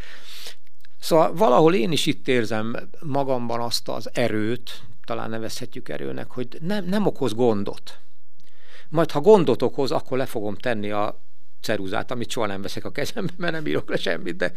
Szóval 1.01 1.35
valahol 1.35 1.75
én 1.75 1.93
is 1.93 2.07
itt 2.07 2.29
érzem 2.29 2.77
magamban 3.01 3.61
azt 3.61 3.89
az 3.89 4.11
erőt, 4.13 4.83
talán 5.05 5.31
nevezhetjük 5.31 5.89
erőnek, 5.89 6.31
hogy 6.31 6.59
nem, 6.61 6.85
nem 6.85 7.07
okoz 7.07 7.35
gondot. 7.35 7.99
Majd 8.89 9.11
ha 9.11 9.21
gondot 9.21 9.63
okoz, 9.63 9.91
akkor 9.91 10.19
le 10.19 10.27
fogom 10.27 10.57
tenni 10.57 10.91
a 10.91 11.21
ceruzát, 11.61 12.11
amit 12.11 12.31
soha 12.31 12.47
nem 12.47 12.63
veszek 12.63 12.85
a 12.85 12.91
kezembe, 12.91 13.33
mert 13.37 13.53
nem 13.53 13.67
írok 13.67 13.89
le 13.89 13.97
semmit, 13.97 14.37
de 14.37 14.53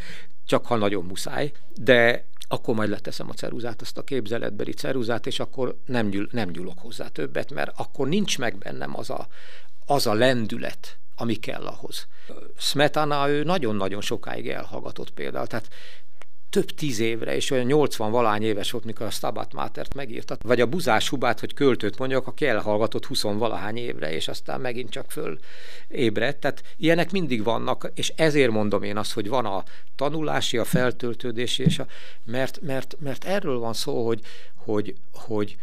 csak 0.46 0.66
ha 0.66 0.76
nagyon 0.76 1.06
muszáj. 1.06 1.52
De 1.76 2.26
akkor 2.52 2.76
majd 2.76 2.90
leteszem 2.90 3.30
a 3.30 3.34
ceruzát, 3.34 3.82
azt 3.82 3.98
a 3.98 4.04
képzeletbeli 4.04 4.72
ceruzát, 4.72 5.28
és 5.28 5.40
akkor 5.40 5.78
nem, 5.86 6.10
gyűl, 6.10 6.28
nem 6.32 6.52
gyúlok 6.52 6.80
hozzá 6.80 7.08
többet, 7.08 7.52
mert 7.52 7.72
akkor 7.80 8.08
nincs 8.08 8.38
meg 8.38 8.58
bennem 8.58 8.98
az 8.98 9.10
a, 9.10 9.28
az 9.86 10.08
a 10.08 10.14
lendület, 10.14 10.98
ami 11.16 11.36
kell 11.36 11.66
ahhoz. 11.66 12.08
Smetana 12.58 13.30
ő 13.30 13.44
nagyon-nagyon 13.44 14.02
sokáig 14.02 14.50
elhallgatott 14.50 15.10
például, 15.10 15.48
tehát 15.48 15.70
több 16.50 16.72
tíz 16.72 17.00
évre, 17.00 17.36
és 17.36 17.52
olyan 17.52 17.66
80 17.66 18.12
valány 18.12 18.44
éves 18.44 18.72
volt, 18.72 18.84
mikor 18.84 19.06
a 19.06 19.10
Stabat 19.10 19.54
Matert 19.54 19.94
megírta. 19.94 20.38
Vagy 20.42 20.62
a 20.62 20.66
Buzás 20.66 21.10
Hubát, 21.10 21.40
hogy 21.40 21.54
költőt 21.54 21.98
mondjak, 21.98 22.28
aki 22.28 22.46
elhallgatott 22.46 23.06
20 23.06 23.22
valahány 23.22 23.78
évre, 23.78 24.14
és 24.14 24.28
aztán 24.28 24.62
megint 24.62 24.90
csak 24.90 25.12
föl 25.12 25.40
ébredt. 25.88 26.40
Tehát 26.40 26.64
ilyenek 26.78 27.12
mindig 27.12 27.44
vannak, 27.44 27.92
és 27.96 28.14
ezért 28.16 28.52
mondom 28.52 28.84
én 28.84 28.98
azt, 28.98 29.14
hogy 29.14 29.28
van 29.28 29.46
a 29.46 29.64
tanulási, 29.96 30.58
a 30.58 30.66
feltöltődési, 30.66 31.64
és 31.64 31.80
a, 31.80 31.88
mert, 32.24 32.62
mert, 32.62 32.96
mert 33.00 33.24
erről 33.26 33.60
van 33.60 33.74
szó, 33.74 34.06
hogy, 34.06 34.22
hogy, 34.56 34.96
hogy 35.14 35.58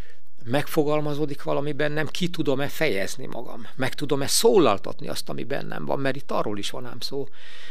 megfogalmazódik 0.45 1.43
valami 1.43 1.73
bennem, 1.73 2.07
ki 2.07 2.29
tudom-e 2.29 2.69
fejezni 2.69 3.27
magam, 3.27 3.67
meg 3.77 3.95
tudom-e 3.95 4.27
szólaltatni 4.27 5.09
azt, 5.09 5.29
ami 5.29 5.45
bennem 5.45 5.85
van, 5.85 5.99
mert 5.99 6.17
itt 6.17 6.31
arról 6.31 6.59
is 6.59 6.71
van 6.71 6.87
ám 6.87 7.01
szó. 7.01 7.29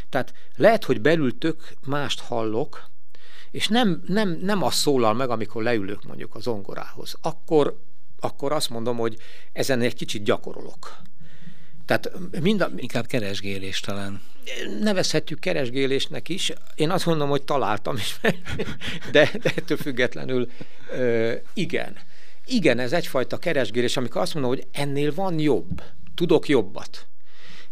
Tehát 0.10 0.34
lehet, 0.56 0.84
hogy 0.84 1.02
belül 1.02 1.38
tök 1.38 1.74
mást 1.86 2.20
hallok, 2.20 2.94
és 3.56 3.68
nem, 3.68 4.04
nem, 4.08 4.40
nem 4.42 4.64
az 4.64 4.74
szólal 4.74 5.14
meg, 5.14 5.30
amikor 5.30 5.64
leülök 5.64 6.04
mondjuk 6.04 6.36
az 6.36 6.44
zongorához. 6.44 7.16
Akkor, 7.22 7.80
akkor 8.20 8.52
azt 8.52 8.70
mondom, 8.70 8.98
hogy 8.98 9.18
ezen 9.54 9.82
egy 9.82 9.96
kicsit 9.96 10.24
gyakorolok. 10.24 10.96
Tehát 11.86 12.12
mind 12.42 12.62
a, 12.62 12.72
Inkább 12.76 13.06
keresgélés 13.06 13.80
talán. 13.80 14.22
Nevezhetjük 14.82 15.40
keresgélésnek 15.40 16.30
is. 16.30 16.52
Én 16.76 16.90
azt 16.90 17.06
mondom, 17.06 17.30
hogy 17.30 17.44
találtam 17.44 17.96
is, 17.96 18.20
de, 19.12 19.32
de 19.42 19.54
ettől 19.56 19.78
függetlenül 19.78 20.50
igen. 21.54 21.98
Igen, 22.46 22.80
ez 22.80 22.94
egyfajta 22.94 23.38
keresgélés, 23.38 23.98
amikor 23.98 24.22
azt 24.22 24.34
mondom, 24.34 24.52
hogy 24.52 24.68
ennél 24.72 25.14
van 25.14 25.40
jobb, 25.40 25.82
tudok 26.16 26.48
jobbat. 26.48 27.08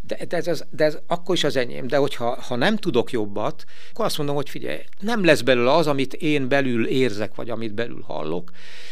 De, 0.06 0.24
de, 0.24 0.36
ez, 0.36 0.64
de 0.70 0.84
ez 0.84 0.98
akkor 1.06 1.34
is 1.34 1.44
az 1.44 1.56
enyém. 1.56 1.86
De 1.86 1.96
hogyha 1.96 2.40
ha 2.40 2.56
nem 2.56 2.76
tudok 2.76 3.10
jobbat, 3.10 3.64
akkor 3.90 4.04
azt 4.04 4.16
mondom, 4.16 4.34
hogy 4.34 4.48
figyelj, 4.48 4.78
nem 5.00 5.24
lesz 5.24 5.40
belőle 5.40 5.72
az, 5.72 5.86
amit 5.86 6.14
én 6.14 6.48
belül 6.48 6.86
érzek, 6.86 7.34
vagy 7.34 7.50
amit 7.50 7.74
belül 7.74 8.02
hallok. 8.02 8.50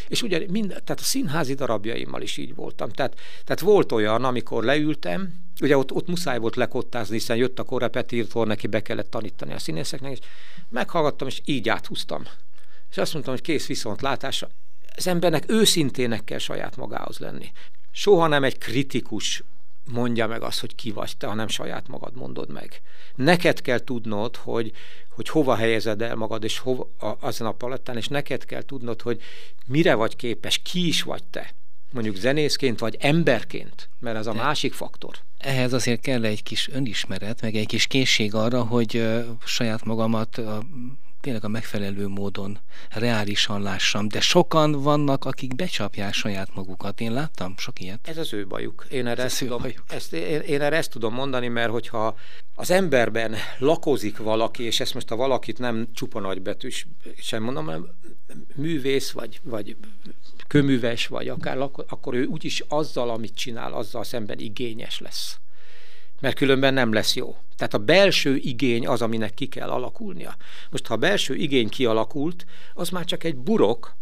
És 0.09 0.23
ugye 0.23 0.45
mind, 0.49 0.69
tehát 0.69 1.01
a 1.01 1.03
színházi 1.03 1.55
darabjaimmal 1.55 2.23
is 2.23 2.37
így 2.37 2.55
voltam. 2.55 2.91
Tehát, 2.91 3.15
tehát 3.45 3.61
volt 3.61 3.93
olyan, 3.93 4.25
amikor 4.25 4.65
leültem, 4.65 5.35
ugye 5.61 5.77
ott, 5.77 5.93
ott 5.93 6.09
muszáj 6.09 6.39
volt 6.39 6.57
lekottázni, 6.57 7.15
hiszen 7.15 7.37
jött 7.37 7.59
a 7.59 7.63
korrepetítor, 7.65 8.47
neki 8.47 8.67
be 8.67 8.83
kellett 8.83 9.11
tanítani 9.11 9.53
a 9.53 9.59
színészeknek, 9.59 10.13
és 10.13 10.19
meghallgattam, 10.69 11.29
és 11.29 11.41
így 11.45 11.69
áthúztam. 11.69 12.23
És 12.91 12.97
azt 12.97 13.13
mondtam, 13.13 13.35
hogy 13.35 13.43
kész 13.43 13.67
viszontlátásra 13.67 14.49
az 14.97 15.07
embernek 15.07 15.45
őszintének 15.51 16.25
kell 16.25 16.39
saját 16.39 16.77
magához 16.77 17.19
lenni. 17.19 17.53
Soha 17.91 18.27
nem 18.27 18.45
egy 18.45 18.59
kritikus 18.59 19.43
mondja 19.91 20.27
meg 20.27 20.43
azt, 20.43 20.61
hogy 20.61 20.75
ki 20.75 20.91
vagy 20.91 21.17
te, 21.17 21.27
hanem 21.27 21.49
saját 21.49 21.89
magad 21.89 22.15
mondod 22.15 22.51
meg. 22.51 22.81
Neked 23.15 23.61
kell 23.61 23.79
tudnod, 23.79 24.37
hogy, 24.37 24.73
hogy 25.09 25.29
hova 25.29 25.55
helyezed 25.55 26.03
el 26.03 26.15
magad, 26.15 26.45
és 26.45 26.59
hova, 26.59 26.91
a, 26.99 27.17
azon 27.21 27.49
a 27.49 27.53
palettán, 27.53 27.97
és 27.97 28.09
neked 28.09 28.45
kell 28.45 28.63
tudnod, 28.63 29.03
hogy 29.03 29.23
mire 29.67 29.95
vagy 29.95 30.17
képes, 30.17 30.59
ki 30.59 30.87
is 30.87 31.03
vagy 31.03 31.25
te. 31.25 31.55
Mondjuk 31.93 32.17
zenészként, 32.17 32.79
vagy 32.79 32.97
emberként, 33.01 33.89
mert 33.99 34.17
ez 34.17 34.27
a 34.27 34.33
másik 34.33 34.73
faktor. 34.73 35.15
Ehhez 35.39 35.73
azért 35.73 36.01
kell 36.01 36.25
egy 36.25 36.43
kis 36.43 36.69
önismeret, 36.69 37.41
meg 37.41 37.55
egy 37.55 37.67
kis 37.67 37.87
készség 37.87 38.35
arra, 38.35 38.65
hogy 38.65 38.97
uh, 38.97 39.25
saját 39.45 39.85
magamat 39.85 40.39
uh, 40.39 40.57
tényleg 41.23 41.45
a 41.45 41.49
megfelelő 41.49 42.09
módon 42.09 42.59
reálisan 42.91 43.63
lássam, 43.63 44.09
de 44.09 44.21
sokan 44.21 44.73
vannak, 44.73 45.25
akik 45.25 45.55
becsapják 45.55 46.13
saját 46.13 46.55
magukat. 46.55 47.01
Én 47.01 47.13
láttam 47.13 47.55
sok 47.57 47.81
ilyet. 47.81 48.09
Ez 48.09 48.17
az 48.17 48.33
ő 48.33 48.47
bajuk. 48.47 48.87
Én 48.91 49.07
erre, 49.07 49.23
ezt 49.23 49.39
tudom, 49.39 49.65
ezt, 49.89 50.13
én, 50.13 50.41
én 50.41 50.61
erre 50.61 50.77
ezt 50.77 50.91
tudom 50.91 51.15
mondani, 51.15 51.49
mert 51.49 51.71
hogyha 51.71 52.17
az 52.55 52.71
emberben 52.71 53.35
lakozik 53.59 54.17
valaki, 54.17 54.63
és 54.63 54.81
ezt 54.81 54.95
most 54.95 55.11
a 55.11 55.17
valakit 55.17 55.59
nem 55.59 55.89
csupa 55.95 56.21
nagybetűs 56.21 56.87
sem 57.17 57.43
mondom, 57.43 57.65
hanem 57.65 57.89
művész, 58.55 59.11
vagy, 59.11 59.41
vagy 59.43 59.77
köműves, 60.47 61.07
vagy 61.07 61.29
akár, 61.29 61.59
akkor 61.89 62.15
ő 62.15 62.25
úgyis 62.25 62.65
azzal, 62.69 63.11
amit 63.11 63.35
csinál, 63.35 63.73
azzal 63.73 64.05
szemben 64.05 64.39
igényes 64.39 65.01
lesz 65.01 65.42
mert 66.23 66.37
különben 66.37 66.75
nem 66.75 66.93
lesz 66.93 67.17
jó. 67.17 67.37
Tehát 67.57 67.75
a 67.75 67.79
belső 67.79 68.37
igény 68.37 68.87
az, 68.87 69.03
aminek 69.03 69.35
ki 69.35 69.47
kell 69.47 69.69
alakulnia. 69.69 70.37
Most, 70.71 70.87
ha 70.87 70.95
a 70.95 70.97
belső 70.97 71.35
igény 71.35 71.69
kialakult, 71.69 72.45
az 72.75 72.89
már 72.89 73.05
csak 73.05 73.25
egy 73.25 73.37
burok, 73.37 73.95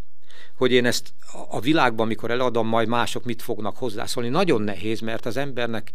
hogy 0.61 0.73
én 0.73 0.87
ezt 0.87 1.13
a 1.49 1.61
világban, 1.61 2.07
mikor 2.07 2.31
eladom, 2.31 2.67
majd 2.67 2.89
mások 2.89 3.25
mit 3.25 3.43
fognak 3.43 3.77
hozzászólni. 3.77 4.29
Nagyon 4.29 4.63
nehéz, 4.63 5.01
mert 5.01 5.27
az 5.27 5.37
embernek 5.37 5.91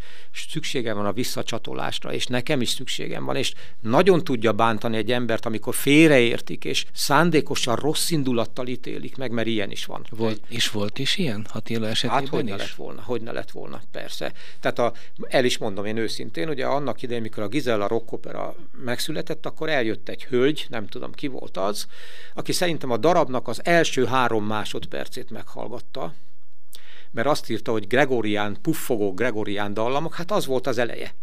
szüksége 0.50 0.92
van 0.92 1.06
a 1.06 1.12
visszacsatolásra, 1.12 2.12
és 2.12 2.26
nekem 2.26 2.60
is 2.60 2.68
szükségem 2.68 3.24
van, 3.24 3.36
és 3.36 3.54
nagyon 3.80 4.24
tudja 4.24 4.52
bántani 4.52 4.96
egy 4.96 5.12
embert, 5.12 5.46
amikor 5.46 5.74
félreértik, 5.74 6.64
és 6.64 6.86
szándékosan 6.92 7.76
rossz 7.76 8.10
indulattal 8.10 8.66
ítélik 8.66 9.16
meg, 9.16 9.30
mert 9.30 9.46
ilyen 9.46 9.70
is 9.70 9.84
van. 9.84 10.06
Volt, 10.10 10.40
és 10.48 10.70
volt 10.70 10.98
is 10.98 11.16
ilyen 11.16 11.46
Attila 11.52 11.88
esetében 11.88 12.20
Hát 12.22 12.28
hogy 12.28 12.44
is? 12.44 12.50
ne 12.50 12.56
lett 12.56 12.74
volna, 12.74 13.02
hogy 13.02 13.22
ne 13.22 13.32
lett 13.32 13.50
volna, 13.50 13.80
persze. 13.90 14.32
Tehát 14.60 14.78
a, 14.78 14.92
el 15.28 15.44
is 15.44 15.58
mondom 15.58 15.84
én 15.84 15.96
őszintén, 15.96 16.48
ugye 16.48 16.66
annak 16.66 17.02
idején, 17.02 17.22
mikor 17.22 17.42
a 17.42 17.48
Gizella 17.48 17.86
Rock 17.86 18.12
Opera 18.12 18.54
megszületett, 18.84 19.46
akkor 19.46 19.68
eljött 19.68 20.08
egy 20.08 20.24
hölgy, 20.24 20.66
nem 20.68 20.86
tudom 20.86 21.12
ki 21.12 21.26
volt 21.26 21.56
az, 21.56 21.86
aki 22.34 22.52
szerintem 22.52 22.90
a 22.90 22.96
darabnak 22.96 23.48
az 23.48 23.60
első 23.64 24.04
három 24.04 24.44
másodpercét 24.56 25.30
meghallgatta, 25.30 26.14
mert 27.10 27.26
azt 27.26 27.50
írta, 27.50 27.72
hogy 27.72 27.86
Gregorián, 27.86 28.56
puffogó 28.62 29.14
Gregorián 29.14 29.74
dallamok, 29.74 30.14
hát 30.14 30.30
az 30.30 30.46
volt 30.46 30.66
az 30.66 30.78
eleje. 30.78 31.14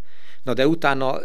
Na 0.42 0.54
de 0.54 0.66
utána 0.66 1.18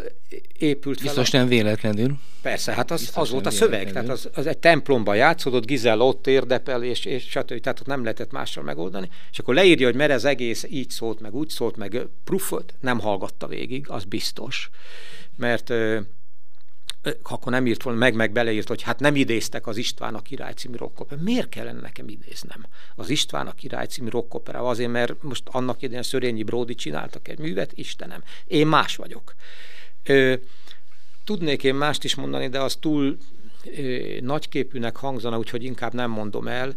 épült 0.58 1.00
fel 1.00 1.06
Biztos 1.06 1.34
a... 1.34 1.38
nem 1.38 1.48
véletlenül. 1.48 2.18
Persze, 2.42 2.72
hát 2.72 2.90
az, 2.90 3.10
az 3.14 3.30
volt 3.30 3.46
a 3.46 3.50
szöveg, 3.50 3.92
tehát 3.92 4.08
az, 4.08 4.28
az 4.34 4.46
egy 4.46 4.58
templomban 4.58 5.16
játszódott, 5.16 5.66
Gizel 5.66 6.00
ott 6.00 6.26
érdepel, 6.26 6.82
és, 6.82 7.04
és 7.04 7.22
stb. 7.28 7.60
Tehát 7.60 7.80
ott 7.80 7.86
nem 7.86 8.02
lehetett 8.02 8.30
mással 8.30 8.64
megoldani. 8.64 9.08
És 9.30 9.38
akkor 9.38 9.54
leírja, 9.54 9.86
hogy 9.86 9.96
mert 9.96 10.10
ez 10.10 10.24
egész 10.24 10.66
így 10.70 10.90
szólt, 10.90 11.20
meg 11.20 11.34
úgy 11.34 11.48
szólt, 11.48 11.76
meg 11.76 12.06
prufot, 12.24 12.74
nem 12.80 13.00
hallgatta 13.00 13.46
végig, 13.46 13.84
az 13.88 14.04
biztos. 14.04 14.70
Mert 15.36 15.72
akkor 17.22 17.52
nem 17.52 17.66
írt 17.66 17.82
volna, 17.82 17.98
meg, 17.98 18.14
meg 18.14 18.32
beleírt, 18.32 18.68
hogy 18.68 18.82
hát 18.82 19.00
nem 19.00 19.16
idéztek 19.16 19.66
az 19.66 19.76
István 19.76 20.14
a 20.14 20.22
király 20.22 20.52
című 20.52 20.76
rockopera. 20.76 21.20
Miért 21.22 21.48
kellene 21.48 21.80
nekem 21.80 22.08
idéznem 22.08 22.66
az 22.94 23.10
István 23.10 23.46
a 23.46 23.52
király 23.52 23.86
című 23.86 24.08
rockopera? 24.08 24.68
Azért, 24.68 24.90
mert 24.90 25.22
most 25.22 25.42
annak 25.46 25.82
idején 25.82 26.02
Szörényi 26.02 26.42
Bródi 26.42 26.74
csináltak 26.74 27.28
egy 27.28 27.38
művet, 27.38 27.72
Istenem, 27.74 28.22
én 28.44 28.66
más 28.66 28.96
vagyok. 28.96 29.34
Ö, 30.04 30.34
tudnék 31.24 31.64
én 31.64 31.74
mást 31.74 32.04
is 32.04 32.14
mondani, 32.14 32.48
de 32.48 32.60
az 32.60 32.76
túl 32.80 33.16
ö, 33.64 33.98
nagyképűnek 34.20 34.96
hangzana, 34.96 35.38
úgyhogy 35.38 35.64
inkább 35.64 35.94
nem 35.94 36.10
mondom 36.10 36.48
el 36.48 36.74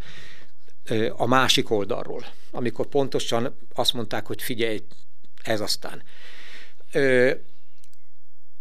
ö, 0.84 1.10
a 1.18 1.26
másik 1.26 1.70
oldalról, 1.70 2.26
amikor 2.52 2.88
pontosan 2.88 3.58
azt 3.74 3.94
mondták, 3.94 4.26
hogy 4.26 4.42
figyelj, 4.42 4.84
ez 5.44 5.62
aztán. 5.62 6.04
Ö, 6.92 7.32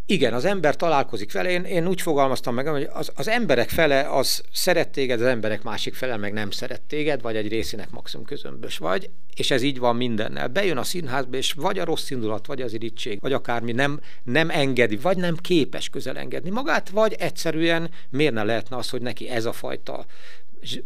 igen, 0.05 0.33
az 0.33 0.45
ember 0.45 0.75
találkozik 0.75 1.31
vele, 1.31 1.49
én, 1.49 1.63
én 1.63 1.87
úgy 1.87 2.01
fogalmaztam 2.01 2.53
meg, 2.53 2.67
hogy 2.67 2.89
az, 2.93 3.11
az 3.15 3.27
emberek 3.27 3.69
fele 3.69 4.09
az 4.09 4.43
szeret 4.51 4.89
téged, 4.89 5.21
az 5.21 5.27
emberek 5.27 5.63
másik 5.63 5.93
fele 5.93 6.17
meg 6.17 6.33
nem 6.33 6.51
szeret 6.51 6.81
téged, 6.81 7.21
vagy 7.21 7.35
egy 7.35 7.47
részének 7.47 7.89
maximum 7.89 8.25
közömbös 8.25 8.77
vagy, 8.77 9.09
és 9.35 9.51
ez 9.51 9.61
így 9.61 9.79
van 9.79 9.95
mindennel. 9.95 10.47
Bejön 10.47 10.77
a 10.77 10.83
színházba, 10.83 11.37
és 11.37 11.53
vagy 11.53 11.79
a 11.79 11.85
rossz 11.85 12.09
indulat, 12.09 12.45
vagy 12.45 12.61
az 12.61 12.73
irítség, 12.73 13.19
vagy 13.21 13.33
akármi 13.33 13.71
nem, 13.71 13.99
nem 14.23 14.49
engedi, 14.49 14.95
vagy 14.95 15.17
nem 15.17 15.35
képes 15.35 15.89
közel 15.89 16.17
engedni 16.17 16.49
magát, 16.49 16.89
vagy 16.89 17.13
egyszerűen 17.13 17.89
miért 18.09 18.33
ne 18.33 18.43
lehetne 18.43 18.77
az, 18.77 18.89
hogy 18.89 19.01
neki 19.01 19.29
ez 19.29 19.45
a 19.45 19.53
fajta 19.53 20.05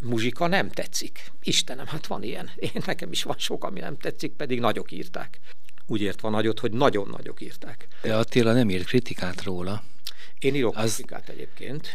muzsika 0.01 0.47
nem 0.47 0.70
tetszik. 0.70 1.32
Istenem, 1.41 1.86
hát 1.88 2.07
van 2.07 2.24
ilyen. 2.24 2.49
Én 2.55 2.82
nekem 2.86 3.11
is 3.11 3.24
van 3.24 3.38
sok, 3.38 3.63
ami 3.63 3.80
nem 3.80 3.97
tetszik, 3.97 4.32
pedig 4.32 4.59
nagyok 4.59 4.91
írták 4.91 5.39
úgy 5.88 6.01
értve 6.01 6.29
nagyot, 6.29 6.59
hogy 6.59 6.71
nagyon 6.71 7.07
nagyok 7.17 7.41
írták. 7.41 7.88
De 8.01 8.15
Attila 8.15 8.53
nem 8.53 8.69
írt 8.69 8.85
kritikát 8.85 9.43
róla. 9.43 9.83
Én 10.39 10.55
írok 10.55 10.77
az... 10.77 10.93
kritikát 10.93 11.29
egyébként. 11.29 11.88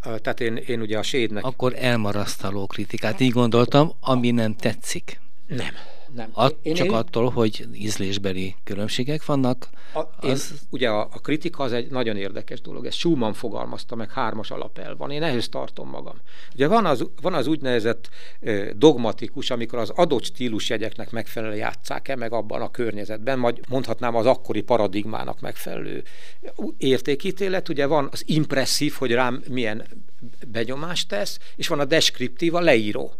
Tehát 0.00 0.40
én, 0.40 0.56
én 0.56 0.80
ugye 0.80 0.98
a 0.98 1.02
sédnek... 1.02 1.44
Akkor 1.44 1.74
elmarasztaló 1.76 2.66
kritikát, 2.66 3.20
így 3.20 3.30
gondoltam, 3.30 3.92
ami 4.00 4.30
nem 4.30 4.56
tetszik. 4.56 5.20
Nem. 5.46 5.74
Nem. 6.14 6.28
At, 6.32 6.56
én, 6.62 6.74
csak 6.74 6.86
én, 6.86 6.92
attól, 6.92 7.30
hogy 7.30 7.68
ízlésbeli 7.74 8.54
különbségek 8.64 9.24
vannak. 9.24 9.68
A, 9.94 10.00
az... 10.26 10.50
én, 10.50 10.58
ugye 10.70 10.88
a, 10.88 11.00
a 11.00 11.20
kritika 11.20 11.62
az 11.62 11.72
egy 11.72 11.90
nagyon 11.90 12.16
érdekes 12.16 12.60
dolog, 12.60 12.86
ezt 12.86 12.96
Schumann 12.96 13.32
fogalmazta 13.32 13.94
meg 13.94 14.10
hármas 14.10 14.50
alapel 14.50 14.96
van, 14.96 15.10
én 15.10 15.22
ehhez 15.22 15.48
tartom 15.48 15.88
magam. 15.88 16.16
Ugye 16.54 16.66
van 16.66 16.86
az, 16.86 17.06
van 17.20 17.34
az 17.34 17.46
úgynevezett 17.46 18.08
eh, 18.40 18.68
dogmatikus, 18.76 19.50
amikor 19.50 19.78
az 19.78 19.90
adott 19.90 20.24
stílusjegyeknek 20.24 21.10
megfelelően 21.10 21.58
játszák-e 21.58 22.16
meg 22.16 22.32
abban 22.32 22.62
a 22.62 22.70
környezetben, 22.70 23.40
vagy 23.40 23.60
mondhatnám 23.68 24.14
az 24.14 24.26
akkori 24.26 24.60
paradigmának 24.60 25.40
megfelelő 25.40 26.02
értékítélet, 26.78 27.68
ugye 27.68 27.86
van 27.86 28.08
az 28.10 28.22
impresszív, 28.26 28.92
hogy 28.92 29.12
rám 29.12 29.42
milyen 29.48 29.86
benyomást 30.48 31.08
tesz, 31.08 31.38
és 31.56 31.68
van 31.68 31.80
a 31.80 31.84
deskriptív, 31.84 32.54
a 32.54 32.60
leíró 32.60 33.14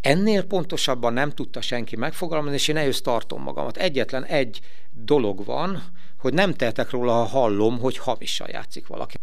Ennél 0.00 0.44
pontosabban 0.44 1.12
nem 1.12 1.30
tudta 1.30 1.60
senki 1.60 1.96
megfogalmazni, 1.96 2.54
és 2.54 2.68
én 2.68 2.76
ehhez 2.76 3.00
tartom 3.00 3.42
magamat. 3.42 3.76
Egyetlen 3.76 4.24
egy 4.24 4.60
dolog 4.90 5.44
van, 5.44 5.82
hogy 6.18 6.34
nem 6.34 6.54
tehetek 6.54 6.90
róla, 6.90 7.12
ha 7.12 7.24
hallom, 7.24 7.78
hogy 7.78 7.98
hamisan 7.98 8.48
játszik 8.50 8.86
valaki. 8.86 9.16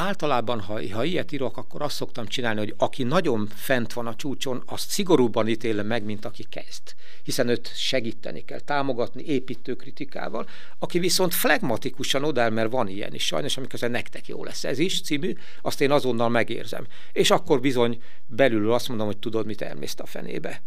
Általában, 0.00 0.60
ha, 0.60 0.80
ha 0.92 1.04
ilyet 1.04 1.32
írok, 1.32 1.56
akkor 1.56 1.82
azt 1.82 1.94
szoktam 1.94 2.26
csinálni, 2.26 2.58
hogy 2.58 2.74
aki 2.76 3.02
nagyon 3.02 3.48
fent 3.54 3.92
van 3.92 4.06
a 4.06 4.16
csúcson, 4.16 4.62
azt 4.66 4.90
szigorúbban 4.90 5.48
ítélem 5.48 5.86
meg, 5.86 6.04
mint 6.04 6.24
aki 6.24 6.44
kezd. 6.48 6.82
Hiszen 7.22 7.48
őt 7.48 7.76
segíteni 7.76 8.44
kell, 8.44 8.60
támogatni 8.60 9.22
építő 9.22 9.74
kritikával. 9.74 10.48
Aki 10.78 10.98
viszont 10.98 11.34
flegmatikusan 11.34 12.24
odáll, 12.24 12.50
mert 12.50 12.70
van 12.70 12.88
ilyen 12.88 13.14
is 13.14 13.26
sajnos, 13.26 13.56
amikor 13.56 13.80
nektek 13.80 14.28
jó 14.28 14.44
lesz 14.44 14.64
ez 14.64 14.78
is 14.78 15.02
című, 15.02 15.32
azt 15.62 15.80
én 15.80 15.90
azonnal 15.90 16.28
megérzem. 16.28 16.86
És 17.12 17.30
akkor 17.30 17.60
bizony 17.60 18.02
belül 18.26 18.72
azt 18.72 18.88
mondom, 18.88 19.06
hogy 19.06 19.18
tudod, 19.18 19.46
mit 19.46 19.62
elmész 19.62 19.94
a 19.98 20.06
fenébe 20.06 20.62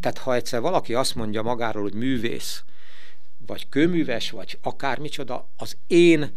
Tehát 0.00 0.18
ha 0.18 0.34
egyszer 0.34 0.60
valaki 0.60 0.94
azt 0.94 1.14
mondja 1.14 1.42
magáról, 1.42 1.82
hogy 1.82 1.94
művész, 1.94 2.64
vagy 3.46 3.68
kőműves, 3.68 4.30
vagy 4.30 4.58
akármicsoda, 4.62 5.48
az 5.56 5.76
én 5.86 6.30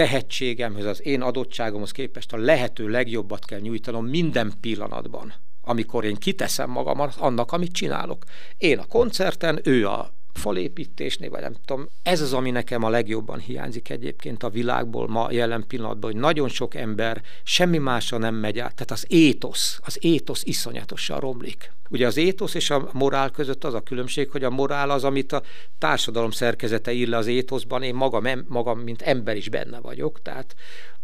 tehetségemhez, 0.00 0.84
az 0.84 1.06
én 1.06 1.22
adottságomhoz 1.22 1.90
képest 1.90 2.32
a 2.32 2.36
lehető 2.36 2.88
legjobbat 2.88 3.44
kell 3.44 3.58
nyújtanom 3.60 4.06
minden 4.06 4.52
pillanatban, 4.60 5.34
amikor 5.60 6.04
én 6.04 6.14
kiteszem 6.16 6.70
magam 6.70 7.00
annak, 7.18 7.52
amit 7.52 7.72
csinálok. 7.72 8.24
Én 8.56 8.78
a 8.78 8.86
koncerten, 8.86 9.60
ő 9.64 9.88
a 9.88 10.12
falépítésnél, 10.32 11.30
vagy 11.30 11.40
nem 11.40 11.54
tudom. 11.64 11.88
Ez 12.02 12.20
az, 12.20 12.32
ami 12.32 12.50
nekem 12.50 12.82
a 12.82 12.88
legjobban 12.88 13.38
hiányzik 13.38 13.90
egyébként 13.90 14.42
a 14.42 14.50
világból 14.50 15.08
ma 15.08 15.30
jelen 15.30 15.64
pillanatban, 15.66 16.10
hogy 16.10 16.20
nagyon 16.20 16.48
sok 16.48 16.74
ember 16.74 17.22
semmi 17.42 17.78
másra 17.78 18.18
nem 18.18 18.34
megy 18.34 18.58
át. 18.58 18.74
Tehát 18.74 18.90
az 18.90 19.04
étosz, 19.08 19.78
az 19.84 19.98
étosz 20.00 20.42
iszonyatosan 20.44 21.20
romlik. 21.20 21.72
Ugye 21.90 22.06
az 22.06 22.16
étosz 22.16 22.54
és 22.54 22.70
a 22.70 22.88
morál 22.92 23.30
között 23.30 23.64
az 23.64 23.74
a 23.74 23.80
különbség, 23.80 24.30
hogy 24.30 24.44
a 24.44 24.50
morál 24.50 24.90
az, 24.90 25.04
amit 25.04 25.32
a 25.32 25.42
társadalom 25.78 26.30
szerkezete 26.30 26.92
ír 26.92 27.08
le 27.08 27.16
az 27.16 27.26
étoszban, 27.26 27.82
én 27.82 27.94
magam, 27.94 28.26
em, 28.26 28.44
magam 28.48 28.78
mint 28.78 29.02
ember 29.02 29.36
is 29.36 29.48
benne 29.48 29.80
vagyok, 29.80 30.22
tehát 30.22 30.54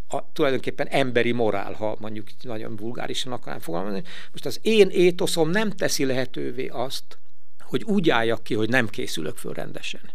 a, 0.09 0.33
tulajdonképpen 0.33 0.87
emberi 0.87 1.33
morál, 1.33 1.73
ha 1.73 1.97
mondjuk 2.01 2.27
nagyon 2.43 2.77
vulgárisan 2.77 3.33
akarnám 3.33 3.61
fogalmazni. 3.61 4.03
Most 4.33 4.47
az 4.47 4.59
én 4.63 4.89
étoszom 4.89 5.51
nem 5.51 5.71
teszi 5.71 6.05
lehetővé 6.05 6.67
azt, 6.67 7.19
hogy 7.67 7.83
úgy 7.83 8.11
álljak 8.11 8.43
ki, 8.43 8.55
hogy 8.55 8.69
nem 8.69 8.89
készülök 8.89 9.37
föl 9.37 9.53
rendesen. 9.53 10.11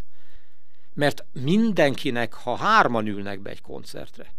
Mert 0.93 1.25
mindenkinek, 1.31 2.33
ha 2.33 2.55
hárman 2.55 3.07
ülnek 3.07 3.39
be 3.39 3.49
egy 3.49 3.61
koncertre, 3.61 4.33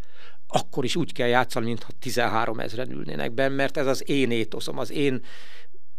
akkor 0.46 0.84
is 0.84 0.96
úgy 0.96 1.12
kell 1.12 1.28
játszani, 1.28 1.66
mintha 1.66 1.92
13 1.98 2.60
ezeren 2.60 2.90
ülnének 2.90 3.32
be, 3.32 3.48
mert 3.48 3.76
ez 3.76 3.86
az 3.86 4.08
én 4.08 4.30
étoszom, 4.30 4.78
az 4.78 4.90
én 4.90 5.22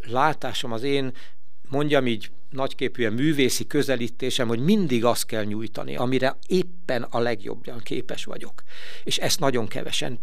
látásom, 0.07 0.71
az 0.71 0.83
én 0.83 1.11
mondjam 1.69 2.07
így 2.07 2.31
nagyképűen 2.49 3.13
művészi 3.13 3.67
közelítésem, 3.67 4.47
hogy 4.47 4.59
mindig 4.59 5.05
azt 5.05 5.25
kell 5.25 5.43
nyújtani, 5.43 5.95
amire 5.95 6.37
éppen 6.47 7.03
a 7.03 7.19
legjobban 7.19 7.79
képes 7.79 8.25
vagyok. 8.25 8.63
És 9.03 9.17
ezt 9.17 9.39
nagyon 9.39 9.67
kevesen 9.67 10.19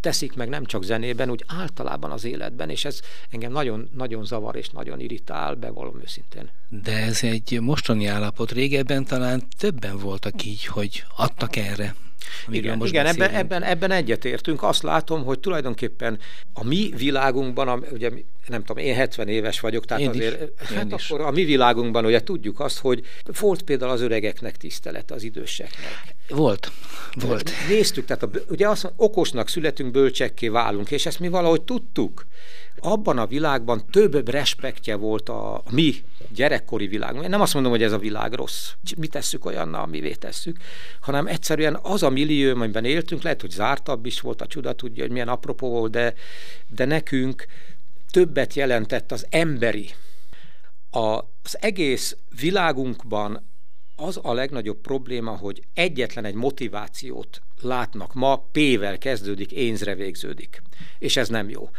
teszik 0.00 0.34
meg 0.34 0.48
nem 0.48 0.64
csak 0.64 0.82
zenében, 0.82 1.30
úgy 1.30 1.44
általában 1.46 2.10
az 2.10 2.24
életben, 2.24 2.70
és 2.70 2.84
ez 2.84 3.00
engem 3.30 3.52
nagyon, 3.52 3.88
nagyon 3.96 4.24
zavar 4.24 4.56
és 4.56 4.68
nagyon 4.68 5.00
irritál, 5.00 5.54
bevallom 5.54 6.00
őszintén. 6.02 6.50
De 6.68 6.96
ez 6.96 7.22
egy 7.22 7.58
mostani 7.60 8.06
állapot. 8.06 8.52
Régebben 8.52 9.04
talán 9.04 9.42
többen 9.58 9.98
voltak 9.98 10.44
így, 10.44 10.64
hogy 10.64 11.04
adtak 11.16 11.56
erre. 11.56 11.94
Igen, 12.48 12.86
igen 12.86 13.06
ebben, 13.06 13.30
ebben, 13.30 13.62
ebben 13.62 13.90
egyetértünk. 13.90 14.62
Azt 14.62 14.82
látom, 14.82 15.24
hogy 15.24 15.38
tulajdonképpen 15.38 16.18
a 16.52 16.64
mi 16.64 16.92
világunkban, 16.96 17.84
ugye 17.92 18.10
nem 18.46 18.64
tudom, 18.64 18.84
én 18.84 18.94
70 18.94 19.28
éves 19.28 19.60
vagyok, 19.60 19.84
tehát 19.84 20.02
én 20.02 20.08
azért, 20.08 20.50
is, 20.62 20.68
hát 20.68 20.92
is. 20.92 21.10
akkor 21.10 21.26
a 21.26 21.30
mi 21.30 21.44
világunkban 21.44 22.04
ugye 22.04 22.22
tudjuk 22.22 22.60
azt, 22.60 22.78
hogy 22.78 23.04
volt 23.40 23.62
például 23.62 23.90
az 23.90 24.00
öregeknek 24.00 24.56
tisztelet, 24.56 25.10
az 25.10 25.22
időseknek. 25.22 26.14
Volt, 26.28 26.70
volt. 27.14 27.50
Néztük, 27.68 28.04
tehát 28.04 28.22
a, 28.22 28.30
ugye 28.48 28.68
azt 28.68 28.82
mondja, 28.82 29.04
okosnak 29.04 29.48
születünk, 29.48 29.90
bölcsekké 29.90 30.48
válunk, 30.48 30.90
és 30.90 31.06
ezt 31.06 31.20
mi 31.20 31.28
valahogy 31.28 31.62
tudtuk. 31.62 32.26
Abban 32.82 33.18
a 33.18 33.26
világban 33.26 33.86
több 33.90 34.28
respektje 34.28 34.94
volt 34.94 35.28
a, 35.28 35.62
mi 35.70 35.94
gyerekkori 36.34 36.86
világunkban. 36.86 37.24
Én 37.24 37.30
nem 37.30 37.40
azt 37.40 37.54
mondom, 37.54 37.72
hogy 37.72 37.82
ez 37.82 37.92
a 37.92 37.98
világ 37.98 38.32
rossz. 38.32 38.72
Mi 38.96 39.06
tesszük 39.06 39.44
olyanna, 39.44 39.82
amivé 39.82 40.12
tesszük, 40.12 40.56
hanem 41.00 41.26
egyszerűen 41.26 41.78
az 41.82 42.02
a 42.02 42.10
millió, 42.10 42.54
amiben 42.54 42.84
éltünk, 42.84 43.22
lehet, 43.22 43.40
hogy 43.40 43.50
zártabb 43.50 44.06
is 44.06 44.20
volt, 44.20 44.40
a 44.40 44.46
csuda 44.46 44.72
tudja, 44.72 45.02
hogy 45.02 45.12
milyen 45.12 45.28
apropó 45.28 45.68
volt, 45.68 45.90
de, 45.90 46.14
de 46.68 46.84
nekünk 46.84 47.46
többet 48.10 48.54
jelentett 48.54 49.12
az 49.12 49.26
emberi. 49.30 49.90
A, 50.90 51.18
az 51.42 51.56
egész 51.60 52.16
világunkban 52.40 53.48
az 53.96 54.18
a 54.22 54.32
legnagyobb 54.32 54.80
probléma, 54.80 55.36
hogy 55.36 55.62
egyetlen 55.74 56.24
egy 56.24 56.34
motivációt 56.34 57.42
látnak 57.60 58.14
ma, 58.14 58.48
P-vel 58.52 58.98
kezdődik, 58.98 59.52
énzre 59.52 59.94
végződik. 59.94 60.62
És 60.98 61.16
ez 61.16 61.28
nem 61.28 61.48
jó. 61.48 61.70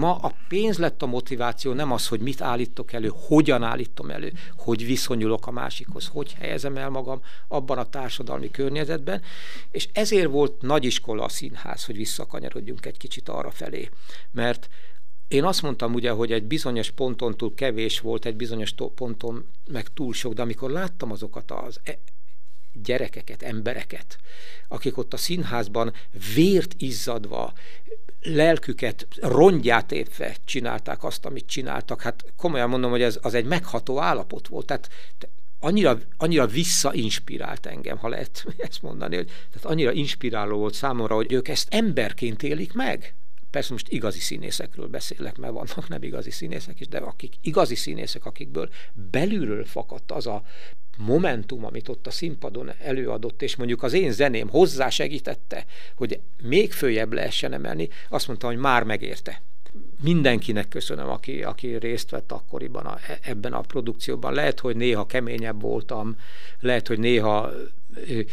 Ma 0.00 0.14
a 0.14 0.34
pénz 0.48 0.78
lett 0.78 1.02
a 1.02 1.06
motiváció, 1.06 1.72
nem 1.72 1.92
az, 1.92 2.08
hogy 2.08 2.20
mit 2.20 2.40
állítok 2.40 2.92
elő, 2.92 3.10
hogyan 3.14 3.62
állítom 3.62 4.10
elő, 4.10 4.32
hogy 4.56 4.86
viszonyulok 4.86 5.46
a 5.46 5.50
másikhoz, 5.50 6.06
hogy 6.12 6.32
helyezem 6.32 6.76
el 6.76 6.90
magam 6.90 7.22
abban 7.48 7.78
a 7.78 7.88
társadalmi 7.88 8.50
környezetben, 8.50 9.22
és 9.70 9.88
ezért 9.92 10.30
volt 10.30 10.62
nagyiskola 10.62 11.24
a 11.24 11.28
színház, 11.28 11.84
hogy 11.84 11.96
visszakanyarodjunk 11.96 12.86
egy 12.86 12.96
kicsit 12.96 13.28
arra 13.28 13.50
felé. 13.50 13.88
Mert 14.30 14.68
én 15.28 15.44
azt 15.44 15.62
mondtam 15.62 15.94
ugye, 15.94 16.10
hogy 16.10 16.32
egy 16.32 16.44
bizonyos 16.44 16.90
ponton 16.90 17.36
túl 17.36 17.54
kevés 17.54 18.00
volt, 18.00 18.24
egy 18.24 18.36
bizonyos 18.36 18.74
ponton 18.94 19.46
meg 19.70 19.88
túl 19.88 20.12
sok, 20.12 20.32
de 20.32 20.42
amikor 20.42 20.70
láttam 20.70 21.10
azokat 21.10 21.50
az 21.50 21.80
e- 21.82 21.98
gyerekeket, 22.72 23.42
embereket, 23.42 24.18
akik 24.68 24.96
ott 24.96 25.12
a 25.12 25.16
színházban 25.16 25.92
vért 26.34 26.74
izzadva, 26.78 27.52
lelküket 28.20 29.06
rongyát 29.20 29.92
épve 29.92 30.36
csinálták 30.44 31.04
azt, 31.04 31.24
amit 31.24 31.46
csináltak. 31.46 32.02
Hát 32.02 32.24
komolyan 32.36 32.68
mondom, 32.68 32.90
hogy 32.90 33.02
ez 33.02 33.18
az 33.22 33.34
egy 33.34 33.44
megható 33.44 34.00
állapot 34.00 34.48
volt. 34.48 34.66
Tehát 34.66 34.90
annyira, 35.60 35.98
annyira 36.16 36.46
visszainspirált 36.46 37.66
engem, 37.66 37.96
ha 37.96 38.08
lehet 38.08 38.44
ezt 38.58 38.82
mondani, 38.82 39.16
hogy 39.16 39.26
tehát 39.26 39.64
annyira 39.64 39.92
inspiráló 39.92 40.58
volt 40.58 40.74
számomra, 40.74 41.14
hogy 41.14 41.32
ők 41.32 41.48
ezt 41.48 41.74
emberként 41.74 42.42
élik 42.42 42.72
meg. 42.72 43.14
Persze 43.50 43.72
most 43.72 43.88
igazi 43.88 44.20
színészekről 44.20 44.86
beszélek, 44.88 45.36
mert 45.36 45.52
vannak 45.52 45.88
nem 45.88 46.02
igazi 46.02 46.30
színészek 46.30 46.80
is, 46.80 46.88
de 46.88 46.98
akik 46.98 47.34
igazi 47.40 47.74
színészek, 47.74 48.26
akikből 48.26 48.70
belülről 49.10 49.64
fakadt 49.64 50.12
az 50.12 50.26
a 50.26 50.42
momentum, 50.98 51.64
amit 51.64 51.88
ott 51.88 52.06
a 52.06 52.10
színpadon 52.10 52.70
előadott, 52.82 53.42
és 53.42 53.56
mondjuk 53.56 53.82
az 53.82 53.92
én 53.92 54.12
zeném 54.12 54.48
hozzásegítette, 54.48 55.64
hogy 55.96 56.20
még 56.42 56.72
följebb 56.72 57.12
lehessen 57.12 57.52
emelni, 57.52 57.88
azt 58.08 58.26
mondta, 58.26 58.46
hogy 58.46 58.56
már 58.56 58.82
megérte. 58.82 59.42
Mindenkinek 60.02 60.68
köszönöm, 60.68 61.08
aki, 61.08 61.42
aki 61.42 61.76
részt 61.76 62.10
vett 62.10 62.32
akkoriban 62.32 62.86
a, 62.86 62.98
ebben 63.22 63.52
a 63.52 63.60
produkcióban. 63.60 64.32
Lehet, 64.32 64.60
hogy 64.60 64.76
néha 64.76 65.06
keményebb 65.06 65.60
voltam, 65.60 66.16
lehet, 66.60 66.86
hogy 66.86 66.98
néha 66.98 67.50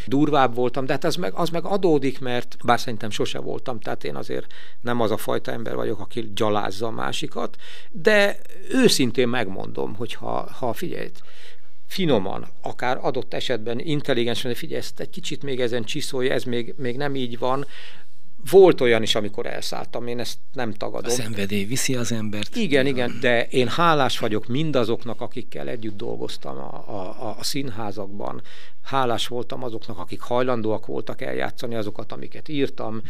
durvább 0.05 0.55
voltam, 0.55 0.86
de 0.86 0.93
hát 0.93 1.03
az 1.03 1.16
meg, 1.16 1.34
az 1.34 1.49
meg 1.49 1.66
adódik, 1.66 2.20
mert 2.20 2.58
bár 2.66 2.80
szerintem 2.80 3.10
sose 3.10 3.39
voltam, 3.39 3.80
tehát 3.80 4.03
én 4.03 4.16
azért 4.16 4.53
nem 4.82 5.01
az 5.01 5.12
a 5.12 5.18
fajta 5.18 5.51
ember 5.51 5.76
vagyok, 5.76 5.99
aki 5.99 6.32
gyalázza 6.36 6.88
a 6.88 6.91
másikat, 6.91 7.55
de 7.91 8.38
őszintén 8.72 9.28
megmondom, 9.28 9.95
hogy 9.95 10.14
ha, 10.14 10.49
ha 10.51 10.74
figyelj, 10.74 11.12
finoman, 11.88 12.48
akár 12.62 12.98
adott 13.02 13.34
esetben 13.34 13.80
intelligensen, 13.80 14.54
figyelj, 14.54 14.80
ezt 14.80 15.00
egy 15.00 15.10
kicsit 15.10 15.44
még 15.44 15.60
ezen 15.60 15.84
csiszolja, 15.84 16.34
ez 16.34 16.44
még, 16.44 16.74
még 16.78 16.98
nem 16.98 17.16
így 17.16 17.38
van, 17.38 17.66
volt 18.50 18.82
olyan 18.82 19.02
is, 19.02 19.16
amikor 19.16 19.45
elszálltam, 19.45 20.08
én 20.08 20.20
ezt 20.20 20.38
nem 20.54 20.74
tagadom. 20.74 21.12
A 21.12 21.14
szenvedély 21.14 21.64
viszi 21.64 21.95
az 21.95 22.12
embert. 22.12 22.56
Igen, 22.56 22.86
igen, 22.86 23.18
de 23.22 23.45
én 23.45 23.68
hálás 23.68 24.20
vagyok 24.20 24.48
mindazoknak, 24.48 25.22
akikkel 25.22 25.68
együtt 25.68 25.98
dolgoztam 25.98 26.58
a, 26.58 26.84
a, 26.88 27.36
a 27.39 27.43
színházakban. 27.43 28.41
Hálás 28.84 29.28
voltam 29.28 29.64
azoknak, 29.64 29.98
akik 29.98 30.22
hajlandóak 30.22 30.86
voltak 30.86 31.22
eljátszani 31.22 31.76
azokat, 31.76 32.12
amiket 32.12 32.48
írtam, 32.48 33.02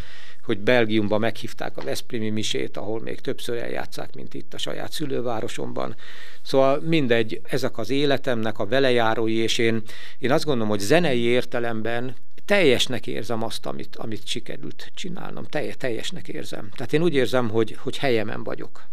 hogy 0.43 0.59
Belgiumban 0.59 1.19
meghívták 1.19 1.77
a 1.77 1.81
Veszprémi 1.81 2.29
misét, 2.29 2.77
ahol 2.77 3.01
még 3.01 3.19
többször 3.19 3.57
eljátszák, 3.57 4.15
mint 4.15 4.33
itt 4.33 4.53
a 4.53 4.57
saját 4.57 4.91
szülővárosomban. 4.91 5.95
Szóval 6.41 6.79
mindegy, 6.79 7.41
ezek 7.43 7.77
az 7.77 7.89
életemnek 7.89 8.59
a 8.59 8.65
velejárói, 8.65 9.35
és 9.35 9.57
én, 9.57 9.81
én 10.19 10.31
azt 10.31 10.45
gondolom, 10.45 10.69
hogy 10.69 10.79
zenei 10.79 11.21
értelemben 11.21 12.15
teljesnek 12.47 13.07
érzem 13.07 13.43
azt, 13.43 13.65
amit, 13.65 13.95
amit 13.95 14.27
sikerült 14.27 14.91
csinálnom. 14.93 15.43
Telje, 15.43 15.73
teljesnek 15.73 16.27
érzem. 16.27 16.69
Tehát 16.75 16.93
én 16.93 17.01
úgy 17.01 17.13
érzem, 17.13 17.49
hogy, 17.49 17.75
hogy 17.79 17.97
helyemen 17.97 18.43
vagyok. 18.43 18.89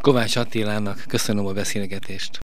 Kovács 0.00 0.36
Attilának 0.36 1.04
köszönöm 1.08 1.46
a 1.46 1.52
beszélgetést. 1.52 2.32